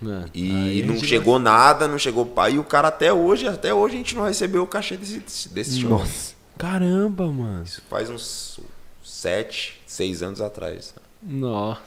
[0.00, 2.30] Mano, E não chegou nada, não chegou.
[2.50, 5.80] E o cara até hoje, até hoje a gente não recebeu o cachê desse, desse-
[5.80, 5.90] show.
[5.90, 6.34] Nossa.
[6.58, 7.64] Caramba, mano.
[7.64, 8.60] Isso faz uns
[9.02, 10.94] sete, seis anos atrás.
[11.22, 11.80] Nossa.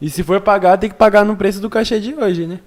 [0.00, 2.60] E se for pagar, tem que pagar no preço do cachê de hoje, né?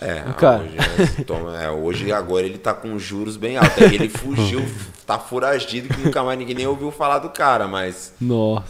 [0.00, 0.62] É, Cara.
[0.62, 0.76] hoje,
[1.18, 3.76] é, toma- é, hoje agora ele tá com juros bem altos.
[3.82, 4.64] É que Ele fugiu,
[5.06, 8.12] tá foragido que nunca mais ninguém nem ouviu falar do cara, mas.
[8.20, 8.64] Nossa.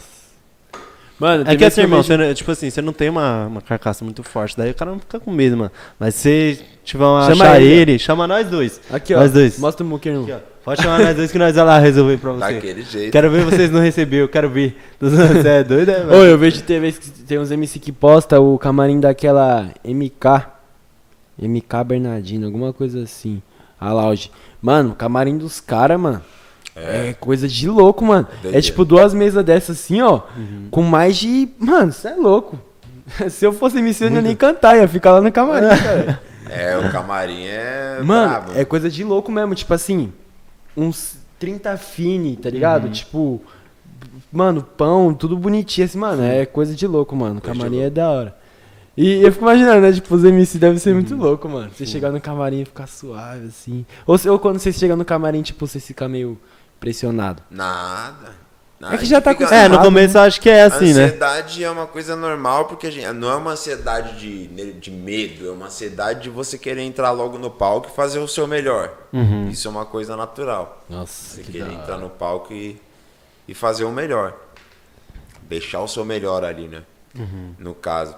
[1.21, 4.23] Mano, É que assim, irmão, você, tipo assim, você não tem uma, uma carcaça muito
[4.23, 5.71] forte, daí o cara não fica com medo, mano.
[5.99, 8.81] Mas se tiver uma Chama achar ele, ele, chama nós dois.
[8.91, 9.19] Aqui, ó.
[9.19, 9.59] Nós dois.
[9.59, 10.23] Mostra o muquinho.
[10.23, 10.39] Aqui, ó.
[10.65, 12.53] Pode chamar nós dois que nós vamos lá resolver pra você.
[12.53, 13.11] Daquele jeito.
[13.11, 14.75] Quero ver vocês não receber, eu quero ver.
[14.99, 16.23] Você é doido, é, Ô, velho?
[16.23, 20.47] eu vejo vezes que tem uns MC que posta o camarim daquela MK.
[21.39, 23.43] MK Bernardino, alguma coisa assim.
[23.79, 24.31] A lounge.
[24.59, 26.21] Mano, o camarim dos caras, mano.
[26.75, 27.13] É.
[27.19, 28.27] coisa de louco, mano.
[28.45, 30.21] É tipo duas mesas dessas assim, ó.
[30.69, 31.49] Com mais de.
[31.59, 32.59] Mano, você é louco.
[33.29, 36.21] Se eu fosse MC, eu não ia nem cantar, ia ficar lá no camarim, cara.
[36.49, 37.99] É, o camarim é.
[38.03, 38.51] Mano, brabo.
[38.55, 39.55] é coisa de louco mesmo.
[39.55, 40.11] Tipo assim,
[40.75, 42.85] uns 30 fini, tá ligado?
[42.85, 42.91] Uhum.
[42.91, 43.41] Tipo,
[44.31, 46.23] mano, pão, tudo bonitinho assim, mano.
[46.23, 47.41] É coisa de louco, mano.
[47.41, 48.37] Coisa camarim é da hora.
[48.97, 49.91] E eu fico imaginando, né?
[49.93, 51.71] Tipo, os MC devem ser muito louco, mano.
[51.73, 53.85] Você chegar no camarim e ficar suave, assim.
[54.05, 56.37] Ou, ou quando você chega no camarim, tipo, você fica meio
[56.81, 57.41] pressionado.
[57.49, 58.41] Nada.
[58.91, 61.03] É que já tá Fica- É, no acostumado, começo eu acho que é assim, né?
[61.03, 65.47] ansiedade é uma coisa normal, porque a gente, não é uma ansiedade de, de medo,
[65.47, 68.91] é uma ansiedade de você querer entrar logo no palco e fazer o seu melhor.
[69.13, 69.49] Uhum.
[69.49, 70.83] Isso é uma coisa natural.
[70.89, 72.81] Nossa, Você que querer entrar no palco e,
[73.47, 74.33] e fazer o melhor.
[75.43, 76.81] Deixar o seu melhor ali, né?
[77.15, 77.53] Uhum.
[77.59, 78.15] No caso.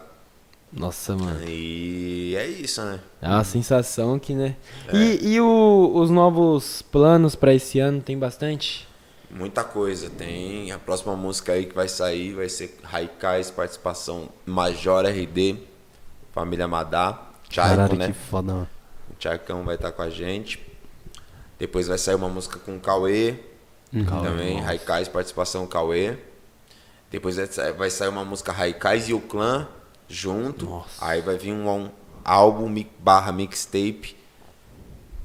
[0.76, 1.39] Nossa, mano.
[1.47, 2.99] E é isso, né?
[3.21, 4.55] É uma sensação que, né?
[4.91, 8.88] E, e o- os novos planos pra esse ano tem bastante?
[9.30, 10.09] Muita coisa.
[10.09, 15.57] Tem a próxima música aí que vai sair, vai ser Raikais, participação Major RD,
[16.34, 18.07] Família Madá, Tchaico, Caralho, né?
[18.07, 18.69] que foda, mano.
[19.11, 20.59] O Tchaicão vai estar com a gente.
[21.59, 23.36] Depois vai sair uma música com o Cauê.
[23.91, 26.17] também, Raikais, participação Cauê.
[27.11, 27.36] Depois
[27.78, 29.67] vai sair uma música Raikais e o Clã
[30.14, 30.84] junto.
[31.01, 31.89] Aí vai vir um, um
[32.24, 34.16] álbum barra mixtape.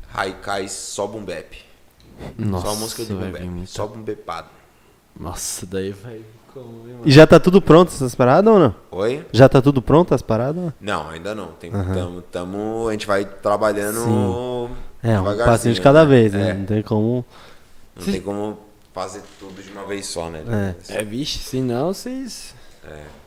[0.08, 1.54] Raikais só boom bap.
[2.62, 3.44] só música de boom bap.
[3.44, 4.48] muita- Só boom bapado.
[5.18, 6.20] Nossa, daí vai.
[6.54, 7.02] Como, hein, mano?
[7.04, 8.74] E já tá tudo pronto essas paradas ou não?
[8.90, 9.26] Oi?
[9.32, 10.72] Já tá tudo pronto as paradas?
[10.80, 11.48] Não, ainda não.
[11.52, 14.70] Tem, tamo, tamo- a gente vai trabalhando
[15.02, 16.10] É, um passinho de cada né?
[16.10, 16.50] vez, né?
[16.50, 17.24] É, Não tem como.
[17.94, 18.58] não tem como
[18.94, 20.74] fazer tudo de uma vez só, né?
[20.88, 22.54] É, vixe, senão vocês.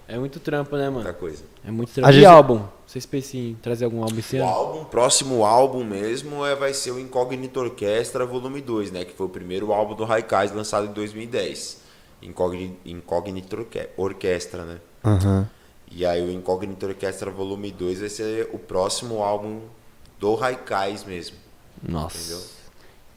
[0.08, 0.18] É.
[0.18, 1.20] muito trampo, né, Muita mano?
[1.20, 1.44] coisa.
[1.66, 2.08] É muito trampo.
[2.08, 2.62] A E gente- álbum?
[2.86, 4.50] Vocês pensam em trazer algum álbum esse O ano?
[4.50, 9.06] álbum, próximo álbum mesmo é, vai ser o Incognito Orquestra Volume 2, né?
[9.06, 11.80] Que foi o primeiro álbum do Raikais lançado em 2010.
[12.22, 14.78] Incogni- Incognito Orque- Orquestra, né?
[15.04, 15.50] Aham.
[15.90, 19.62] E aí o Incognito Orquestra Volume 2 vai ser o próximo álbum
[20.20, 21.38] do Raikais mesmo.
[21.82, 22.18] Nossa.
[22.18, 22.42] Entendeu?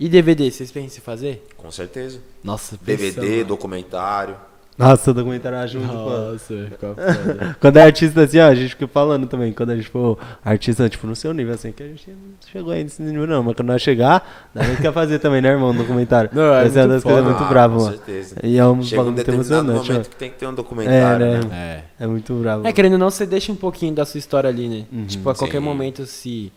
[0.00, 1.46] E DVD, vocês pensam em fazer?
[1.56, 2.20] Com certeza.
[2.42, 4.36] Nossa, DVD, documentário.
[4.76, 6.10] Nossa, o documentário junto, pô.
[6.10, 7.56] Nossa, ficar foda.
[7.60, 9.52] Quando é artista assim, ó, a gente fica falando também.
[9.52, 12.16] Quando a gente for artista, tipo, no seu nível, assim, que a gente não
[12.50, 13.42] chegou aí nesse nível, não.
[13.42, 15.70] Mas quando nós chegar, a gente quer fazer também, né, irmão?
[15.70, 16.28] Um documentário.
[16.32, 17.96] Não, é Vai ser uma muito das coisas muito Ah, bravas, com mano.
[17.96, 18.36] certeza.
[18.42, 21.24] E é um Chega um muito determinado emocionante, momento que tem que ter um documentário,
[21.26, 21.40] É, né?
[21.44, 21.84] né?
[21.98, 22.04] É.
[22.04, 22.66] É muito bravo.
[22.66, 24.84] É, querendo ou não, você deixa um pouquinho da sua história ali, né?
[24.92, 25.06] Uhum.
[25.06, 25.64] tipo, a qualquer Sim.
[25.64, 26.52] momento, se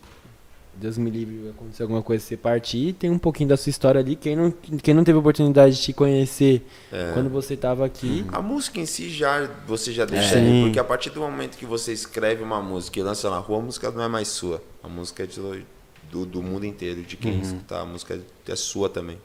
[0.80, 4.14] Deus me livre, acontecer alguma coisa, você partir, tem um pouquinho da sua história ali.
[4.14, 7.10] Quem não, quem não teve oportunidade de te conhecer É.
[7.14, 10.38] quando você tava aqui, A música em si já você já deixa É.
[10.38, 13.58] ali, porque a partir do momento que você escreve uma música e lança na rua,
[13.58, 14.62] a música não é mais sua.
[14.82, 15.64] A música é de-
[16.10, 17.80] do, do mundo inteiro, de quem escutar.
[17.80, 19.18] A música é sua também.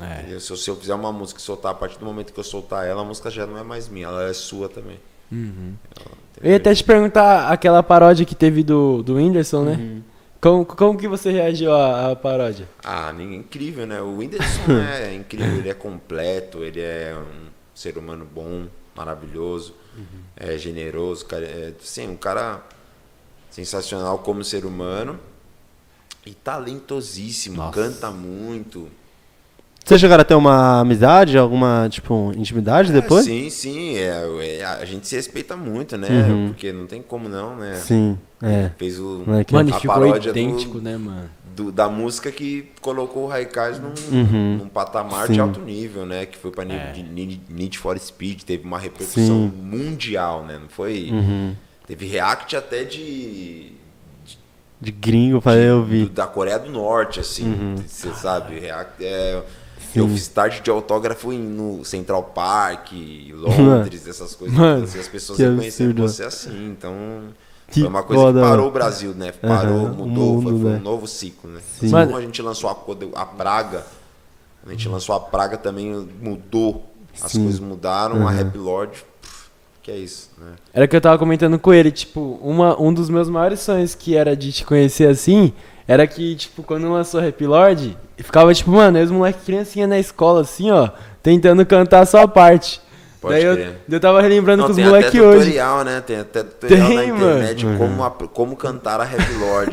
[0.00, 0.38] é.
[0.40, 2.44] Se, eu- se eu fizer uma música e soltar, a partir do momento que eu
[2.44, 4.98] soltar ela, a música já não é mais minha, ela é sua também.
[5.30, 5.74] Uhum.
[5.96, 10.02] Ela- Eu ia até te perguntar aquela paródia que teve do, do Whindersson, né?
[10.44, 10.64] Uhum.
[10.64, 12.68] Como, como que você reagiu à, à paródia?
[12.84, 14.00] Ah, incrível, né?
[14.00, 18.66] O Whindersson é incrível, ele é completo, ele é um ser humano bom.
[18.94, 19.74] maravilhoso,
[20.36, 22.62] é generoso, cara, é, assim, um cara
[23.50, 25.18] sensacional como ser humano
[26.26, 27.72] e talentosíssimo, Nossa.
[27.72, 28.88] canta muito.
[29.84, 33.26] Vocês chegaram a ter uma amizade, alguma, tipo, intimidade depois?
[33.26, 36.08] É, sim, sim, é, é, a gente se respeita muito, né?
[36.08, 36.48] Uhum.
[36.48, 37.74] Porque não tem como não, né?
[37.74, 38.70] Sim, é.
[38.78, 39.52] Fez o, Moleque.
[39.54, 41.28] Mano, e a ficou paródia idêntico, do, né, mano?
[41.56, 44.56] do- da música que colocou o Raikais num, Uhum.
[44.58, 45.34] num patamar Sim.
[45.34, 46.26] de alto nível, né?
[46.26, 46.92] Que foi pra nível É.
[46.92, 49.52] de Need, Need for Speed, teve uma repercussão Sim.
[49.62, 50.58] mundial, né?
[50.60, 51.10] Não foi.
[51.12, 51.54] Uhum.
[51.86, 53.72] Teve react até de.
[54.80, 56.06] De gringo, falei, eu vi.
[56.06, 57.44] da Coreia do Norte, assim.
[57.46, 57.76] Uhum.
[57.86, 58.58] Você sabe?
[58.58, 59.42] React, é,
[59.94, 62.90] eu fiz tarde de autógrafo no Central Park,
[63.32, 64.56] Londres, essas coisas.
[64.58, 66.66] Mano, assim, as pessoas reconheceram você assim.
[66.70, 66.92] Então.
[67.68, 69.32] Que foi uma coisa foda, que parou o Brasil, né?
[69.32, 70.78] Parou, o mudou, foi, mundo, foi né?
[70.78, 71.60] um novo ciclo, né?
[71.78, 71.86] Sim.
[71.86, 73.84] Assim como a gente lançou a, a Praga,
[74.66, 76.84] a gente lançou a Praga também mudou.
[77.22, 77.44] As Sim.
[77.44, 78.36] coisas mudaram, a Aham.
[78.38, 79.04] Rap Lord,
[79.82, 80.54] que é isso, né?
[80.72, 84.16] Era que eu tava comentando com ele, tipo, uma, um dos meus maiores sonhos que
[84.16, 85.52] era de te conhecer assim,
[85.86, 90.40] era que, tipo, quando lançou Rap Lord, ficava, tipo, mano, os moleque criancinha na escola,
[90.40, 90.90] assim, ó,
[91.22, 92.80] tentando cantar a sua parte.
[93.24, 93.76] Pode Daí eu, crer.
[93.90, 95.38] eu tava relembrando Não, com os tem moleque até hoje.
[95.46, 96.00] tutorial, né?
[96.06, 97.78] Tem até tutorial Tem, na internet mano.
[97.78, 99.70] como, a- como cantar a Rap Lord.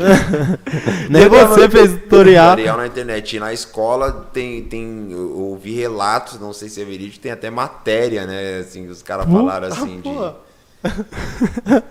[1.10, 2.52] Nem você fez tutorial.
[2.52, 3.36] tutorial na internet.
[3.36, 5.07] E na escola tem, tem.
[5.11, 8.60] Eu ouvi relatos, não sei se é verídico, tem até matéria, né?
[8.60, 10.36] Assim, os caras falaram assim de porra.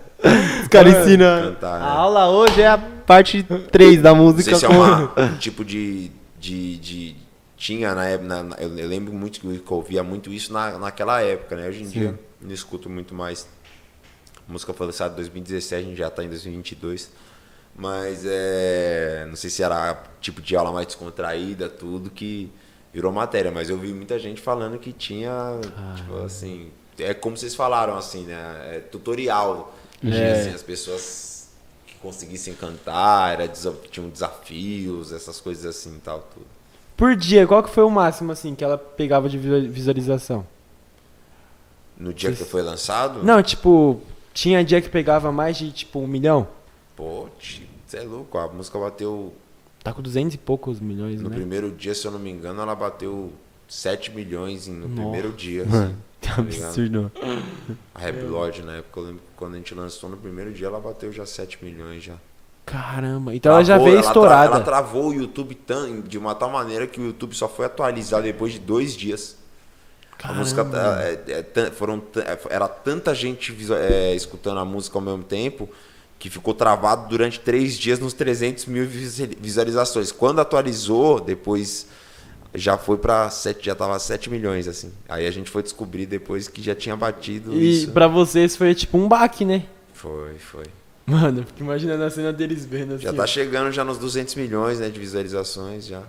[0.61, 1.41] Os caras ensinam.
[1.53, 1.75] cantar.
[1.75, 1.85] A Né?
[1.91, 4.55] aula hoje é a parte 3 da Não música.
[4.55, 7.15] sei se é uma, um tipo de, de, de-
[7.61, 8.59] Tinha na época.
[8.59, 11.67] eu, eu lembro muito que eu ouvia muito isso na, naquela época, né?
[11.69, 13.47] Hoje em dia não escuto muito mais.
[14.49, 17.11] A música foi lançada em 2017, a gente já tá em 2022.
[17.75, 19.27] Mas é.
[19.29, 22.51] Não sei se era tipo de aula mais descontraída, tudo que
[22.91, 23.51] virou matéria.
[23.51, 25.31] Mas eu vi muita gente falando que tinha.
[25.97, 26.71] Tipo assim.
[26.97, 28.75] É como vocês falaram, assim, né?
[28.75, 29.71] É tutorial.
[29.99, 30.41] Tinha, É.
[30.41, 31.49] assim, as pessoas
[31.85, 36.47] que conseguissem cantar, era, tinham desafios, essas coisas assim e tal, tudo.
[37.01, 40.45] Por dia, qual que foi o máximo, assim, que ela pegava de visual- visualização?
[41.97, 43.23] No dia que foi lançado?
[43.23, 43.99] Não, tipo,
[44.35, 46.47] tinha dia que pegava mais de, tipo, um milhão?
[46.95, 47.27] Pô,
[47.87, 48.37] você é louco.
[48.37, 49.33] A música bateu.
[49.83, 51.35] Tá com duzentos e poucos milhões, No né?
[51.37, 53.33] primeiro dia, se eu não me engano, ela bateu
[53.67, 55.01] 7 milhões no Nossa.
[55.01, 55.65] primeiro dia.
[55.65, 56.65] Mano, Assim, que tá ligado?
[56.67, 57.11] absurdo.
[57.95, 60.67] A Rap Lord, na época, eu lembro que quando a gente lançou no primeiro dia,
[60.67, 62.13] ela bateu já 7 milhões já.
[62.65, 64.55] Caramba, então ela já Travou, veio ela tra- estourada.
[64.55, 68.23] Ela travou o YouTube tão, de uma tal maneira que o YouTube só foi atualizado
[68.23, 69.35] depois de dois dias.
[70.23, 71.01] A música Caramba.
[71.03, 75.67] é, é, foram é, era tanta gente é, escutando a música ao mesmo tempo
[76.19, 80.11] que ficou travado durante três dias nos 300 mil visualizações.
[80.11, 81.87] Quando atualizou, depois
[82.53, 84.93] já foi para sete, já tava 7 milhões assim.
[85.09, 87.91] Aí a gente foi descobrir depois que já tinha batido E isso.
[87.91, 89.65] pra vocês foi tipo um baque, né?
[89.93, 90.65] Foi, foi.
[91.05, 93.03] Mano, eu fico imaginando a cena deles vendo assim.
[93.03, 96.03] Já tá chegando já nos 200 milhões, né, de visualizações já.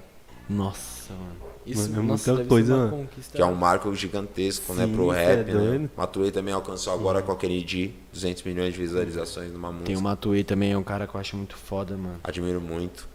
[0.48, 1.52] Nossa, mano.
[1.64, 2.90] Isso Mano, é nossa, muita coisa, mano.
[2.90, 3.36] conquista.
[3.36, 5.52] Que é um marco gigantesco, né, Sim, pro cê é rap, né?
[5.52, 5.90] doido.
[5.96, 9.86] Matuei também alcançou agora com a Kennedy 200 milhões de visualizações numa música.
[9.86, 12.16] Tem o Matuei também, é um cara que eu acho muito foda, mano.
[12.24, 13.08] Admiro muito.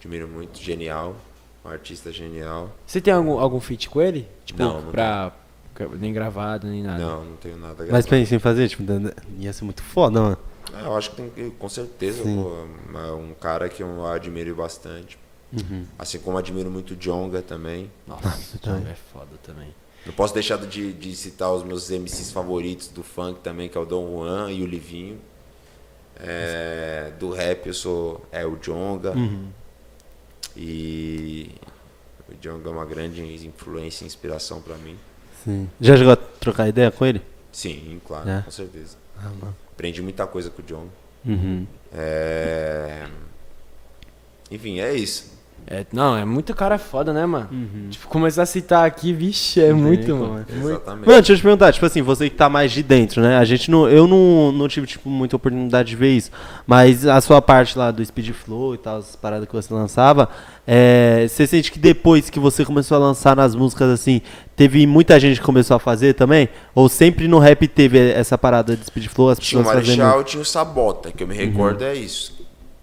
[0.00, 0.58] Admiro muito.
[0.62, 1.14] Genial.
[1.62, 2.74] Um artista genial.
[2.86, 4.26] Você tem algum, algum feat com ele?
[4.46, 5.32] Tipo, Não, não pra.
[5.98, 6.98] Nem gravado, nem nada.
[6.98, 8.82] Não, não tenho nada a Mas pensa em fazer, tipo,
[9.38, 10.38] ia ser muito foda, mano.
[10.72, 14.54] É, eu acho que tem que, com certeza, pô, é um cara que eu admiro
[14.54, 15.18] bastante.
[15.52, 15.84] Uhum.
[15.98, 17.90] Assim como admiro muito o Jonga também.
[18.06, 18.26] Nossa,
[18.56, 18.92] o Django também.
[18.92, 19.74] é foda também.
[20.06, 23.80] Não posso deixar de, de citar os meus MCs favoritos do funk também, que é
[23.80, 25.18] o Dom Juan e o Livinho.
[26.16, 29.12] É, do rap eu sou é o Jonga.
[29.12, 29.48] Uhum.
[30.56, 31.50] E
[32.28, 34.96] o Jonga é uma grande influência e inspiração pra mim.
[35.42, 35.68] Sim.
[35.80, 37.20] Já chegou a trocar ideia com ele?
[37.52, 38.42] Sim, claro, É?
[38.42, 38.96] com certeza.
[39.18, 39.56] Ah, mano.
[39.74, 40.92] Aprendi muita coisa com o Jonga.
[41.26, 41.66] Uhum.
[41.92, 43.08] É...
[44.50, 45.33] Enfim, é isso.
[45.66, 47.48] É, não, é muito cara foda, né, mano?
[47.50, 47.88] Uhum.
[47.88, 50.44] Tipo, começar a citar aqui, vixe, é tem muito, mano.
[50.46, 51.06] Exatamente.
[51.06, 53.38] Mano, deixa eu te perguntar, tipo assim, você que tá mais de dentro, né?
[53.38, 53.88] A gente não.
[53.88, 56.30] Eu não, não tive, tipo, muita oportunidade de ver isso.
[56.66, 60.28] Mas a sua parte lá do Speed Flow e tal, as paradas que você lançava,
[60.66, 64.20] é, você sente que depois que você começou a lançar nas músicas assim,
[64.54, 66.48] teve muita gente que começou a fazer também?
[66.74, 69.98] Ou sempre no rap teve essa parada de Speed Flow, as Tinha o fazendo.
[69.98, 72.33] Marechal e tinha o Sabota, que eu me recordo é isso.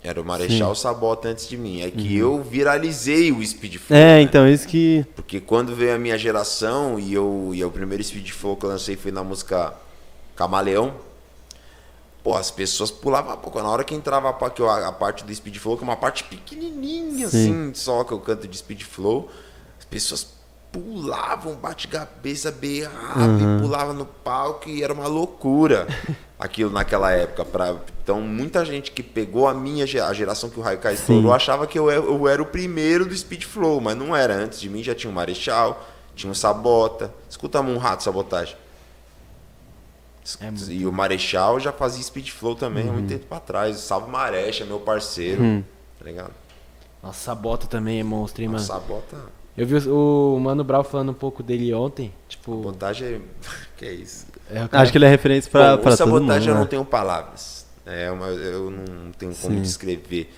[0.04, 1.82] Era o Marechal Sabota antes de mim.
[1.82, 3.98] É que eu viralizei o Speed Flow.
[3.98, 4.22] É, né?
[4.22, 5.06] então, isso que.
[5.16, 8.70] Porque quando veio a minha geração e eu e o primeiro Speed Flow que eu
[8.70, 9.74] lancei foi na música
[10.36, 10.96] Camaleão.
[12.24, 13.62] Pô, as pessoas pulavam a pouco.
[13.62, 17.28] Na hora que entrava a, a parte do Speed Flow, que é uma parte pequenininha
[17.30, 17.70] Sim.
[17.70, 19.30] assim, só que eu canto de Speed Flow,
[19.80, 20.41] as pessoas
[20.72, 25.88] pulava um bate-cabeça, berrava e pulava no palco e era uma loucura
[26.40, 27.44] aquilo naquela época.
[27.44, 27.76] Pra...
[28.02, 31.78] Então, muita gente que pegou a minha a geração que o Raikai estourou achava que
[31.78, 34.34] eu, eu era o primeiro do Speed Flow, mas não era.
[34.34, 35.86] Antes de mim já tinha o Marechal,
[36.16, 37.14] tinha o Sabota.
[37.30, 38.56] Escuta um rato, sabotagem.
[40.70, 43.78] E o Marechal já fazia Speed Flow também há muito tempo pra trás.
[43.78, 45.64] Salve Marecha, meu parceiro.
[46.00, 46.34] Tá ligado?
[47.04, 48.64] Nossa, a bota também é monstro, hein, mano.
[48.64, 49.18] Sabota.
[49.58, 52.14] Eu vi o, o Mano Brau falando um pouco dele ontem.
[52.30, 53.20] Tipo, Sabotagem é.
[53.78, 54.28] que é isso?
[54.50, 56.20] é cara- Acho que ele é referência pra, Bom, pra todo mundo.
[56.20, 56.60] sabotagem eu né?
[56.60, 57.66] não tenho palavras.
[57.86, 59.62] É uma, eu não tenho como Sim.
[59.62, 60.32] descrever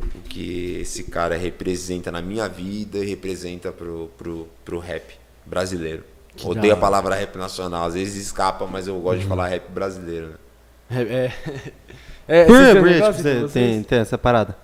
[0.00, 5.14] o que esse cara representa na minha vida e representa pro, pro, pro rap
[5.44, 6.04] brasileiro.
[6.36, 9.28] Que Odeio a palavra rap nacional, às vezes escapa, mas eu gosto de Uhum.
[9.30, 10.28] falar rap brasileiro.
[10.28, 11.02] Né?
[11.02, 11.32] É.
[12.28, 12.40] É.
[12.42, 12.80] é você
[13.20, 13.52] vocês?
[13.52, 14.56] tem, tem essa parada.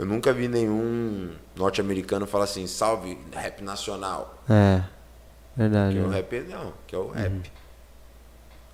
[0.00, 4.42] Eu nunca vi nenhum norte-americano falar assim, salve rap nacional.
[4.48, 4.80] É.
[5.54, 5.94] Verdade.
[5.94, 6.16] Que é o né?
[6.16, 7.52] rap não, que é o rap.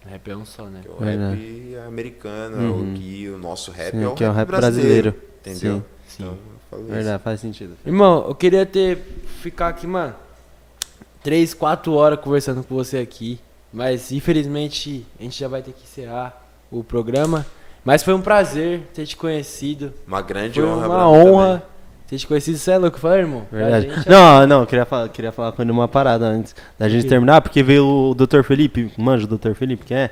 [0.07, 0.83] Rap é um só, né?
[0.83, 1.71] Que é o Verdade.
[1.73, 2.93] rap americano, Uhum.
[2.93, 5.11] o que o nosso rap Sim, é o que é o rap, rap brasileiro.
[5.11, 5.37] brasileiro.
[5.41, 5.85] Entendeu?
[6.07, 6.23] Sim.
[6.23, 6.39] Então, eu
[6.71, 6.93] falo isso.
[6.93, 7.77] Verdade, faz sentido.
[7.85, 8.97] Irmão, eu queria ter
[9.43, 10.15] ficar aqui, mano,
[11.25, 13.41] três, quatro horas conversando com você aqui.
[13.73, 16.41] Mas infelizmente a gente já vai ter que encerrar
[16.71, 17.45] o programa.
[17.87, 19.95] Mas foi um prazer ter te conhecido.
[20.07, 20.89] Uma grande Foi honra.
[20.89, 21.63] uma honra
[22.09, 22.59] ter te conhecido.
[22.59, 23.47] Você é louco, fala, irmão.
[23.51, 23.89] Verdade.
[23.95, 27.07] gente, Não, não, eu queria falar, queria falar com ele uma parada antes da gente
[27.07, 28.43] terminar, porque veio o Dr.
[28.43, 29.53] Felipe, manja o Dr.
[29.55, 30.11] Felipe, que é?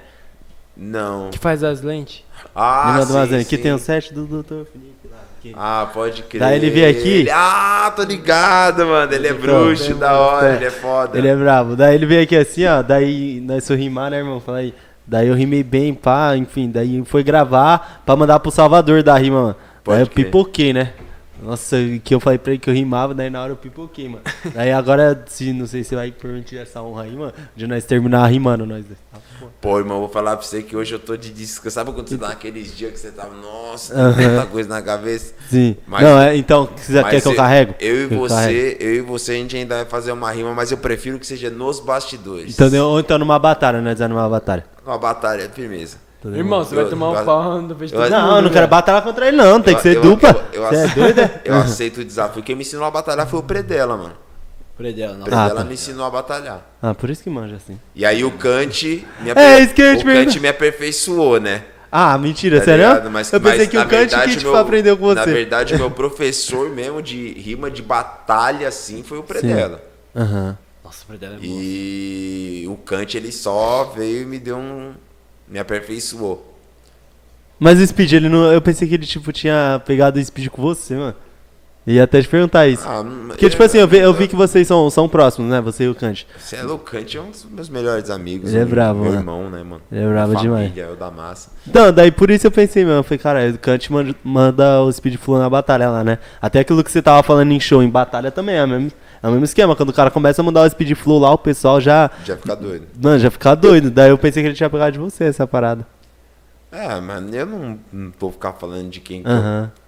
[0.77, 1.31] Não.
[1.31, 2.25] que faz as lentes.
[2.55, 3.45] Ah, Lembra sim, Mazane?
[3.45, 4.65] Que tem o set do Dr.
[4.73, 5.19] Felipe lá.
[5.41, 6.41] que- Ah, pode crer.
[6.41, 7.09] Daí ele veio aqui.
[7.21, 9.13] Ele- Ah, tô ligado, mano.
[9.13, 10.57] Ele é bruxo, da hora, é.
[10.57, 11.17] ele é foda.
[11.19, 11.77] Ele é bravo.
[11.77, 12.83] Daí ele veio aqui assim, ó.
[12.83, 14.41] Daí nós foi rimar, né, irmão?
[14.41, 14.75] Fala aí.
[15.07, 16.71] Daí eu rimei bem, pá, enfim.
[16.71, 19.57] Daí foi gravar pra mandar pro Salvador da rima, mano.
[19.83, 20.25] Pode daí eu crer.
[20.27, 20.93] pipoquei, né?
[21.45, 24.23] Nossa, que eu falei pra ele que eu rimava, daí na hora eu pipoquei, mano.
[24.55, 27.85] daí agora, se não sei se você vai permitir essa honra aí, mano, de nós
[27.85, 28.99] terminar rimando, nós dois.
[29.13, 29.19] Tá,
[29.61, 29.79] pô.
[29.79, 31.71] Irmão, vou falar pra você que hoje eu tô de disco.
[31.71, 34.15] Sabe quando você tá naqueles dias que você tava, nossa, Aham.
[34.15, 35.35] tanta coisa na cabeça?
[35.51, 35.77] Sim.
[35.87, 37.75] Mas- não, é, então, você quer que eu carrego?
[37.79, 40.55] Eu e Que eu você, eu e você, a gente ainda vai fazer uma rima,
[40.55, 42.59] mas eu prefiro que seja nos bastidores.
[42.59, 44.65] Então, ou então numa batalha, nós é numa batalha.
[44.87, 46.04] Uma batalha, firmeza.
[46.25, 46.37] Tá bom?
[46.37, 49.03] Irmão, você vai Eu- tomar um pau no todo Não, mundo, eu não quero batalhar
[49.03, 49.61] contra ele, não.
[49.61, 50.31] Tem que Eu- ser eu- dupla.
[50.53, 51.19] eu- eu Você é aceito- doido?
[51.21, 51.41] é?
[51.45, 52.43] Eu aceito o desafio.
[52.43, 54.15] Quem me ensinou a batalhar foi o Predela, mano.
[54.77, 55.21] Predela, não.
[55.23, 55.65] O Predela tá.
[55.65, 56.63] me ensinou a batalhar.
[56.83, 57.79] Ah, por isso que manja assim.
[57.95, 61.39] E aí o Kant me, É, isso que eu ia te o Kant me aperfeiçoou,
[61.39, 61.63] né?
[61.93, 63.11] Ah, mentira, Tá sério?
[63.11, 65.15] Mas- eu pensei mas, que o Kant verdade, que tipo, meu- aprendeu com você.
[65.15, 69.81] Na verdade, meu professor mesmo de rima de batalha, assim, foi o Predela.
[70.17, 70.57] Aham.
[70.83, 71.45] Nossa, Predela é bom.
[71.47, 74.93] E o Kant, ele só veio e me deu um...
[75.49, 76.53] Me aperfeiçoou.
[77.59, 78.53] Mas o Speed, ele não.
[78.53, 81.15] Eu pensei que ele, tipo, tinha pegado o Speed com você, mano.
[81.87, 82.83] Ia até te perguntar isso.
[82.89, 85.61] Ah, Porque, tipo assim, eu vi, eu vi que vocês são, são próximos, né?
[85.61, 86.27] Você e o Kant.
[86.39, 88.55] Você é louco, Kant é um dos meus melhores amigos.
[88.55, 89.21] Ele é bravo, Meu mano.
[89.21, 89.83] irmão, né, mano?
[89.93, 90.69] Ele é bravo demais.
[90.69, 91.51] família, eu da massa.
[91.69, 93.01] Então, daí por isso eu pensei, mano.
[93.01, 96.19] Eu falei, cara, o Kant manda, manda o Speed Flow na batalha lá, né?
[96.41, 98.91] Até aquilo que você tava falando em show, em batalha também é mesmo,
[99.25, 99.75] é o mesmo esquema.
[99.75, 102.11] Quando o cara começa a mandar o Speed Flow lá, o pessoal já.
[102.27, 102.87] Já fica doido.
[103.03, 103.91] Mano, já fica doido.
[103.91, 105.87] Daí eu pensei que ele tinha pegado de você essa parada.
[106.71, 109.23] É, mano, eu não, não vou ficar falando de quem,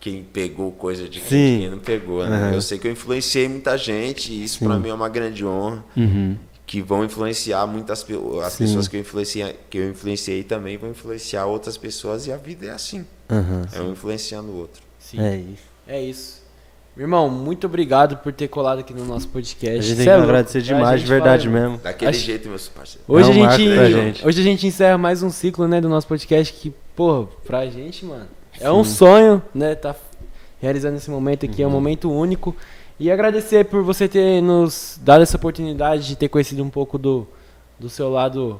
[0.00, 2.52] quem pegou coisa de quem, quem não pegou, né?
[2.54, 5.84] Eu sei que eu influenciei muita gente e isso pra mim é uma grande honra.
[5.94, 6.38] Uhum.
[6.64, 8.06] Que vão influenciar muitas
[8.42, 8.64] as Sim.
[8.64, 12.66] pessoas que eu, influenciei, que eu influenciei também vão influenciar outras pessoas e a vida
[12.66, 13.04] é assim.
[13.72, 14.82] É um influenciando o outro.
[14.98, 15.20] Sim.
[15.20, 15.62] É isso.
[15.86, 16.45] É isso.
[16.96, 19.78] Meu irmão, muito obrigado por ter colado aqui no nosso podcast.
[19.78, 20.30] A gente Cê tem é que louco.
[20.30, 21.78] agradecer Pra demais, de verdade fala, mesmo.
[21.78, 23.04] Daquele Acho- jeito, meus parceiros.
[23.06, 24.26] Hoje, É um a gente, gente.
[24.26, 28.04] hoje a gente encerra mais um ciclo, né, do nosso podcast que, porra, pra gente,
[28.06, 28.26] mano,
[28.58, 29.94] é um sonho, né, tá
[30.58, 32.56] realizando esse momento aqui, é um momento único.
[32.98, 37.28] E agradecer por você ter nos dado essa oportunidade de ter conhecido um pouco do,
[37.78, 38.58] do seu lado,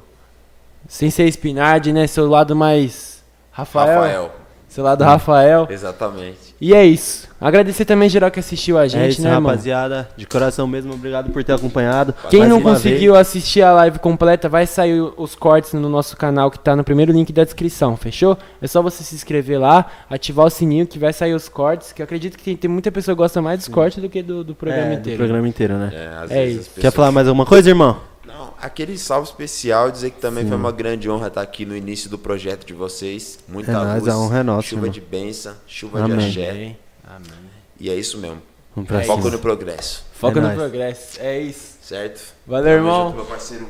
[0.87, 4.31] sem ser Spinardi, né, seu lado mais Rafael, Rafael,
[4.69, 5.67] seu lado Rafael.
[5.71, 6.53] exatamente.
[6.61, 7.26] E é isso.
[7.39, 9.51] Agradecer também geral que assistiu a gente, é isso, né, irmão?
[9.51, 10.09] rapaziada.
[10.17, 12.13] De coração mesmo, obrigado por ter acompanhado.
[12.29, 16.49] Quem Mais não conseguiu assistir a live completa, vai sair os cortes no nosso canal
[16.49, 18.37] que tá no primeiro link da descrição, fechou?
[18.61, 22.01] É só você se inscrever lá, ativar o sininho que vai sair os cortes, que
[22.01, 24.43] eu acredito que tem, tem muita pessoa que gosta mais dos cortes do que do,
[24.43, 24.57] do vez.
[24.57, 25.17] programa É, inteiro.
[25.17, 25.91] Do programa inteiro, né?
[25.93, 26.61] É, às É vezes isso.
[26.61, 27.97] as Quer pessoas- falar mais alguma coisa, irmão?
[28.25, 32.09] Não, aquele salve especial, dizer que também foi uma grande honra estar aqui no início
[32.09, 33.39] do projeto de vocês.
[33.47, 34.91] Muita É nóis, luz, a honra é nossa, chuva irmão.
[34.91, 36.17] de bênção, chuva Amém.
[36.29, 36.75] de axé.
[37.07, 37.49] Amém.
[37.79, 38.41] E é isso mesmo.
[38.75, 39.31] Vamos pra Foco cima.
[39.35, 40.59] no progresso, Foca É no nóis.
[40.59, 41.19] progresso.
[41.21, 41.77] É isso.
[41.81, 42.33] certo?
[42.45, 43.05] Valeu, Tamo irmão.
[43.05, 43.67] junto, meu parceiro.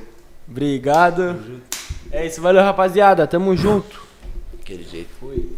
[0.49, 1.61] Obrigado.
[2.11, 3.27] É isso, valeu, rapaziada.
[3.27, 4.01] Tamo junto.
[4.61, 5.09] Aquele jeito.
[5.19, 5.49] Fui.